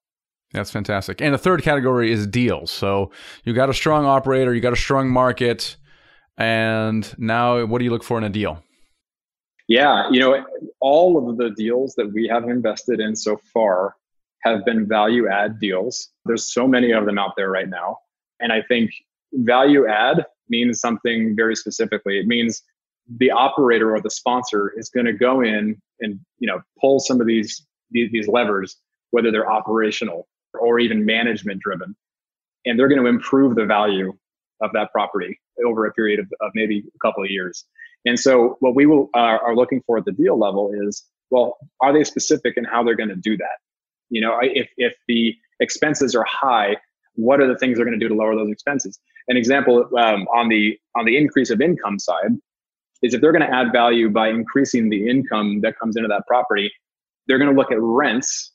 That's 0.52 0.70
fantastic. 0.70 1.20
And 1.20 1.34
the 1.34 1.40
third 1.40 1.64
category 1.64 2.12
is 2.12 2.28
deals. 2.28 2.70
So 2.70 3.10
you 3.44 3.54
got 3.54 3.70
a 3.70 3.74
strong 3.74 4.06
operator, 4.06 4.54
you 4.54 4.62
got 4.62 4.72
a 4.72 4.78
strong 4.78 5.10
market, 5.10 5.78
and 6.38 7.12
now 7.18 7.66
what 7.66 7.80
do 7.80 7.86
you 7.86 7.92
look 7.92 8.04
for 8.04 8.20
in 8.20 8.24
a 8.24 8.30
deal? 8.30 8.64
Yeah, 9.68 10.10
you 10.12 10.20
know, 10.20 10.46
all 10.80 11.28
of 11.28 11.38
the 11.38 11.50
deals 11.52 11.96
that 11.96 12.14
we 12.14 12.28
have 12.28 12.44
invested 12.44 13.00
in 13.00 13.16
so 13.16 13.40
far 13.52 13.96
have 14.44 14.64
been 14.64 14.88
value 14.88 15.28
add 15.28 15.60
deals. 15.60 16.10
There's 16.26 16.54
so 16.54 16.68
many 16.68 16.92
of 16.92 17.06
them 17.06 17.18
out 17.18 17.32
there 17.36 17.50
right 17.50 17.70
now. 17.70 17.98
And 18.40 18.52
I 18.52 18.62
think 18.62 18.92
value 19.34 19.88
add 19.88 20.26
means 20.50 20.80
something 20.80 21.36
very 21.36 21.56
specifically. 21.56 22.20
It 22.20 22.28
means 22.28 22.62
the 23.18 23.32
operator 23.32 23.94
or 23.96 24.02
the 24.02 24.10
sponsor 24.10 24.74
is 24.78 24.90
going 24.90 25.06
to 25.06 25.14
go 25.14 25.42
in 25.42 25.82
and, 26.00 26.20
you 26.40 26.48
know, 26.48 26.62
pull 26.80 27.00
some 27.00 27.20
of 27.22 27.28
these 27.28 27.66
these, 27.92 28.28
levers, 28.28 28.76
whether 29.12 29.32
they're 29.32 29.52
operational 29.52 30.28
or 30.60 30.80
even 30.80 31.06
management 31.06 31.62
driven. 31.62 31.96
And 32.66 32.80
they're 32.80 32.88
going 32.88 33.02
to 33.02 33.08
improve 33.08 33.56
the 33.56 33.66
value 33.66 34.14
of 34.62 34.72
that 34.74 34.92
property 34.92 35.40
over 35.64 35.86
a 35.86 35.94
period 35.94 36.20
of, 36.20 36.26
of 36.42 36.52
maybe 36.56 36.84
a 36.96 37.00
couple 37.00 37.24
of 37.24 37.30
years. 37.30 37.66
And 38.06 38.20
so 38.20 38.58
what 38.60 38.76
we 38.76 38.86
will, 38.86 39.10
uh, 39.14 39.38
are 39.46 39.56
looking 39.56 39.82
for 39.86 39.98
at 39.98 40.06
the 40.06 40.12
deal 40.12 40.40
level 40.40 40.72
is, 40.74 41.04
well, 41.30 41.58
are 41.82 41.94
they 41.94 42.04
specific 42.04 42.56
in 42.58 42.64
how 42.64 42.84
they're 42.84 42.96
going 42.96 43.10
to 43.10 43.16
do 43.16 43.38
that? 43.38 43.58
You 44.10 44.22
know, 44.22 44.40
if, 44.42 44.70
if 44.78 44.94
the 45.08 45.36
expenses 45.60 46.16
are 46.16 46.26
high, 46.28 46.78
what 47.16 47.40
are 47.40 47.48
the 47.48 47.58
things 47.58 47.78
they're 47.78 47.86
going 47.86 48.00
to 48.00 48.04
do 48.04 48.10
to 48.10 48.16
lower 48.16 48.36
those 48.36 48.52
expenses? 48.52 49.00
An 49.28 49.38
example 49.38 49.88
um, 49.98 50.28
on 50.34 50.50
the 50.50 50.78
on 50.96 51.06
the 51.06 51.16
increase 51.16 51.50
of 51.50 51.62
income 51.62 51.98
side 52.00 52.32
is 53.04 53.14
if 53.14 53.22
they're 53.22 53.32
going 53.32 53.48
to 53.48 53.54
add 53.54 53.72
value 53.72 54.10
by 54.10 54.30
increasing 54.30 54.90
the 54.90 55.08
income 55.08 55.62
that 55.62 55.78
comes 55.78 55.96
into 55.96 56.08
that 56.08 56.26
property, 56.28 56.72
they're 57.28 57.38
going 57.38 57.52
to 57.52 57.56
look 57.56 57.72
at 57.72 57.78
rents, 57.80 58.52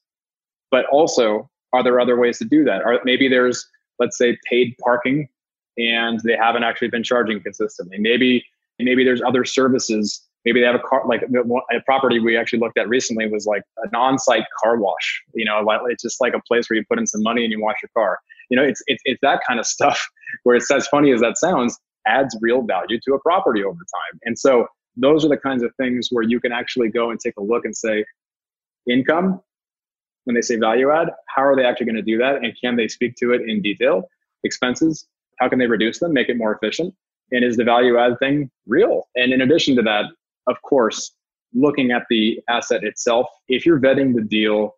but 0.71 0.87
also 0.87 1.49
are 1.73 1.85
there 1.85 2.01
other 2.01 2.19
ways 2.19 2.39
to 2.39 2.45
do 2.45 2.65
that? 2.65 2.83
Or 2.85 2.99
maybe 3.05 3.29
there's 3.29 3.65
let's 3.99 4.17
say 4.17 4.37
paid 4.49 4.75
parking 4.83 5.29
and 5.77 6.21
they 6.25 6.37
haven't 6.37 6.65
actually 6.65 6.89
been 6.89 7.03
charging 7.05 7.41
consistently. 7.41 7.99
Maybe 7.99 8.45
maybe 8.79 9.05
there's 9.05 9.23
other 9.23 9.45
services 9.45 10.25
maybe 10.45 10.61
they 10.61 10.67
have 10.67 10.77
a 10.77 10.81
car 10.81 11.03
like 11.07 11.23
a 11.23 11.81
property 11.85 12.19
we 12.21 12.37
actually 12.37 12.59
looked 12.59 12.79
at 12.79 12.89
recently 12.89 13.29
was 13.29 13.47
like 13.47 13.63
an 13.79 13.95
on-site 13.95 14.45
car 14.63 14.79
wash 14.79 15.23
you 15.35 15.45
know 15.45 15.65
it's 15.87 16.03
just 16.03 16.21
like 16.21 16.33
a 16.33 16.41
place 16.47 16.71
where 16.71 16.77
you 16.77 16.85
put 16.89 16.99
in 16.99 17.07
some 17.07 17.23
money 17.23 17.45
and 17.45 17.53
you 17.53 17.61
wash 17.61 17.77
your 17.83 17.91
car 17.95 18.19
you 18.51 18.57
know 18.57 18.63
it's 18.63 18.83
it's, 18.87 19.03
it's 19.05 19.21
that 19.21 19.41
kind 19.47 19.61
of 19.61 19.67
stuff 19.67 20.09
where 20.45 20.57
it's 20.57 20.71
as 20.71 20.87
funny 20.89 21.13
as 21.13 21.21
that 21.21 21.37
sounds 21.37 21.79
adds 22.07 22.37
real 22.41 22.63
value 22.63 22.99
to 23.05 23.15
a 23.15 23.21
property 23.21 23.63
over 23.63 23.79
time. 23.79 24.21
And 24.25 24.39
so 24.39 24.67
those 24.97 25.25
are 25.25 25.29
the 25.29 25.37
kinds 25.37 25.63
of 25.63 25.75
things 25.77 26.09
where 26.11 26.25
you 26.25 26.41
can 26.41 26.53
actually 26.53 26.89
go 26.89 27.11
and 27.11 27.21
take 27.21 27.35
a 27.39 27.43
look 27.43 27.65
and 27.65 27.77
say 27.77 28.05
income 28.91 29.41
when 30.25 30.35
they 30.35 30.43
say 30.43 30.57
value 30.57 30.91
add 30.91 31.09
how 31.35 31.43
are 31.43 31.57
they 31.57 31.65
actually 31.65 31.87
going 31.87 31.97
to 31.97 32.03
do 32.03 32.19
that? 32.19 32.37
And 32.37 32.53
can 32.63 32.77
they 32.77 32.89
speak 32.89 33.15
to 33.17 33.33
it 33.33 33.43
in 33.49 33.63
detail? 33.63 34.09
Expenses 34.45 35.07
how 35.39 35.49
can 35.49 35.59
they 35.59 35.67
reduce 35.67 36.01
them 36.01 36.13
make 36.13 36.29
it 36.29 36.37
more 36.37 36.55
efficient? 36.55 36.95
And 37.31 37.45
is 37.45 37.57
the 37.57 37.65
value 37.65 37.99
add 37.99 38.19
thing 38.19 38.51
real? 38.67 39.09
And 39.15 39.33
in 39.33 39.41
addition 39.41 39.77
to 39.77 39.83
that 39.83 40.07
of 40.49 40.61
course, 40.63 41.13
looking 41.55 41.93
at 41.93 42.05
the 42.11 42.41
asset 42.49 42.83
itself, 42.83 43.27
if 43.49 43.65
you're 43.65 43.79
vetting 43.79 44.15
the 44.15 44.23
deal, 44.23 44.75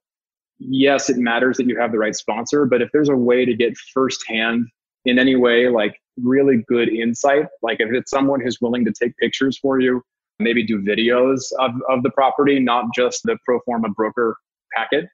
yes, 0.59 1.09
it 1.09 1.17
matters 1.17 1.57
that 1.57 1.67
you 1.67 1.79
have 1.79 1.93
the 1.93 1.99
right 1.99 2.15
sponsor, 2.15 2.67
but 2.67 2.83
if 2.83 2.91
there's 2.93 3.09
a 3.09 3.17
way 3.17 3.45
to 3.45 3.55
get 3.55 3.77
firsthand 3.95 4.67
in 5.05 5.19
any 5.19 5.37
way, 5.37 5.69
like 5.69 5.97
really 6.17 6.65
good 6.69 6.89
insight, 6.89 7.47
like 7.63 7.79
if 7.81 7.93
it's 7.93 8.11
someone 8.11 8.41
who's 8.41 8.61
willing 8.61 8.85
to 8.85 8.93
take 8.93 9.17
pictures 9.17 9.59
for 9.59 9.81
you, 9.81 10.03
maybe 10.39 10.67
do 10.67 10.81
videos 10.83 11.41
of, 11.59 11.73
of 11.89 12.03
the 12.03 12.11
property, 12.11 12.61
not 12.61 12.87
just 12.95 13.23
the 13.25 13.37
pro 13.45 13.61
forma 13.61 13.89
broker 13.91 14.37
packet, 14.77 15.07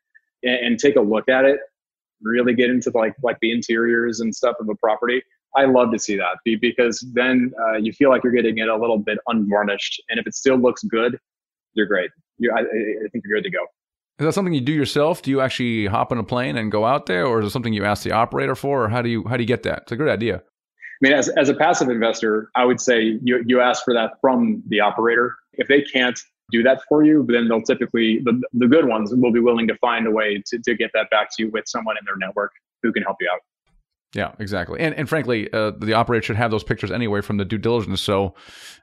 and, 0.43 0.67
and 0.67 0.79
take 0.79 0.97
a 0.97 1.01
look 1.01 1.29
at 1.29 1.45
it, 1.45 1.61
really 2.23 2.55
get 2.55 2.71
into 2.71 2.91
like 2.95 3.15
like 3.23 3.37
the 3.41 3.53
interiors 3.53 4.21
and 4.21 4.35
stuff 4.35 4.57
of 4.61 4.69
a 4.69 4.75
property 4.77 5.23
I 5.57 5.65
love 5.65 5.91
to 5.93 5.99
see 5.99 6.17
that 6.17 6.37
because 6.45 7.05
then 7.15 7.53
uh, 7.61 7.77
you 7.77 7.93
feel 7.93 8.11
like 8.11 8.23
you're 8.23 8.33
getting 8.33 8.59
it 8.59 8.69
a 8.69 8.77
little 8.77 8.99
bit 8.99 9.19
unvarnished. 9.27 10.03
And 10.11 10.21
if 10.21 10.27
it 10.27 10.35
still 10.35 10.57
looks 10.57 10.83
good, 10.85 11.19
you're 11.73 11.87
great. 11.87 12.11
You, 12.39 12.53
I, 12.55 12.61
I 12.61 13.09
think 13.11 13.25
you're 13.25 13.39
good 13.39 13.45
to 13.45 13.51
go. 13.51 13.67
Is 14.19 14.25
that 14.25 14.33
something 14.33 14.55
you 14.55 14.63
do 14.63 14.73
yourself? 14.73 15.21
Do 15.21 15.31
you 15.31 15.43
actually 15.43 15.87
hop 15.87 16.11
on 16.11 16.17
a 16.17 16.25
plane 16.25 16.57
and 16.57 16.73
go 16.73 16.87
out 16.87 17.05
there, 17.05 17.27
or 17.27 17.41
is 17.41 17.47
it 17.47 17.51
something 17.51 17.75
you 17.75 17.85
ask 17.85 18.03
the 18.03 18.13
operator 18.13 18.55
for, 18.55 18.85
or 18.85 18.89
how 18.89 19.03
do 19.03 19.11
you 19.11 19.25
how 19.29 19.37
do 19.37 19.43
you 19.43 19.47
get 19.47 19.63
that? 19.65 19.83
It's 19.83 19.93
a 19.93 19.97
great 19.97 20.11
idea. 20.11 20.37
I 20.37 20.41
mean, 21.03 21.13
as, 21.13 21.29
as 21.29 21.51
a 21.51 21.55
passive 21.55 21.91
investor, 21.91 22.49
I 22.55 22.65
would 22.65 22.81
say 22.81 23.19
you, 23.23 23.45
you 23.47 23.61
ask 23.61 23.85
for 23.85 23.93
that 23.93 24.13
from 24.23 24.63
the 24.69 24.81
operator. 24.81 25.35
If 25.53 25.69
they 25.69 25.83
can't 25.83 26.19
do 26.51 26.63
that 26.63 26.81
for 26.89 27.05
you, 27.05 27.27
then 27.29 27.49
they'll 27.49 27.61
typically, 27.61 28.21
the, 28.25 28.41
the 28.55 28.67
good 28.67 28.87
ones 28.87 29.13
will 29.15 29.33
be 29.33 29.41
willing 29.41 29.69
to 29.69 29.77
find 29.77 30.07
a 30.07 30.11
way 30.11 30.43
to, 30.47 30.59
to 30.59 30.75
get 30.75 30.91
that 30.95 31.11
back 31.11 31.29
to 31.37 31.45
you 31.45 31.51
with 31.51 31.65
someone 31.67 31.97
in 31.99 32.05
their 32.07 32.17
network 32.17 32.53
who 32.83 32.93
can 32.93 33.03
help 33.03 33.19
you 33.21 33.29
out. 33.31 33.41
Yeah, 34.15 34.33
exactly. 34.39 34.81
And 34.81 34.95
and 34.95 35.09
frankly, 35.09 35.53
uh, 35.53 35.73
the 35.79 35.93
operator 35.93 36.23
should 36.23 36.37
have 36.37 36.51
those 36.51 36.65
pictures 36.65 36.91
anyway 36.91 37.21
from 37.21 37.37
the 37.37 37.45
due 37.45 37.59
diligence, 37.59 38.01
so 38.01 38.35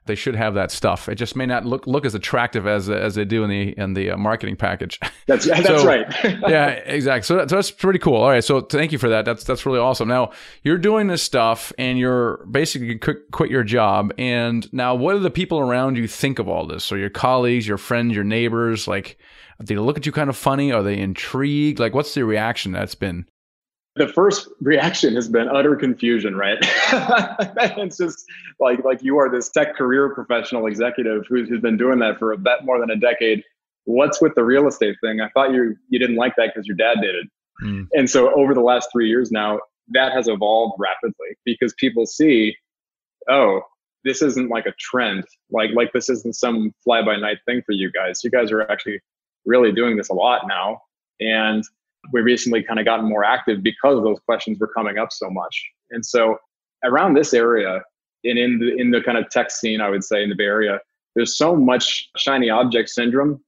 they 0.06 0.14
should 0.14 0.36
have 0.36 0.54
that 0.54 0.70
stuff. 0.70 1.08
It 1.08 1.16
just 1.16 1.34
may 1.34 1.46
not 1.46 1.64
look 1.64 1.86
look 1.86 2.04
as 2.04 2.14
attractive 2.14 2.66
as 2.66 2.88
as 2.90 3.14
they 3.14 3.24
do 3.24 3.42
in 3.42 3.50
the 3.50 3.76
in 3.78 3.94
the 3.94 4.10
uh, 4.10 4.16
marketing 4.16 4.56
package. 4.56 5.00
That's 5.26 5.46
that's 5.46 5.66
so, 5.66 5.86
right. 5.86 6.06
yeah, 6.24 6.68
exactly. 6.68 7.24
So, 7.24 7.36
that, 7.36 7.48
so 7.48 7.56
that's 7.56 7.70
pretty 7.70 7.98
cool. 7.98 8.16
All 8.16 8.28
right, 8.28 8.44
so 8.44 8.60
thank 8.60 8.92
you 8.92 8.98
for 8.98 9.08
that. 9.08 9.24
That's 9.24 9.42
that's 9.42 9.64
really 9.64 9.78
awesome. 9.78 10.06
Now 10.06 10.32
you're 10.62 10.76
doing 10.76 11.06
this 11.06 11.22
stuff, 11.22 11.72
and 11.78 11.98
you're 11.98 12.44
basically 12.50 12.98
quit, 12.98 13.30
quit 13.32 13.50
your 13.50 13.64
job. 13.64 14.12
And 14.18 14.70
now, 14.74 14.94
what 14.94 15.14
do 15.14 15.20
the 15.20 15.30
people 15.30 15.58
around 15.58 15.96
you 15.96 16.06
think 16.06 16.38
of 16.38 16.46
all 16.46 16.66
this? 16.66 16.84
So 16.84 16.94
your 16.94 17.08
colleagues, 17.08 17.66
your 17.66 17.78
friends, 17.78 18.14
your 18.14 18.24
neighbors, 18.24 18.86
like, 18.86 19.16
do 19.64 19.74
they 19.74 19.80
look 19.80 19.96
at 19.96 20.04
you 20.04 20.12
kind 20.12 20.28
of 20.28 20.36
funny? 20.36 20.70
Are 20.70 20.82
they 20.82 20.98
intrigued? 20.98 21.78
Like, 21.78 21.94
what's 21.94 22.12
the 22.12 22.24
reaction 22.26 22.72
that's 22.72 22.94
been? 22.94 23.24
The 23.96 24.08
first 24.08 24.48
reaction 24.60 25.14
has 25.14 25.28
been 25.28 25.48
utter 25.48 25.76
confusion, 25.76 26.36
right? 26.36 26.58
it's 26.60 27.96
just 27.96 28.24
like 28.58 28.84
like 28.84 29.02
you 29.02 29.18
are 29.18 29.30
this 29.30 29.50
tech 29.50 29.76
career 29.76 30.12
professional 30.14 30.66
executive 30.66 31.24
who's, 31.28 31.48
who's 31.48 31.60
been 31.60 31.76
doing 31.76 32.00
that 32.00 32.18
for 32.18 32.32
a 32.32 32.38
bit 32.38 32.64
more 32.64 32.80
than 32.80 32.90
a 32.90 32.96
decade. 32.96 33.42
What's 33.84 34.20
with 34.20 34.34
the 34.34 34.44
real 34.44 34.66
estate 34.66 34.96
thing? 35.00 35.20
I 35.20 35.28
thought 35.28 35.52
you 35.52 35.76
you 35.88 35.98
didn't 35.98 36.16
like 36.16 36.34
that 36.36 36.50
because 36.54 36.66
your 36.66 36.76
dad 36.76 37.00
did 37.00 37.14
it. 37.14 37.28
Mm. 37.62 37.86
And 37.92 38.10
so 38.10 38.34
over 38.34 38.52
the 38.52 38.60
last 38.60 38.88
three 38.92 39.08
years 39.08 39.30
now, 39.30 39.60
that 39.92 40.12
has 40.12 40.26
evolved 40.26 40.74
rapidly 40.78 41.36
because 41.44 41.72
people 41.74 42.06
see, 42.06 42.56
oh, 43.30 43.60
this 44.02 44.22
isn't 44.22 44.50
like 44.50 44.66
a 44.66 44.72
trend. 44.78 45.24
Like 45.50 45.70
like 45.72 45.92
this 45.92 46.08
isn't 46.08 46.34
some 46.34 46.72
fly 46.82 47.02
by 47.04 47.16
night 47.16 47.38
thing 47.46 47.62
for 47.64 47.72
you 47.72 47.92
guys. 47.92 48.24
You 48.24 48.30
guys 48.30 48.50
are 48.50 48.62
actually 48.62 49.00
really 49.46 49.70
doing 49.70 49.96
this 49.96 50.08
a 50.08 50.14
lot 50.14 50.42
now. 50.48 50.80
And 51.20 51.62
we 52.12 52.20
recently 52.20 52.62
kind 52.62 52.78
of 52.78 52.84
gotten 52.84 53.08
more 53.08 53.24
active 53.24 53.62
because 53.62 54.02
those 54.02 54.18
questions 54.20 54.58
were 54.58 54.68
coming 54.68 54.98
up 54.98 55.12
so 55.12 55.30
much. 55.30 55.70
And 55.90 56.04
so 56.04 56.38
around 56.84 57.14
this 57.14 57.34
area 57.34 57.82
and 58.24 58.38
in 58.38 58.58
the 58.58 58.74
in 58.76 58.90
the 58.90 59.00
kind 59.02 59.18
of 59.18 59.28
tech 59.30 59.50
scene, 59.50 59.80
I 59.80 59.90
would 59.90 60.04
say 60.04 60.22
in 60.22 60.28
the 60.28 60.34
Bay 60.34 60.44
Area, 60.44 60.80
there's 61.14 61.36
so 61.36 61.54
much 61.54 62.10
shiny 62.16 62.50
object 62.50 62.88
syndrome 62.88 63.42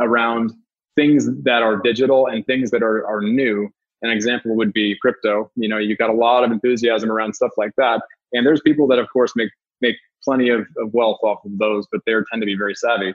around 0.00 0.52
things 0.96 1.28
that 1.42 1.62
are 1.62 1.76
digital 1.76 2.26
and 2.26 2.46
things 2.46 2.70
that 2.70 2.82
are, 2.82 3.06
are 3.06 3.20
new. 3.22 3.68
An 4.02 4.10
example 4.10 4.56
would 4.56 4.72
be 4.72 4.96
crypto. 5.00 5.50
You 5.56 5.68
know, 5.68 5.78
you've 5.78 5.98
got 5.98 6.10
a 6.10 6.14
lot 6.14 6.44
of 6.44 6.50
enthusiasm 6.50 7.10
around 7.10 7.34
stuff 7.34 7.52
like 7.56 7.72
that. 7.76 8.02
And 8.32 8.46
there's 8.46 8.60
people 8.60 8.86
that 8.88 8.98
of 8.98 9.08
course 9.12 9.32
make 9.36 9.50
make 9.80 9.96
plenty 10.22 10.48
of, 10.48 10.60
of 10.78 10.92
wealth 10.92 11.18
off 11.22 11.44
of 11.44 11.58
those, 11.58 11.86
but 11.90 12.00
they 12.06 12.12
tend 12.12 12.42
to 12.42 12.46
be 12.46 12.56
very 12.56 12.74
savvy. 12.74 13.12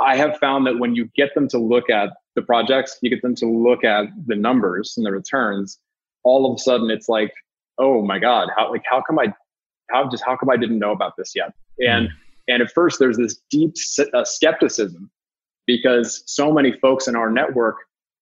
I 0.00 0.16
have 0.16 0.38
found 0.38 0.66
that 0.66 0.78
when 0.78 0.94
you 0.94 1.10
get 1.14 1.34
them 1.34 1.48
to 1.48 1.58
look 1.58 1.90
at 1.90 2.10
the 2.34 2.42
projects, 2.42 2.98
you 3.02 3.10
get 3.10 3.22
them 3.22 3.34
to 3.36 3.46
look 3.46 3.84
at 3.84 4.06
the 4.26 4.36
numbers 4.36 4.94
and 4.96 5.04
the 5.04 5.12
returns, 5.12 5.78
all 6.24 6.50
of 6.50 6.56
a 6.56 6.58
sudden 6.58 6.90
it's 6.90 7.08
like, 7.08 7.32
oh 7.78 8.02
my 8.02 8.18
God, 8.18 8.48
how 8.56 8.70
like 8.70 8.82
how 8.90 9.02
come 9.02 9.18
I 9.18 9.32
how 9.90 10.08
just 10.08 10.24
how 10.24 10.36
come 10.36 10.50
I 10.50 10.56
didn't 10.56 10.78
know 10.78 10.92
about 10.92 11.16
this 11.16 11.32
yet? 11.34 11.52
And 11.80 12.08
mm. 12.08 12.12
and 12.48 12.62
at 12.62 12.72
first 12.72 12.98
there's 12.98 13.16
this 13.16 13.40
deep 13.50 13.74
uh, 14.14 14.24
skepticism 14.24 15.10
because 15.66 16.22
so 16.26 16.52
many 16.52 16.72
folks 16.72 17.06
in 17.08 17.16
our 17.16 17.30
network 17.30 17.76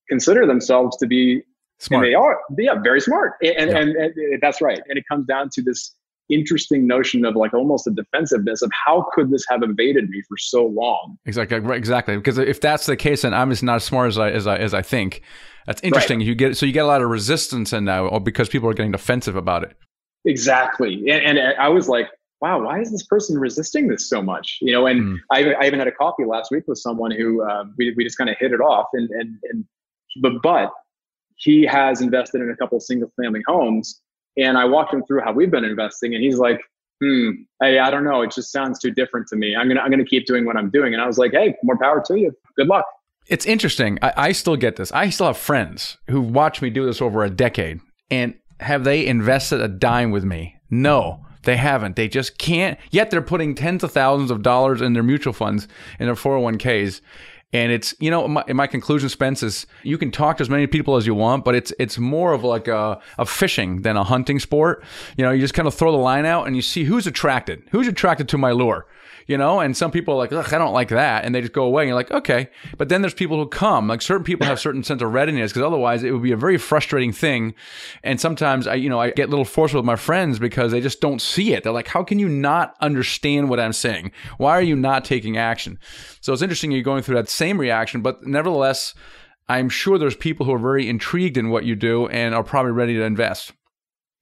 consider 0.08 0.46
themselves 0.46 0.96
to 0.98 1.06
be 1.06 1.42
smart. 1.78 2.04
they 2.04 2.14
are 2.14 2.40
yeah 2.58 2.74
very 2.82 3.00
smart 3.00 3.34
and, 3.42 3.70
yeah. 3.70 3.78
and, 3.78 3.90
and, 3.96 4.16
and 4.16 4.40
that's 4.40 4.60
right 4.60 4.80
and 4.88 4.98
it 4.98 5.04
comes 5.08 5.26
down 5.26 5.48
to 5.48 5.62
this 5.62 5.94
interesting 6.30 6.86
notion 6.86 7.24
of 7.24 7.36
like 7.36 7.54
almost 7.54 7.86
a 7.86 7.90
defensiveness 7.90 8.62
of 8.62 8.70
how 8.72 9.06
could 9.12 9.30
this 9.30 9.44
have 9.48 9.62
evaded 9.62 10.08
me 10.10 10.22
for 10.28 10.36
so 10.36 10.66
long 10.66 11.16
exactly 11.26 11.58
exactly 11.76 12.16
because 12.16 12.38
if 12.38 12.60
that's 12.60 12.86
the 12.86 12.96
case 12.96 13.22
then 13.22 13.34
i'm 13.34 13.50
just 13.50 13.62
not 13.62 13.76
as 13.76 13.84
smart 13.84 14.08
as 14.08 14.18
i 14.18 14.30
as 14.30 14.46
i, 14.46 14.56
as 14.56 14.74
I 14.74 14.82
think 14.82 15.22
that's 15.66 15.82
interesting 15.82 16.18
right. 16.18 16.26
you 16.26 16.34
get 16.34 16.56
so 16.56 16.66
you 16.66 16.72
get 16.72 16.84
a 16.84 16.88
lot 16.88 17.02
of 17.02 17.08
resistance 17.08 17.72
in 17.72 17.84
now 17.84 18.18
because 18.18 18.48
people 18.48 18.68
are 18.68 18.74
getting 18.74 18.92
defensive 18.92 19.36
about 19.36 19.62
it 19.62 19.76
exactly 20.24 21.10
and, 21.10 21.38
and 21.38 21.56
i 21.58 21.68
was 21.68 21.88
like 21.88 22.08
wow 22.40 22.62
why 22.62 22.80
is 22.80 22.90
this 22.90 23.06
person 23.06 23.38
resisting 23.38 23.88
this 23.88 24.08
so 24.08 24.22
much 24.22 24.58
you 24.60 24.72
know 24.72 24.86
and 24.86 25.00
mm. 25.00 25.16
I, 25.32 25.54
I 25.54 25.66
even 25.66 25.78
had 25.78 25.88
a 25.88 25.92
coffee 25.92 26.24
last 26.24 26.50
week 26.50 26.64
with 26.66 26.78
someone 26.78 27.10
who 27.10 27.42
uh, 27.42 27.64
we, 27.76 27.94
we 27.96 28.04
just 28.04 28.18
kind 28.18 28.30
of 28.30 28.36
hit 28.38 28.52
it 28.52 28.60
off 28.60 28.86
and 28.92 29.08
and 29.10 29.36
and 29.50 29.64
but 30.20 30.32
but 30.42 30.72
he 31.36 31.64
has 31.64 32.00
invested 32.00 32.40
in 32.40 32.50
a 32.50 32.56
couple 32.56 32.78
single 32.80 33.10
family 33.20 33.42
homes 33.46 34.02
and 34.38 34.56
I 34.56 34.64
walked 34.64 34.94
him 34.94 35.02
through 35.04 35.20
how 35.22 35.32
we've 35.32 35.50
been 35.50 35.64
investing, 35.64 36.14
and 36.14 36.22
he's 36.22 36.38
like, 36.38 36.60
"Hmm, 37.02 37.30
hey, 37.60 37.78
I 37.78 37.90
don't 37.90 38.04
know. 38.04 38.22
It 38.22 38.32
just 38.32 38.50
sounds 38.52 38.78
too 38.78 38.90
different 38.90 39.28
to 39.28 39.36
me. 39.36 39.54
I'm 39.56 39.68
gonna 39.68 39.80
I'm 39.80 39.90
gonna 39.90 40.04
keep 40.04 40.26
doing 40.26 40.44
what 40.46 40.56
I'm 40.56 40.70
doing." 40.70 40.94
And 40.94 41.02
I 41.02 41.06
was 41.06 41.18
like, 41.18 41.32
"Hey, 41.32 41.54
more 41.62 41.76
power 41.76 42.02
to 42.06 42.18
you. 42.18 42.32
Good 42.56 42.68
luck." 42.68 42.86
It's 43.26 43.44
interesting. 43.44 43.98
I, 44.00 44.12
I 44.16 44.32
still 44.32 44.56
get 44.56 44.76
this. 44.76 44.90
I 44.92 45.10
still 45.10 45.26
have 45.26 45.36
friends 45.36 45.98
who 46.08 46.20
watch 46.20 46.62
me 46.62 46.70
do 46.70 46.86
this 46.86 47.02
over 47.02 47.22
a 47.24 47.30
decade. 47.30 47.80
And 48.10 48.34
have 48.60 48.84
they 48.84 49.06
invested 49.06 49.60
a 49.60 49.68
dime 49.68 50.10
with 50.10 50.24
me? 50.24 50.56
No. 50.70 51.24
They 51.42 51.56
haven't. 51.56 51.96
They 51.96 52.08
just 52.08 52.38
can't. 52.38 52.78
Yet 52.90 53.10
they're 53.10 53.22
putting 53.22 53.54
tens 53.54 53.84
of 53.84 53.92
thousands 53.92 54.30
of 54.30 54.42
dollars 54.42 54.80
in 54.80 54.92
their 54.92 55.02
mutual 55.02 55.32
funds, 55.32 55.68
in 55.98 56.06
their 56.06 56.14
401ks. 56.14 57.00
And 57.52 57.72
it's, 57.72 57.94
you 57.98 58.10
know, 58.10 58.28
my, 58.28 58.44
my 58.52 58.66
conclusion, 58.66 59.08
Spence, 59.08 59.42
is 59.42 59.66
you 59.82 59.96
can 59.96 60.10
talk 60.10 60.36
to 60.36 60.42
as 60.42 60.50
many 60.50 60.66
people 60.66 60.96
as 60.96 61.06
you 61.06 61.14
want, 61.14 61.46
but 61.46 61.54
it's 61.54 61.72
it's 61.78 61.96
more 61.98 62.32
of 62.34 62.44
like 62.44 62.68
a, 62.68 63.00
a 63.16 63.24
fishing 63.24 63.82
than 63.82 63.96
a 63.96 64.04
hunting 64.04 64.38
sport. 64.38 64.84
You 65.16 65.24
know, 65.24 65.30
you 65.30 65.40
just 65.40 65.54
kind 65.54 65.66
of 65.66 65.74
throw 65.74 65.90
the 65.90 65.98
line 65.98 66.26
out 66.26 66.46
and 66.46 66.54
you 66.54 66.60
see 66.60 66.84
who's 66.84 67.06
attracted. 67.06 67.62
Who's 67.70 67.88
attracted 67.88 68.28
to 68.30 68.38
my 68.38 68.52
lure? 68.52 68.86
You 69.28 69.36
know, 69.36 69.60
and 69.60 69.76
some 69.76 69.90
people 69.90 70.14
are 70.14 70.16
like, 70.16 70.32
I 70.32 70.58
don't 70.58 70.72
like 70.72 70.88
that. 70.88 71.24
And 71.24 71.34
they 71.34 71.42
just 71.42 71.52
go 71.52 71.64
away. 71.64 71.82
And 71.82 71.88
you're 71.88 71.96
like, 71.96 72.10
okay. 72.10 72.48
But 72.78 72.88
then 72.88 73.02
there's 73.02 73.12
people 73.12 73.36
who 73.36 73.46
come, 73.46 73.86
like 73.86 74.00
certain 74.00 74.24
people 74.24 74.46
have 74.46 74.58
certain 74.58 74.82
sense 74.82 75.02
of 75.02 75.12
readiness 75.12 75.52
because 75.52 75.66
otherwise 75.66 76.02
it 76.02 76.12
would 76.12 76.22
be 76.22 76.32
a 76.32 76.36
very 76.36 76.56
frustrating 76.56 77.12
thing. 77.12 77.54
And 78.02 78.18
sometimes 78.18 78.66
I, 78.66 78.74
you 78.74 78.88
know, 78.88 78.98
I 78.98 79.10
get 79.10 79.28
a 79.28 79.30
little 79.30 79.44
forceful 79.44 79.80
with 79.80 79.86
my 79.86 79.96
friends 79.96 80.38
because 80.38 80.72
they 80.72 80.80
just 80.80 81.02
don't 81.02 81.20
see 81.20 81.52
it. 81.52 81.62
They're 81.62 81.72
like, 81.74 81.88
how 81.88 82.02
can 82.02 82.18
you 82.18 82.28
not 82.28 82.74
understand 82.80 83.50
what 83.50 83.60
I'm 83.60 83.74
saying? 83.74 84.12
Why 84.38 84.52
are 84.52 84.62
you 84.62 84.74
not 84.74 85.04
taking 85.04 85.36
action? 85.36 85.78
So 86.22 86.32
it's 86.32 86.42
interesting 86.42 86.72
you're 86.72 86.82
going 86.82 87.02
through 87.02 87.16
that 87.16 87.28
same 87.28 87.60
reaction, 87.60 88.00
but 88.00 88.26
nevertheless, 88.26 88.94
I'm 89.46 89.68
sure 89.68 89.98
there's 89.98 90.16
people 90.16 90.46
who 90.46 90.54
are 90.54 90.58
very 90.58 90.88
intrigued 90.88 91.36
in 91.36 91.50
what 91.50 91.66
you 91.66 91.76
do 91.76 92.08
and 92.08 92.34
are 92.34 92.42
probably 92.42 92.72
ready 92.72 92.94
to 92.94 93.02
invest. 93.02 93.52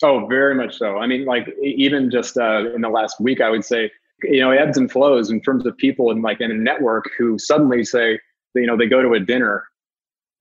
Oh, 0.02 0.26
very 0.26 0.57
much 0.57 0.76
so. 0.76 0.98
I 0.98 1.07
mean, 1.07 1.24
like 1.26 1.46
even 1.62 2.11
just 2.11 2.36
uh, 2.36 2.74
in 2.74 2.80
the 2.80 2.88
last 2.88 3.20
week, 3.20 3.40
I 3.40 3.50
would 3.50 3.64
say 3.64 3.90
you 4.22 4.40
know, 4.40 4.50
ebbs 4.50 4.78
and 4.78 4.90
flows 4.90 5.30
in 5.30 5.40
terms 5.40 5.66
of 5.66 5.76
people 5.76 6.10
in 6.10 6.22
like 6.22 6.40
in 6.40 6.50
a 6.50 6.54
network 6.54 7.10
who 7.18 7.38
suddenly 7.38 7.84
say, 7.84 8.18
you 8.54 8.66
know, 8.66 8.76
they 8.76 8.86
go 8.86 9.02
to 9.02 9.12
a 9.12 9.20
dinner 9.20 9.64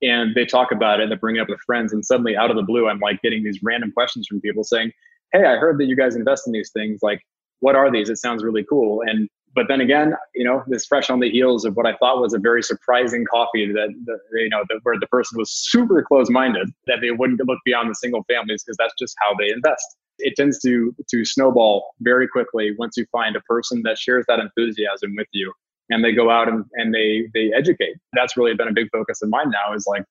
and 0.02 0.36
they 0.36 0.46
talk 0.46 0.72
about 0.72 1.00
it 1.00 1.04
and 1.04 1.12
they 1.12 1.16
bring 1.16 1.36
it 1.36 1.40
up 1.40 1.50
with 1.50 1.60
friends 1.66 1.94
and 1.94 2.06
suddenly 2.06 2.36
out 2.36 2.50
of 2.50 2.56
the 2.56 2.64
blue, 2.64 2.88
I'm 2.88 3.00
like 3.00 3.22
getting 3.22 3.44
these 3.44 3.60
random 3.64 3.92
questions 3.92 4.28
from 4.28 4.42
people 4.42 4.64
saying, 4.64 4.92
Hey, 5.32 5.46
I 5.46 5.58
heard 5.58 5.80
that 5.80 5.86
you 5.86 5.96
guys 5.96 6.16
invest 6.16 6.48
in 6.48 6.54
these 6.54 6.72
things. 6.72 7.00
Like, 7.02 7.22
what 7.60 7.76
are 7.76 7.92
these? 7.92 8.10
It 8.10 8.18
sounds 8.18 8.44
really 8.44 8.64
cool. 8.70 9.02
And 9.06 9.28
but 9.56 9.68
then 9.70 9.80
again, 9.80 10.14
you 10.34 10.44
know, 10.44 10.64
this 10.68 10.86
fresh 10.86 11.10
on 11.10 11.22
the 11.22 11.30
heels 11.30 11.64
of 11.64 11.78
what 11.78 11.86
I 11.86 11.96
thought 11.96 12.20
was 12.20 12.34
a 12.34 12.40
very 12.40 12.62
surprising 12.62 13.26
coffee 13.32 13.72
that, 13.72 13.90
that 14.06 14.20
you 14.34 14.50
know, 14.50 14.64
that 14.68 14.80
where 14.84 15.00
the 15.00 15.08
person 15.08 15.38
was 15.38 15.50
super 15.50 16.04
close 16.04 16.30
minded, 16.30 16.70
that 16.88 17.00
they 17.02 17.12
wouldn't 17.12 17.40
look 17.46 17.60
beyond 17.64 17.90
the 17.90 17.96
single 17.96 18.24
families 18.24 18.64
because 18.64 18.76
that's 18.78 18.94
just 19.00 19.16
how 19.22 19.34
they 19.40 19.50
invest 19.50 19.96
it 20.20 20.34
tends 20.36 20.60
to 20.62 20.96
to 21.10 21.26
snowball 21.26 21.94
very 22.02 22.28
quickly 22.28 22.74
once 22.78 22.98
you 22.98 23.06
find 23.12 23.36
a 23.36 23.42
person 23.42 23.82
that 23.84 23.98
shares 23.98 24.26
that 24.28 24.40
enthusiasm 24.40 25.14
with 25.16 25.28
you 25.32 25.52
and 25.90 26.04
they 26.04 26.12
go 26.14 26.30
out 26.30 26.48
and, 26.48 26.66
and 26.74 26.94
they 26.94 27.30
they 27.34 27.52
educate. 27.54 27.96
That's 28.14 28.38
really 28.38 28.54
been 28.56 28.68
a 28.68 28.74
big 28.74 28.90
focus 28.92 29.22
of 29.22 29.30
mine 29.30 29.50
now 29.50 29.74
is 29.76 29.86
like 29.88 30.04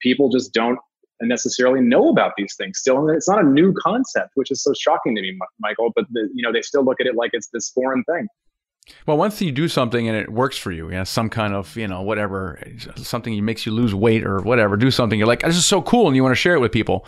people 0.00 0.28
just 0.28 0.52
don't 0.52 0.78
necessarily 1.22 1.80
know 1.80 2.10
about 2.10 2.32
these 2.36 2.54
things 2.56 2.78
still 2.78 2.98
and 2.98 3.16
it's 3.16 3.28
not 3.28 3.42
a 3.42 3.46
new 3.46 3.72
concept 3.74 4.30
which 4.34 4.50
is 4.50 4.62
so 4.62 4.72
shocking 4.78 5.14
to 5.14 5.22
me 5.22 5.38
michael 5.60 5.90
but 5.94 6.04
the, 6.10 6.28
you 6.34 6.42
know 6.42 6.52
they 6.52 6.60
still 6.60 6.84
look 6.84 7.00
at 7.00 7.06
it 7.06 7.14
like 7.14 7.30
it's 7.32 7.48
this 7.52 7.70
foreign 7.70 8.02
thing 8.04 8.26
well, 9.06 9.16
once 9.16 9.40
you 9.40 9.50
do 9.50 9.66
something 9.68 10.08
and 10.08 10.16
it 10.16 10.30
works 10.30 10.58
for 10.58 10.70
you, 10.70 10.86
you 10.88 10.94
know, 10.94 11.04
some 11.04 11.30
kind 11.30 11.54
of, 11.54 11.74
you 11.76 11.88
know, 11.88 12.02
whatever, 12.02 12.62
something 12.96 13.42
makes 13.44 13.64
you 13.64 13.72
lose 13.72 13.94
weight 13.94 14.26
or 14.26 14.40
whatever, 14.40 14.76
do 14.76 14.90
something, 14.90 15.18
you're 15.18 15.28
like, 15.28 15.40
this 15.40 15.56
is 15.56 15.66
so 15.66 15.80
cool, 15.82 16.06
and 16.06 16.16
you 16.16 16.22
want 16.22 16.32
to 16.32 16.40
share 16.40 16.54
it 16.54 16.60
with 16.60 16.72
people. 16.72 17.06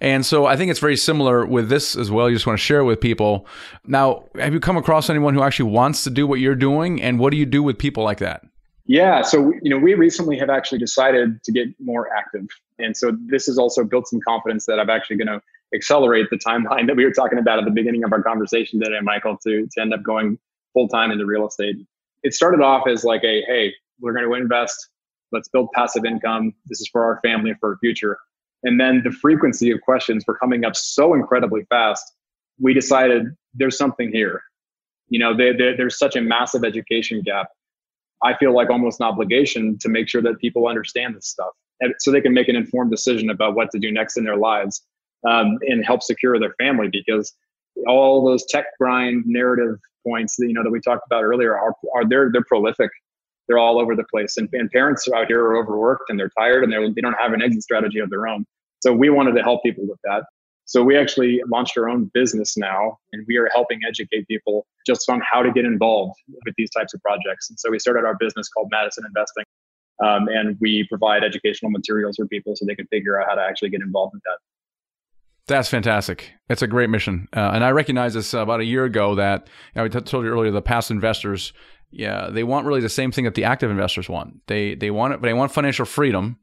And 0.00 0.24
so 0.24 0.46
I 0.46 0.56
think 0.56 0.70
it's 0.70 0.80
very 0.80 0.96
similar 0.96 1.44
with 1.44 1.68
this 1.68 1.94
as 1.96 2.10
well. 2.10 2.28
You 2.28 2.36
just 2.36 2.46
want 2.46 2.58
to 2.58 2.64
share 2.64 2.80
it 2.80 2.84
with 2.84 3.00
people. 3.00 3.46
Now, 3.86 4.24
have 4.36 4.54
you 4.54 4.60
come 4.60 4.76
across 4.76 5.10
anyone 5.10 5.34
who 5.34 5.42
actually 5.42 5.70
wants 5.70 6.04
to 6.04 6.10
do 6.10 6.26
what 6.26 6.40
you're 6.40 6.54
doing? 6.54 7.02
And 7.02 7.18
what 7.18 7.30
do 7.30 7.36
you 7.36 7.46
do 7.46 7.62
with 7.62 7.78
people 7.78 8.02
like 8.02 8.18
that? 8.18 8.42
Yeah, 8.86 9.22
so 9.22 9.52
you 9.62 9.70
know, 9.70 9.78
we 9.78 9.94
recently 9.94 10.38
have 10.38 10.50
actually 10.50 10.78
decided 10.78 11.42
to 11.44 11.52
get 11.52 11.68
more 11.78 12.12
active, 12.12 12.46
and 12.80 12.96
so 12.96 13.16
this 13.26 13.46
has 13.46 13.56
also 13.56 13.84
built 13.84 14.08
some 14.08 14.20
confidence 14.26 14.66
that 14.66 14.80
I'm 14.80 14.90
actually 14.90 15.16
going 15.16 15.28
to 15.28 15.40
accelerate 15.72 16.26
the 16.30 16.38
timeline 16.38 16.86
that 16.88 16.96
we 16.96 17.04
were 17.04 17.12
talking 17.12 17.38
about 17.38 17.60
at 17.60 17.66
the 17.66 17.70
beginning 17.70 18.02
of 18.02 18.12
our 18.12 18.20
conversation 18.20 18.80
today, 18.80 18.98
Michael, 19.00 19.36
to 19.44 19.68
to 19.70 19.80
end 19.80 19.94
up 19.94 20.02
going 20.02 20.38
full 20.72 20.88
time 20.88 21.10
into 21.10 21.26
real 21.26 21.46
estate. 21.46 21.76
It 22.22 22.34
started 22.34 22.60
off 22.60 22.86
as 22.86 23.04
like 23.04 23.22
a, 23.24 23.42
hey, 23.46 23.72
we're 24.00 24.12
going 24.12 24.28
to 24.28 24.34
invest. 24.34 24.88
Let's 25.32 25.48
build 25.48 25.68
passive 25.74 26.04
income. 26.04 26.52
This 26.66 26.80
is 26.80 26.88
for 26.90 27.04
our 27.04 27.20
family, 27.22 27.54
for 27.60 27.70
our 27.70 27.78
future. 27.78 28.18
And 28.62 28.78
then 28.78 29.02
the 29.04 29.10
frequency 29.10 29.70
of 29.70 29.80
questions 29.80 30.24
were 30.26 30.36
coming 30.36 30.64
up 30.64 30.76
so 30.76 31.14
incredibly 31.14 31.64
fast. 31.70 32.12
We 32.60 32.74
decided 32.74 33.28
there's 33.54 33.78
something 33.78 34.10
here. 34.12 34.42
You 35.08 35.18
know, 35.18 35.36
they, 35.36 35.52
they, 35.52 35.74
there's 35.76 35.98
such 35.98 36.14
a 36.14 36.20
massive 36.20 36.64
education 36.64 37.22
gap. 37.22 37.48
I 38.22 38.36
feel 38.36 38.54
like 38.54 38.68
almost 38.68 39.00
an 39.00 39.06
obligation 39.06 39.78
to 39.78 39.88
make 39.88 40.08
sure 40.08 40.20
that 40.22 40.38
people 40.40 40.66
understand 40.66 41.16
this 41.16 41.26
stuff 41.26 41.52
and 41.80 41.94
so 41.98 42.10
they 42.10 42.20
can 42.20 42.34
make 42.34 42.48
an 42.48 42.56
informed 42.56 42.90
decision 42.90 43.30
about 43.30 43.54
what 43.54 43.70
to 43.72 43.78
do 43.78 43.90
next 43.90 44.16
in 44.16 44.24
their 44.24 44.36
lives 44.36 44.82
um, 45.28 45.58
and 45.62 45.84
help 45.84 46.02
secure 46.02 46.38
their 46.38 46.54
family 46.58 46.88
because 46.90 47.32
all 47.86 48.24
those 48.24 48.44
tech 48.46 48.66
grind 48.78 49.24
narrative 49.26 49.78
points 50.06 50.36
that 50.36 50.46
you 50.46 50.54
know 50.54 50.62
that 50.62 50.70
we 50.70 50.80
talked 50.80 51.02
about 51.06 51.22
earlier 51.22 51.56
are, 51.56 51.74
are 51.94 52.08
they're 52.08 52.30
they're 52.32 52.44
prolific. 52.44 52.90
They're 53.48 53.58
all 53.58 53.80
over 53.80 53.96
the 53.96 54.04
place. 54.04 54.36
And, 54.36 54.48
and 54.52 54.70
parents 54.70 55.08
out 55.12 55.26
here 55.26 55.44
are 55.44 55.56
overworked 55.56 56.04
and 56.08 56.16
they're 56.16 56.30
tired 56.38 56.62
and 56.62 56.72
they're, 56.72 56.88
they 56.88 57.00
don't 57.00 57.16
have 57.18 57.32
an 57.32 57.42
exit 57.42 57.64
strategy 57.64 57.98
of 57.98 58.08
their 58.08 58.28
own. 58.28 58.44
So 58.80 58.92
we 58.92 59.10
wanted 59.10 59.34
to 59.34 59.42
help 59.42 59.64
people 59.64 59.88
with 59.88 59.98
that. 60.04 60.22
So 60.66 60.84
we 60.84 60.96
actually 60.96 61.42
launched 61.50 61.76
our 61.76 61.88
own 61.88 62.12
business 62.14 62.56
now 62.56 62.98
and 63.12 63.24
we 63.26 63.38
are 63.38 63.50
helping 63.52 63.80
educate 63.88 64.28
people 64.28 64.68
just 64.86 65.10
on 65.10 65.20
how 65.28 65.42
to 65.42 65.50
get 65.50 65.64
involved 65.64 66.14
with 66.46 66.54
these 66.56 66.70
types 66.70 66.94
of 66.94 67.02
projects. 67.02 67.50
And 67.50 67.58
so 67.58 67.70
we 67.72 67.80
started 67.80 68.04
our 68.04 68.16
business 68.20 68.48
called 68.48 68.68
madison 68.70 69.04
investing 69.04 69.44
um, 70.00 70.28
and 70.28 70.56
we 70.60 70.86
provide 70.88 71.24
educational 71.24 71.72
materials 71.72 72.16
for 72.16 72.26
people 72.28 72.54
so 72.54 72.64
they 72.66 72.76
can 72.76 72.86
figure 72.86 73.20
out 73.20 73.28
how 73.28 73.34
to 73.34 73.42
actually 73.42 73.70
get 73.70 73.80
involved 73.80 74.14
with 74.14 74.22
that 74.22 74.38
that's 75.54 75.68
fantastic. 75.68 76.32
It's 76.48 76.62
a 76.62 76.66
great 76.66 76.90
mission, 76.90 77.28
uh, 77.34 77.50
and 77.54 77.64
I 77.64 77.70
recognized 77.70 78.16
this 78.16 78.34
about 78.34 78.60
a 78.60 78.64
year 78.64 78.84
ago. 78.84 79.14
That 79.14 79.48
you 79.74 79.80
know, 79.80 79.84
I 79.84 79.88
told 79.88 80.24
you 80.24 80.30
earlier, 80.30 80.50
the 80.50 80.62
past 80.62 80.90
investors, 80.90 81.52
yeah, 81.90 82.28
they 82.30 82.44
want 82.44 82.66
really 82.66 82.80
the 82.80 82.88
same 82.88 83.12
thing 83.12 83.24
that 83.24 83.34
the 83.34 83.44
active 83.44 83.70
investors 83.70 84.08
want. 84.08 84.46
They 84.46 84.74
they 84.74 84.90
want 84.90 85.14
it, 85.14 85.20
but 85.20 85.28
they 85.28 85.34
want 85.34 85.52
financial 85.52 85.84
freedom. 85.84 86.38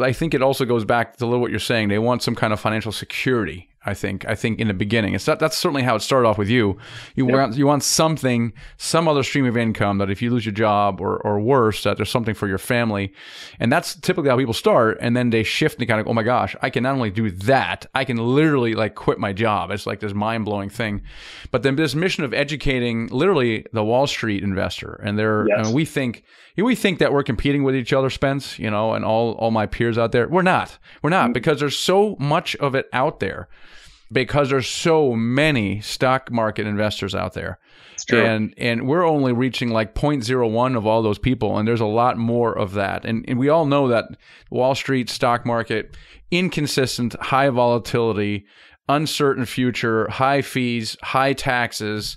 I 0.00 0.12
think 0.12 0.34
it 0.34 0.42
also 0.42 0.64
goes 0.64 0.84
back 0.84 1.16
to 1.16 1.24
a 1.24 1.26
little 1.26 1.40
what 1.40 1.50
you're 1.50 1.60
saying. 1.60 1.88
They 1.88 1.98
want 1.98 2.22
some 2.22 2.34
kind 2.34 2.52
of 2.52 2.60
financial 2.60 2.92
security. 2.92 3.68
I 3.86 3.94
think. 3.94 4.26
I 4.26 4.34
think 4.34 4.58
in 4.58 4.68
the 4.68 4.74
beginning, 4.74 5.14
it's 5.14 5.24
that, 5.26 5.38
that's 5.38 5.56
certainly 5.56 5.82
how 5.82 5.94
it 5.94 6.00
started 6.00 6.28
off 6.28 6.38
with 6.38 6.48
you. 6.48 6.76
You 7.14 7.26
yep. 7.26 7.34
want 7.34 7.56
you 7.56 7.66
want 7.66 7.84
something, 7.84 8.52
some 8.76 9.06
other 9.06 9.22
stream 9.22 9.46
of 9.46 9.56
income 9.56 9.98
that 9.98 10.10
if 10.10 10.20
you 10.20 10.30
lose 10.30 10.44
your 10.44 10.52
job 10.52 11.00
or 11.00 11.18
or 11.18 11.38
worse, 11.38 11.84
that 11.84 11.96
there's 11.96 12.10
something 12.10 12.34
for 12.34 12.48
your 12.48 12.58
family, 12.58 13.12
and 13.60 13.70
that's 13.70 13.94
typically 13.94 14.28
how 14.28 14.36
people 14.36 14.52
start. 14.52 14.98
And 15.00 15.16
then 15.16 15.30
they 15.30 15.44
shift 15.44 15.78
and 15.78 15.86
kind 15.86 16.00
of, 16.00 16.08
oh 16.08 16.14
my 16.14 16.24
gosh, 16.24 16.56
I 16.62 16.68
can 16.68 16.82
not 16.82 16.94
only 16.94 17.10
do 17.10 17.30
that, 17.30 17.86
I 17.94 18.04
can 18.04 18.16
literally 18.16 18.74
like 18.74 18.96
quit 18.96 19.18
my 19.18 19.32
job. 19.32 19.70
It's 19.70 19.86
like 19.86 20.00
this 20.00 20.14
mind 20.14 20.44
blowing 20.44 20.68
thing. 20.68 21.02
But 21.52 21.62
then 21.62 21.76
this 21.76 21.94
mission 21.94 22.24
of 22.24 22.34
educating 22.34 23.06
literally 23.08 23.66
the 23.72 23.84
Wall 23.84 24.08
Street 24.08 24.42
investor, 24.42 25.00
and 25.04 25.16
they're 25.16 25.46
yes. 25.48 25.66
and 25.66 25.74
we 25.74 25.84
think 25.84 26.24
we 26.64 26.74
think 26.74 26.98
that 26.98 27.12
we're 27.12 27.22
competing 27.22 27.64
with 27.64 27.76
each 27.76 27.92
other, 27.92 28.08
Spence, 28.08 28.58
you 28.58 28.70
know, 28.70 28.94
and 28.94 29.04
all 29.04 29.32
all 29.32 29.50
my 29.50 29.66
peers 29.66 29.98
out 29.98 30.12
there. 30.12 30.26
We're 30.28 30.42
not. 30.42 30.78
We're 31.02 31.10
not 31.10 31.26
mm-hmm. 31.26 31.32
because 31.32 31.60
there's 31.60 31.78
so 31.78 32.16
much 32.18 32.56
of 32.56 32.74
it 32.74 32.88
out 32.92 33.20
there 33.20 33.48
because 34.10 34.50
there's 34.50 34.68
so 34.68 35.14
many 35.14 35.80
stock 35.80 36.30
market 36.30 36.66
investors 36.66 37.14
out 37.14 37.34
there. 37.34 37.58
And 38.24 38.54
and 38.56 38.86
we're 38.86 39.04
only 39.04 39.32
reaching 39.32 39.70
like 39.70 39.94
0.01 39.94 40.76
of 40.76 40.86
all 40.86 41.02
those 41.02 41.18
people 41.18 41.58
and 41.58 41.66
there's 41.66 41.80
a 41.80 41.86
lot 41.86 42.16
more 42.16 42.56
of 42.56 42.74
that. 42.74 43.04
And 43.04 43.24
and 43.28 43.38
we 43.38 43.48
all 43.48 43.66
know 43.66 43.88
that 43.88 44.04
Wall 44.50 44.74
Street 44.74 45.10
stock 45.10 45.44
market 45.44 45.96
inconsistent, 46.30 47.14
high 47.20 47.48
volatility, 47.48 48.46
uncertain 48.88 49.44
future, 49.44 50.08
high 50.08 50.42
fees, 50.42 50.96
high 51.02 51.32
taxes, 51.32 52.16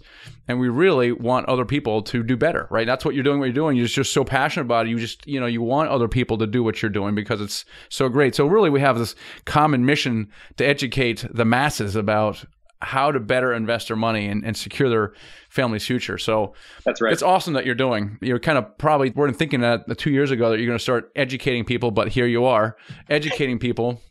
and 0.49 0.59
we 0.59 0.67
really 0.67 1.11
want 1.11 1.47
other 1.47 1.63
people 1.63 2.01
to 2.01 2.23
do 2.23 2.35
better, 2.35 2.67
right? 2.71 2.87
That's 2.87 3.05
what 3.05 3.13
you're 3.13 3.23
doing. 3.23 3.37
What 3.37 3.45
you're 3.45 3.53
doing, 3.53 3.77
you're 3.77 3.85
just 3.85 4.11
so 4.11 4.23
passionate 4.23 4.65
about 4.65 4.87
it. 4.87 4.89
You 4.89 4.97
just, 4.97 5.25
you 5.27 5.39
know, 5.39 5.45
you 5.45 5.61
want 5.61 5.91
other 5.91 6.07
people 6.07 6.39
to 6.39 6.47
do 6.47 6.63
what 6.63 6.81
you're 6.81 6.89
doing 6.89 7.13
because 7.13 7.39
it's 7.39 7.65
so 7.89 8.09
great. 8.09 8.33
So 8.33 8.47
really, 8.47 8.71
we 8.71 8.81
have 8.81 8.97
this 8.97 9.13
common 9.45 9.85
mission 9.85 10.31
to 10.57 10.65
educate 10.65 11.23
the 11.31 11.45
masses 11.45 11.95
about 11.95 12.43
how 12.81 13.11
to 13.11 13.19
better 13.19 13.53
invest 13.53 13.89
their 13.89 13.97
money 13.97 14.25
and, 14.25 14.43
and 14.43 14.57
secure 14.57 14.89
their 14.89 15.13
family's 15.49 15.85
future. 15.85 16.17
So 16.17 16.55
that's 16.83 16.99
right. 16.99 17.13
It's 17.13 17.21
awesome 17.21 17.53
that 17.53 17.67
you're 17.67 17.75
doing. 17.75 18.17
You're 18.19 18.39
kind 18.39 18.57
of 18.57 18.75
probably 18.79 19.11
weren't 19.11 19.37
thinking 19.37 19.61
that 19.61 19.99
two 19.99 20.09
years 20.09 20.31
ago 20.31 20.49
that 20.49 20.57
you're 20.57 20.67
going 20.67 20.79
to 20.79 20.83
start 20.83 21.11
educating 21.15 21.63
people, 21.63 21.91
but 21.91 22.07
here 22.07 22.25
you 22.25 22.45
are 22.45 22.75
educating 23.07 23.59
people 23.59 24.01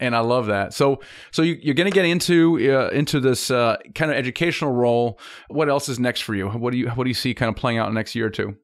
and 0.00 0.14
I 0.16 0.20
love 0.20 0.46
that. 0.46 0.74
So, 0.74 1.00
so 1.30 1.42
you, 1.42 1.70
are 1.70 1.74
going 1.74 1.90
to 1.90 1.94
get 1.94 2.04
into 2.04 2.56
uh, 2.76 2.88
into 2.88 3.20
this 3.20 3.50
uh, 3.50 3.76
kind 3.94 4.10
of 4.10 4.16
educational 4.16 4.72
role. 4.72 5.18
What 5.48 5.68
else 5.68 5.88
is 5.88 5.98
next 5.98 6.20
for 6.20 6.34
you? 6.34 6.48
What 6.48 6.72
do 6.72 6.78
you 6.78 6.88
what 6.90 7.04
do 7.04 7.10
you 7.10 7.14
see 7.14 7.34
kind 7.34 7.48
of 7.48 7.56
playing 7.56 7.78
out 7.78 7.88
in 7.88 7.94
the 7.94 7.98
next 7.98 8.14
year 8.14 8.26
or 8.26 8.30
two? 8.30 8.56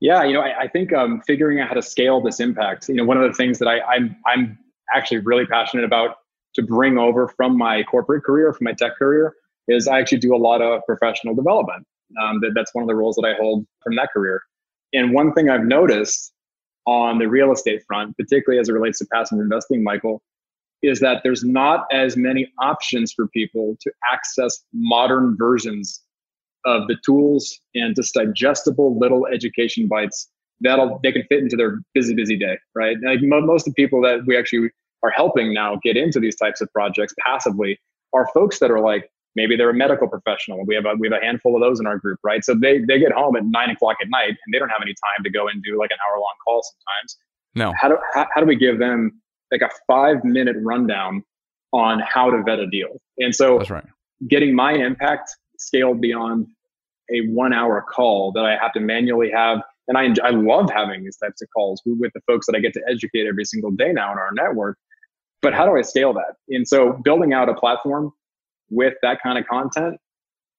Yeah, 0.00 0.24
you 0.24 0.32
know, 0.32 0.40
I, 0.40 0.62
I 0.62 0.68
think 0.68 0.92
um, 0.94 1.20
figuring 1.26 1.60
out 1.60 1.68
how 1.68 1.74
to 1.74 1.82
scale 1.82 2.22
this 2.22 2.40
impact. 2.40 2.88
You 2.88 2.96
know, 2.96 3.04
one 3.04 3.18
of 3.18 3.30
the 3.30 3.36
things 3.36 3.58
that 3.58 3.68
I, 3.68 3.80
I'm 3.80 4.16
I'm 4.26 4.58
actually 4.94 5.18
really 5.18 5.46
passionate 5.46 5.84
about 5.84 6.16
to 6.54 6.62
bring 6.62 6.98
over 6.98 7.28
from 7.28 7.56
my 7.56 7.82
corporate 7.84 8.24
career, 8.24 8.52
from 8.52 8.64
my 8.64 8.72
tech 8.72 8.96
career, 8.96 9.34
is 9.68 9.86
I 9.86 10.00
actually 10.00 10.18
do 10.18 10.34
a 10.34 10.38
lot 10.38 10.62
of 10.62 10.82
professional 10.86 11.34
development. 11.34 11.86
Um, 12.20 12.40
that, 12.40 12.52
that's 12.54 12.74
one 12.74 12.82
of 12.82 12.88
the 12.88 12.94
roles 12.94 13.14
that 13.16 13.26
I 13.26 13.34
hold 13.40 13.64
from 13.82 13.94
that 13.96 14.08
career. 14.12 14.42
And 14.92 15.12
one 15.12 15.32
thing 15.32 15.48
I've 15.48 15.64
noticed 15.64 16.32
on 16.86 17.18
the 17.18 17.28
real 17.28 17.52
estate 17.52 17.82
front, 17.86 18.16
particularly 18.16 18.60
as 18.60 18.68
it 18.68 18.72
relates 18.72 18.98
to 18.98 19.06
passive 19.12 19.38
investing, 19.38 19.84
Michael, 19.84 20.22
is 20.82 21.00
that 21.00 21.20
there's 21.22 21.44
not 21.44 21.86
as 21.92 22.16
many 22.16 22.50
options 22.60 23.12
for 23.12 23.28
people 23.28 23.76
to 23.80 23.90
access 24.12 24.64
modern 24.72 25.36
versions 25.38 26.02
of 26.64 26.86
the 26.88 26.96
tools 27.04 27.58
and 27.74 27.96
just 27.96 28.14
digestible 28.14 28.98
little 28.98 29.26
education 29.26 29.88
bites 29.88 30.30
that'll 30.60 31.00
they 31.02 31.12
can 31.12 31.24
fit 31.28 31.38
into 31.38 31.56
their 31.56 31.80
busy 31.94 32.14
busy 32.14 32.36
day 32.36 32.58
right? 32.74 32.96
Like 33.02 33.20
most 33.22 33.66
of 33.66 33.74
the 33.74 33.82
people 33.82 34.02
that 34.02 34.26
we 34.26 34.36
actually 34.36 34.70
are 35.02 35.10
helping 35.10 35.54
now 35.54 35.78
get 35.82 35.96
into 35.96 36.20
these 36.20 36.36
types 36.36 36.60
of 36.60 36.70
projects 36.72 37.14
passively 37.24 37.78
are 38.12 38.28
folks 38.34 38.58
that 38.58 38.70
are 38.70 38.80
like 38.80 39.10
maybe 39.36 39.56
they're 39.56 39.70
a 39.70 39.74
medical 39.74 40.08
professional. 40.08 40.64
We 40.66 40.74
have 40.74 40.84
a 40.84 40.94
we 40.98 41.08
have 41.08 41.18
a 41.20 41.24
handful 41.24 41.54
of 41.56 41.62
those 41.62 41.80
in 41.80 41.86
our 41.86 41.98
group 41.98 42.18
right? 42.22 42.44
So 42.44 42.54
they 42.54 42.78
they 42.86 42.98
get 42.98 43.12
home 43.12 43.36
at 43.36 43.44
nine 43.44 43.70
o'clock 43.70 43.96
at 44.02 44.08
night 44.10 44.30
and 44.30 44.52
they 44.52 44.58
don't 44.58 44.68
have 44.68 44.82
any 44.82 44.92
time 44.92 45.24
to 45.24 45.30
go 45.30 45.48
and 45.48 45.62
do 45.62 45.78
like 45.78 45.90
an 45.90 45.98
hour 46.06 46.20
long 46.20 46.34
call 46.44 46.62
sometimes. 46.62 47.16
No. 47.54 47.72
How 47.80 47.88
do 47.88 47.98
how, 48.14 48.26
how 48.34 48.40
do 48.40 48.46
we 48.46 48.56
give 48.56 48.78
them 48.78 49.20
like 49.52 49.62
a 49.62 49.70
five 49.86 50.24
minute 50.24 50.56
rundown 50.60 51.22
on 51.72 52.00
how 52.00 52.30
to 52.30 52.42
vet 52.42 52.58
a 52.58 52.66
deal 52.66 53.00
and 53.18 53.34
so 53.34 53.58
that's 53.58 53.70
right 53.70 53.84
getting 54.28 54.54
my 54.54 54.72
impact 54.72 55.34
scaled 55.58 56.00
beyond 56.00 56.46
a 57.12 57.26
one 57.28 57.52
hour 57.52 57.82
call 57.82 58.32
that 58.32 58.44
I 58.44 58.56
have 58.56 58.72
to 58.74 58.80
manually 58.80 59.30
have. 59.30 59.60
And 59.88 59.98
I, 59.98 60.14
I 60.24 60.30
love 60.30 60.70
having 60.70 61.02
these 61.04 61.16
types 61.16 61.42
of 61.42 61.48
calls 61.54 61.82
with 61.84 62.12
the 62.14 62.20
folks 62.26 62.46
that 62.46 62.54
I 62.54 62.60
get 62.60 62.72
to 62.74 62.82
educate 62.88 63.26
every 63.26 63.44
single 63.44 63.70
day 63.72 63.92
now 63.92 64.12
in 64.12 64.18
our 64.18 64.30
network. 64.32 64.78
But 65.42 65.54
how 65.54 65.64
do 65.64 65.76
I 65.76 65.82
scale 65.82 66.12
that? 66.14 66.34
And 66.48 66.68
so 66.68 67.00
building 67.04 67.32
out 67.32 67.48
a 67.48 67.54
platform 67.54 68.12
with 68.68 68.94
that 69.02 69.20
kind 69.22 69.38
of 69.38 69.46
content, 69.46 69.96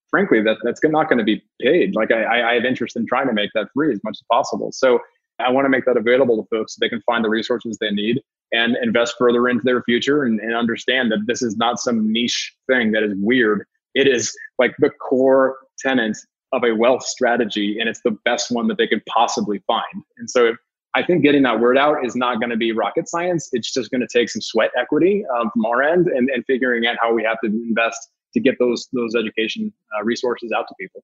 frankly, 0.10 0.42
that, 0.42 0.58
that's 0.64 0.82
not 0.84 1.08
going 1.08 1.20
to 1.20 1.24
be 1.24 1.42
paid. 1.62 1.96
Like 1.96 2.12
I, 2.12 2.52
I 2.52 2.54
have 2.56 2.66
interest 2.66 2.98
in 2.98 3.06
trying 3.06 3.28
to 3.28 3.34
make 3.34 3.52
that 3.54 3.68
free 3.74 3.94
as 3.94 4.02
much 4.04 4.18
as 4.18 4.24
possible. 4.30 4.72
So 4.74 5.00
I 5.40 5.50
want 5.52 5.66
to 5.66 5.70
make 5.70 5.86
that 5.86 5.98
available 5.98 6.44
to 6.44 6.48
folks 6.50 6.76
so 6.76 6.80
they 6.82 6.90
can 6.90 7.02
find 7.04 7.24
the 7.24 7.30
resources 7.30 7.78
they 7.80 7.92
need 7.92 8.22
and 8.52 8.78
invest 8.82 9.16
further 9.18 9.48
into 9.48 9.64
their 9.64 9.82
future 9.84 10.24
and, 10.24 10.40
and 10.40 10.56
understand 10.56 11.12
that 11.12 11.20
this 11.26 11.42
is 11.42 11.58
not 11.58 11.80
some 11.80 12.12
niche 12.12 12.54
thing 12.68 12.92
that 12.92 13.04
is 13.04 13.14
weird. 13.18 13.66
It 13.94 14.08
is 14.08 14.36
like 14.60 14.76
the 14.80 14.90
core 14.90 15.58
tenet 15.80 16.18
of 16.54 16.64
a 16.64 16.74
wealth 16.74 17.04
strategy 17.04 17.78
and 17.80 17.88
it's 17.88 18.02
the 18.04 18.18
best 18.26 18.52
one 18.52 18.68
that 18.68 18.78
they 18.78 18.88
could 18.88 19.06
possibly 19.06 19.64
find. 19.68 20.04
And 20.18 20.30
so 20.30 20.56
I 20.94 21.04
think 21.04 21.24
getting 21.24 21.44
that 21.44 21.60
word 21.60 21.78
out 21.78 22.06
is 22.06 22.16
not 22.16 22.40
going 22.40 22.50
to 22.50 22.58
be 22.58 22.74
rocket 22.74 23.08
science. 23.08 23.50
It's 23.54 23.72
just 23.72 23.92
going 23.92 24.02
to 24.02 24.08
take 24.12 24.30
some 24.30 24.42
sweat 24.42 24.72
equity 24.78 25.24
um, 25.38 25.50
from 25.52 25.66
our 25.66 25.82
end 25.82 26.08
and, 26.08 26.30
and 26.30 26.44
figuring 26.46 26.86
out 26.86 26.98
how 27.02 27.14
we 27.14 27.24
have 27.24 27.38
to 27.44 27.48
invest 27.48 28.10
to 28.34 28.40
get 28.40 28.56
those 28.60 28.88
those 28.94 29.16
education 29.16 29.72
uh, 29.98 30.04
resources 30.04 30.52
out 30.56 30.66
to 30.68 30.76
people. 30.80 31.04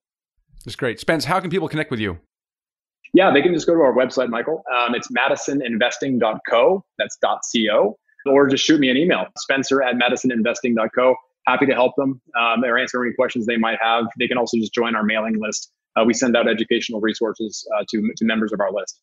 That's 0.64 0.76
great. 0.76 1.00
Spence, 1.00 1.24
how 1.24 1.40
can 1.40 1.50
people 1.50 1.68
connect 1.68 1.90
with 1.90 2.00
you? 2.00 2.18
Yeah, 3.14 3.32
they 3.32 3.42
can 3.42 3.54
just 3.54 3.66
go 3.66 3.74
to 3.74 3.80
our 3.80 3.94
website, 3.94 4.28
Michael. 4.28 4.62
Um, 4.72 4.94
it's 4.94 5.08
madisoninvesting.co. 5.10 6.84
That's 6.98 7.18
.co. 7.22 7.98
Or 8.26 8.46
just 8.48 8.64
shoot 8.64 8.80
me 8.80 8.90
an 8.90 8.96
email, 8.96 9.26
spencer 9.36 9.82
at 9.82 9.94
madisoninvesting.co 9.94 11.16
happy 11.48 11.66
to 11.66 11.72
help 11.72 11.96
them 11.96 12.20
um, 12.38 12.62
or 12.62 12.78
answer 12.78 13.02
any 13.02 13.14
questions 13.14 13.46
they 13.46 13.56
might 13.56 13.78
have. 13.80 14.04
They 14.18 14.28
can 14.28 14.36
also 14.36 14.58
just 14.58 14.74
join 14.74 14.94
our 14.94 15.02
mailing 15.02 15.40
list. 15.40 15.72
Uh, 15.96 16.04
we 16.04 16.12
send 16.12 16.36
out 16.36 16.46
educational 16.46 17.00
resources 17.00 17.66
uh, 17.76 17.84
to, 17.88 18.12
to 18.16 18.24
members 18.24 18.52
of 18.52 18.60
our 18.60 18.70
list. 18.72 19.00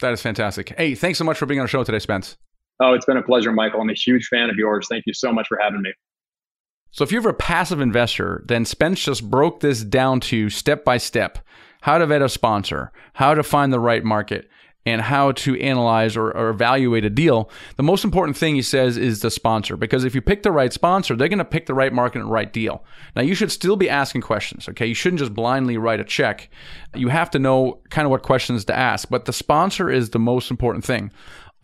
That 0.00 0.12
is 0.12 0.20
fantastic. 0.20 0.74
Hey, 0.76 0.94
thanks 0.94 1.18
so 1.18 1.24
much 1.24 1.38
for 1.38 1.46
being 1.46 1.60
on 1.60 1.64
the 1.64 1.70
show 1.70 1.84
today, 1.84 1.98
Spence. 2.00 2.36
Oh, 2.80 2.92
it's 2.92 3.06
been 3.06 3.16
a 3.16 3.22
pleasure, 3.22 3.52
Michael. 3.52 3.80
I'm 3.80 3.90
a 3.90 3.94
huge 3.94 4.26
fan 4.26 4.50
of 4.50 4.56
yours. 4.56 4.86
Thank 4.90 5.04
you 5.06 5.14
so 5.14 5.32
much 5.32 5.48
for 5.48 5.58
having 5.60 5.82
me. 5.82 5.92
So, 6.90 7.04
if 7.04 7.12
you're 7.12 7.28
a 7.28 7.34
passive 7.34 7.80
investor, 7.80 8.42
then 8.46 8.64
Spence 8.64 9.00
just 9.00 9.28
broke 9.28 9.60
this 9.60 9.82
down 9.82 10.20
to 10.20 10.48
step 10.48 10.84
by 10.84 10.96
step 10.96 11.38
how 11.82 11.98
to 11.98 12.06
vet 12.06 12.22
a 12.22 12.28
sponsor, 12.28 12.92
how 13.14 13.34
to 13.34 13.42
find 13.42 13.72
the 13.72 13.80
right 13.80 14.04
market, 14.04 14.48
and 14.86 15.02
how 15.02 15.32
to 15.32 15.60
analyze 15.60 16.16
or, 16.16 16.30
or, 16.30 16.48
evaluate 16.48 17.04
a 17.04 17.10
deal, 17.10 17.50
the 17.76 17.82
most 17.82 18.04
important 18.04 18.36
thing 18.36 18.54
he 18.54 18.62
says 18.62 18.96
is 18.96 19.20
the 19.20 19.30
sponsor. 19.30 19.76
Because 19.76 20.04
if 20.04 20.14
you 20.14 20.22
pick 20.22 20.42
the 20.42 20.52
right 20.52 20.72
sponsor, 20.72 21.14
they're 21.14 21.28
going 21.28 21.38
to 21.38 21.44
pick 21.44 21.66
the 21.66 21.74
right 21.74 21.92
market 21.92 22.22
and 22.22 22.30
right 22.30 22.50
deal. 22.50 22.84
Now, 23.14 23.22
you 23.22 23.34
should 23.34 23.52
still 23.52 23.76
be 23.76 23.90
asking 23.90 24.22
questions, 24.22 24.68
okay? 24.68 24.86
You 24.86 24.94
shouldn't 24.94 25.20
just 25.20 25.34
blindly 25.34 25.76
write 25.76 26.00
a 26.00 26.04
check. 26.04 26.48
You 26.94 27.08
have 27.08 27.30
to 27.32 27.38
know 27.38 27.80
kind 27.90 28.06
of 28.06 28.10
what 28.10 28.22
questions 28.22 28.64
to 28.66 28.76
ask, 28.76 29.10
but 29.10 29.26
the 29.26 29.32
sponsor 29.32 29.90
is 29.90 30.10
the 30.10 30.18
most 30.18 30.50
important 30.50 30.84
thing. 30.84 31.12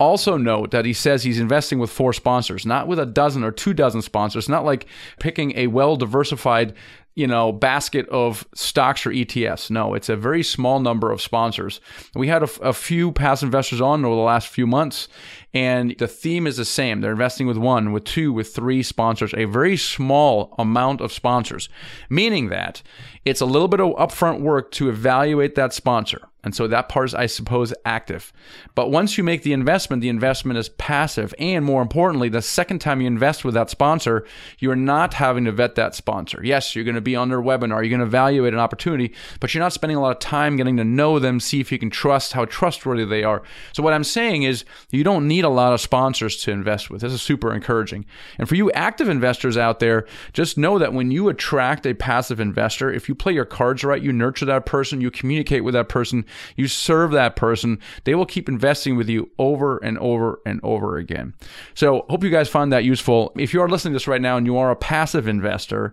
Also, 0.01 0.37
note 0.37 0.73
that 0.73 0.85
he 0.85 0.93
says 0.93 1.23
he's 1.23 1.39
investing 1.39 1.79
with 1.79 1.91
four 1.91 2.13
sponsors, 2.13 2.67
not 2.67 2.89
with 2.89 2.99
a 2.99 3.07
dozen 3.07 3.45
or 3.45 3.53
two 3.53 3.73
dozen 3.73 4.03
sponsors. 4.03 4.45
It's 4.45 4.49
Not 4.49 4.65
like 4.65 4.87
picking 5.21 5.57
a 5.57 5.69
well 5.69 5.97
diversified 5.97 6.75
you 7.15 7.27
know, 7.27 7.53
basket 7.53 8.09
of 8.09 8.47
stocks 8.55 9.07
or 9.07 9.11
ETFs. 9.11 9.71
No, 9.71 9.95
it's 9.95 10.09
a 10.09 10.17
very 10.17 10.43
small 10.43 10.81
number 10.81 11.13
of 11.13 11.23
sponsors. 11.23 11.81
We 12.15 12.29
had 12.29 12.43
a, 12.43 12.49
a, 12.61 12.73
few 12.73 13.13
past 13.13 13.43
investors 13.43 13.81
on 13.81 14.05
over 14.05 14.17
the 14.17 14.21
last 14.21 14.49
few 14.49 14.67
months, 14.67 15.07
and 15.55 15.95
the 15.99 16.09
theme 16.09 16.47
is 16.47 16.57
the 16.57 16.65
same. 16.65 17.01
They're 17.01 17.13
investing 17.13 17.47
with 17.47 17.57
one, 17.57 17.93
with 17.93 18.05
two, 18.05 18.33
with 18.33 18.53
three 18.53 18.83
sponsors, 18.83 19.33
a 19.35 19.45
very 19.45 19.77
small 19.77 20.55
amount 20.59 21.01
of 21.01 21.13
sponsors, 21.13 21.69
meaning 22.11 22.49
that 22.49 22.83
it's 23.25 23.41
a 23.41 23.47
little 23.47 23.69
bit 23.69 23.81
of 23.81 23.95
upfront 23.95 24.41
work 24.41 24.73
to 24.73 24.89
evaluate 24.89 25.55
that 25.55 25.73
sponsor. 25.73 26.29
And 26.45 26.55
so 26.55 26.67
that 26.69 26.91
part 26.91 27.09
is, 27.09 27.15
I 27.15 27.25
suppose, 27.27 27.73
active. 27.87 28.33
But 28.75 28.91
once 28.91 29.17
you 29.17 29.25
make 29.25 29.43
the 29.43 29.55
investment, 29.55 30.03
the 30.03 30.11
investment 30.11 30.59
is 30.59 30.69
passive. 30.69 31.35
And 31.39 31.65
more 31.65 31.81
importantly, 31.81 32.29
the 32.29 32.43
second 32.43 32.81
time 32.81 33.01
you 33.01 33.07
invest 33.07 33.45
with 33.45 33.55
that 33.55 33.71
sponsor, 33.71 34.27
you're 34.59 34.77
not 34.77 35.15
having 35.15 35.47
to 35.47 35.53
vet 35.53 35.75
that 35.77 35.95
sponsor. 35.95 36.43
Yes, 36.45 36.77
you're 36.77 36.85
going 36.85 36.97
to 36.97 37.01
be 37.01 37.17
on 37.17 37.31
their 37.31 37.41
webinar, 37.41 37.81
you're 37.81 37.89
going 37.89 38.01
to 38.01 38.07
evaluate 38.07 38.53
an 38.53 38.61
opportunity, 38.61 39.15
but 39.41 39.55
you're 39.55 39.63
not 39.63 39.73
spending 39.73 39.97
a 39.97 40.03
lot 40.03 40.13
of 40.13 40.19
time 40.19 40.57
getting 40.57 40.77
to 40.77 40.85
know 40.85 41.19
them, 41.19 41.41
see 41.41 41.61
if 41.61 41.73
you 41.73 41.79
can 41.79 41.91
trust 41.91 42.35
how 42.35 42.45
trustworthy 42.45 43.07
they 43.07 43.25
are. 43.25 43.43
So 43.73 43.83
what 43.83 43.95
I'm 43.95 44.05
saying 44.05 44.43
is 44.43 44.67
you 44.91 45.03
don't 45.03 45.27
need 45.27 45.44
a 45.45 45.49
lot 45.49 45.73
of 45.73 45.81
sponsors 45.81 46.37
to 46.39 46.51
invest 46.51 46.91
with. 46.91 47.03
This 47.03 47.13
is 47.13 47.23
super 47.23 47.55
encouraging. 47.55 48.05
And 48.39 48.49
for 48.49 48.55
you 48.55 48.71
active 48.73 49.09
investors 49.09 49.57
out 49.57 49.81
there, 49.81 50.07
just 50.33 50.59
know 50.59 50.79
that 50.79 50.93
when 50.93 51.11
you 51.11 51.29
attract 51.29 51.87
a 51.87 51.95
passive 51.95 52.41
investor, 52.41 52.93
if 52.93 53.09
you 53.09 53.15
play 53.15 53.33
your 53.33 53.45
cards 53.45 53.85
right, 53.85 54.03
you 54.03 54.13
nurture 54.13 54.47
that 54.47 54.67
person, 54.67 55.01
you 55.01 55.11
communicate 55.11 55.65
with 55.65 55.75
that 55.75 55.89
person, 55.89 56.25
you 56.57 56.67
serve 56.67 57.13
that 57.13 57.37
person, 57.37 57.79
they 58.05 58.15
will 58.15 58.27
keep 58.27 58.49
investing 58.49 58.97
with 58.97 59.09
you 59.09 59.31
over 59.39 59.79
and 59.79 59.99
over 59.99 60.41
and 60.45 60.61
over 60.63 60.97
again. 60.97 61.35
So, 61.75 62.07
hope 62.09 62.25
you 62.25 62.31
guys 62.31 62.49
find 62.49 62.73
that 62.73 62.85
useful. 62.85 63.33
If 63.37 63.55
you 63.55 63.61
are 63.63 63.69
listening 63.69 63.93
to 63.93 63.97
this 63.97 64.09
right 64.09 64.21
now 64.21 64.37
and 64.37 64.47
you 64.47 64.57
are 64.57 64.71
a 64.71 64.77
passive 64.77 65.29
investor 65.29 65.93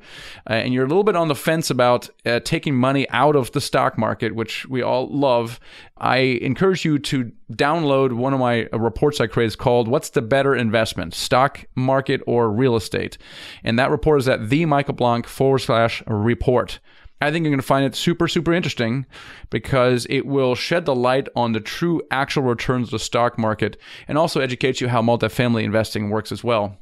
uh, 0.50 0.54
and 0.54 0.74
you're 0.74 0.86
a 0.86 0.88
little 0.88 1.04
bit 1.04 1.16
on 1.16 1.28
the 1.28 1.36
fence 1.36 1.70
about 1.70 2.10
uh, 2.26 2.40
taking 2.40 2.76
money 2.76 3.10
out 3.10 3.36
of 3.36 3.52
the 3.52 3.62
stock 3.62 3.98
market, 3.98 4.36
which 4.36 4.66
we 4.68 4.82
all 4.82 5.08
love, 5.08 5.60
I 6.02 6.18
encourage 6.18 6.84
you 6.84 6.98
to 6.98 7.32
download 7.54 8.14
one 8.14 8.34
of 8.34 8.40
my 8.40 8.68
reports 8.74 9.22
I 9.22 9.28
created 9.28 9.60
called 9.60 9.88
What's 9.88 10.10
the 10.10 10.24
Better 10.24 10.56
Investment, 10.56 11.14
Stock 11.14 11.64
Market 11.76 12.22
or 12.26 12.52
Real 12.52 12.76
Estate? 12.76 13.20
And 13.64 13.78
that 13.78 13.92
report 13.92 14.20
is 14.20 14.28
at 14.28 14.50
the 14.50 14.66
Michael 14.66 14.96
Blank 14.96 15.28
forward 15.28 15.60
slash 15.60 16.02
report. 16.08 16.80
I 17.22 17.30
think 17.30 17.44
you're 17.44 17.52
going 17.52 17.60
to 17.60 17.66
find 17.66 17.86
it 17.86 17.94
super, 17.94 18.28
super 18.28 18.52
interesting 18.52 19.06
because 19.52 20.08
it 20.10 20.26
will 20.26 20.56
shed 20.56 20.86
the 20.86 20.96
light 20.96 21.30
on 21.36 21.52
the 21.52 21.60
true 21.60 22.02
actual 22.10 22.44
returns 22.44 22.88
of 22.88 22.92
the 22.92 23.00
stock 23.00 23.38
market 23.38 23.78
and 24.08 24.18
also 24.18 24.42
educate 24.42 24.82
you 24.82 24.88
how 24.88 25.04
multifamily 25.04 25.62
investing 25.62 26.10
works 26.10 26.32
as 26.32 26.44
well. 26.44 26.80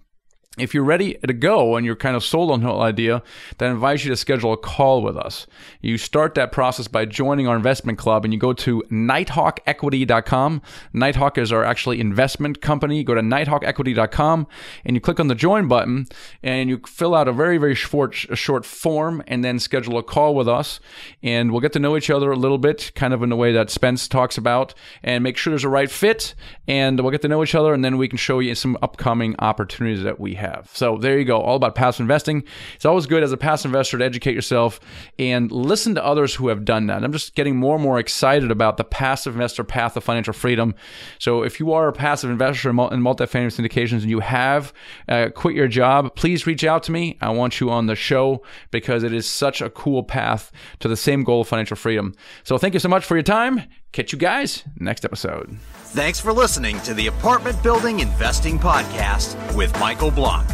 If 0.60 0.74
you're 0.74 0.84
ready 0.84 1.14
to 1.26 1.34
go 1.34 1.76
and 1.78 1.86
you're 1.86 1.96
kind 1.96 2.16
of 2.16 2.24
sold 2.24 2.52
on 2.52 2.62
the 2.62 2.68
whole 2.68 2.82
idea, 2.82 3.24
then 3.58 3.70
I 3.70 3.74
invite 3.74 4.04
you 4.04 4.10
to 4.10 4.18
schedule 4.18 4.52
a 4.52 4.58
call 4.58 5.02
with 5.02 5.16
us. 5.16 5.48
You 5.82 5.98
start 5.98 6.36
that 6.36 6.52
process 6.52 6.88
by 6.88 7.06
joining 7.06 7.48
our 7.48 7.56
investment 7.56 7.98
club 7.98 8.26
and 8.26 8.34
you 8.34 8.40
go 8.40 8.54
to 8.54 8.84
nighthawkequity.com. 8.92 10.62
Nighthawk 10.94 11.38
is 11.38 11.54
our 11.54 11.64
actually 11.64 12.02
investment 12.02 12.62
company. 12.62 13.04
Go 13.04 13.16
to 13.16 13.22
nighthawkequity.com 13.22 14.48
and 14.86 14.96
you 14.96 15.00
click 15.00 15.20
on 15.20 15.28
the 15.28 15.36
join 15.36 15.68
button 15.68 16.08
and 16.44 16.70
you 16.70 16.82
fill 16.86 17.16
out 17.16 17.28
a 17.28 17.32
very, 17.32 17.58
very 17.58 17.76
short, 17.76 18.14
short 18.14 18.66
form 18.66 19.24
and 19.28 19.44
then 19.44 19.60
schedule 19.60 19.98
a 19.98 20.04
call 20.04 20.36
with 20.36 20.50
us. 20.50 20.80
And 21.24 21.52
we'll 21.52 21.62
get 21.62 21.74
to 21.74 21.80
know 21.80 21.96
each 21.96 22.10
other 22.10 22.32
a 22.32 22.36
little 22.36 22.58
bit, 22.58 22.92
kind 22.96 23.14
of 23.14 23.24
in 23.24 23.30
the 23.30 23.36
way 23.36 23.54
that 23.54 23.70
Spence 23.70 24.08
talks 24.08 24.38
about, 24.38 24.74
and 25.04 25.24
make 25.24 25.38
sure 25.38 25.52
there's 25.52 25.64
a 25.64 25.70
right 25.70 25.90
fit. 25.90 26.36
And 26.68 27.00
we'll 27.00 27.12
get 27.12 27.22
to 27.22 27.28
know 27.28 27.44
each 27.44 27.56
other 27.56 27.74
and 27.74 27.86
then 27.86 27.98
we 27.98 28.10
can 28.10 28.18
show 28.18 28.40
you 28.40 28.56
some 28.56 28.78
upcoming 28.82 29.36
opportunities 29.40 30.04
that 30.04 30.20
we 30.20 30.36
have 30.36 30.49
have. 30.50 30.70
So 30.74 30.98
there 30.98 31.18
you 31.18 31.26
go, 31.26 31.40
all 31.40 31.56
about 31.56 31.76
passive 31.76 32.02
investing. 32.02 32.44
It's 32.76 32.86
always 32.86 33.06
good 33.06 33.24
as 33.24 33.32
a 33.32 33.38
passive 33.38 33.70
investor 33.70 33.98
to 33.98 34.06
educate 34.06 34.34
yourself 34.34 34.80
and 35.18 35.52
listen 35.52 35.96
to 35.96 36.06
others 36.06 36.36
who 36.36 36.48
have 36.48 36.66
done 36.66 36.88
that. 36.88 37.04
I'm 37.04 37.12
just 37.12 37.36
getting 37.36 37.56
more 37.56 37.76
and 37.76 37.84
more 37.84 38.00
excited 38.00 38.52
about 38.52 38.78
the 38.78 38.84
passive 38.84 39.34
investor 39.34 39.64
path 39.64 39.96
of 39.96 40.04
financial 40.04 40.34
freedom. 40.34 40.76
So 41.20 41.44
if 41.44 41.60
you 41.60 41.74
are 41.74 41.88
a 41.88 41.94
passive 41.94 42.30
investor 42.30 42.70
in 42.70 42.76
multifamily 42.76 43.48
syndications 43.48 44.02
and 44.02 44.10
you 44.10 44.20
have 44.20 44.74
uh, 45.08 45.30
quit 45.36 45.56
your 45.56 45.68
job, 45.68 46.16
please 46.16 46.48
reach 46.48 46.64
out 46.64 46.84
to 46.84 46.92
me. 46.92 47.18
I 47.22 47.30
want 47.30 47.60
you 47.60 47.70
on 47.70 47.86
the 47.86 47.96
show 47.96 48.44
because 48.72 49.04
it 49.04 49.14
is 49.14 49.28
such 49.28 49.62
a 49.62 49.70
cool 49.70 50.04
path 50.04 50.52
to 50.80 50.88
the 50.88 50.98
same 50.98 51.24
goal 51.24 51.42
of 51.42 51.48
financial 51.48 51.78
freedom. 51.78 52.14
So 52.44 52.58
thank 52.58 52.74
you 52.74 52.80
so 52.80 52.90
much 52.90 53.06
for 53.06 53.16
your 53.16 53.24
time. 53.24 53.64
Catch 53.92 54.14
you 54.14 54.20
guys 54.20 54.64
next 54.78 55.04
episode. 55.04 55.58
Thanks 55.92 56.20
for 56.20 56.32
listening 56.32 56.80
to 56.82 56.94
the 56.94 57.08
Apartment 57.08 57.62
Building 57.64 58.02
Investing 58.02 58.60
Podcast 58.60 59.36
with 59.56 59.78
Michael 59.80 60.12
Blank. 60.12 60.48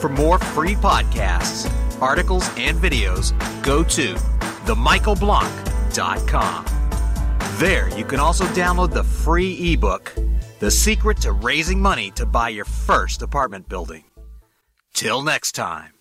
For 0.00 0.08
more 0.08 0.38
free 0.38 0.74
podcasts, 0.74 1.70
articles, 2.00 2.48
and 2.56 2.78
videos, 2.78 3.32
go 3.62 3.84
to 3.84 4.14
themichaelblank.com. 4.64 6.64
There, 7.58 7.88
you 7.98 8.04
can 8.04 8.20
also 8.20 8.44
download 8.46 8.92
the 8.92 9.04
free 9.04 9.72
ebook, 9.72 10.12
The 10.58 10.70
Secret 10.70 11.20
to 11.22 11.32
Raising 11.32 11.80
Money 11.80 12.10
to 12.12 12.26
Buy 12.26 12.50
Your 12.50 12.66
First 12.66 13.22
Apartment 13.22 13.68
Building. 13.68 14.04
Till 14.94 15.22
next 15.22 15.52
time. 15.52 15.95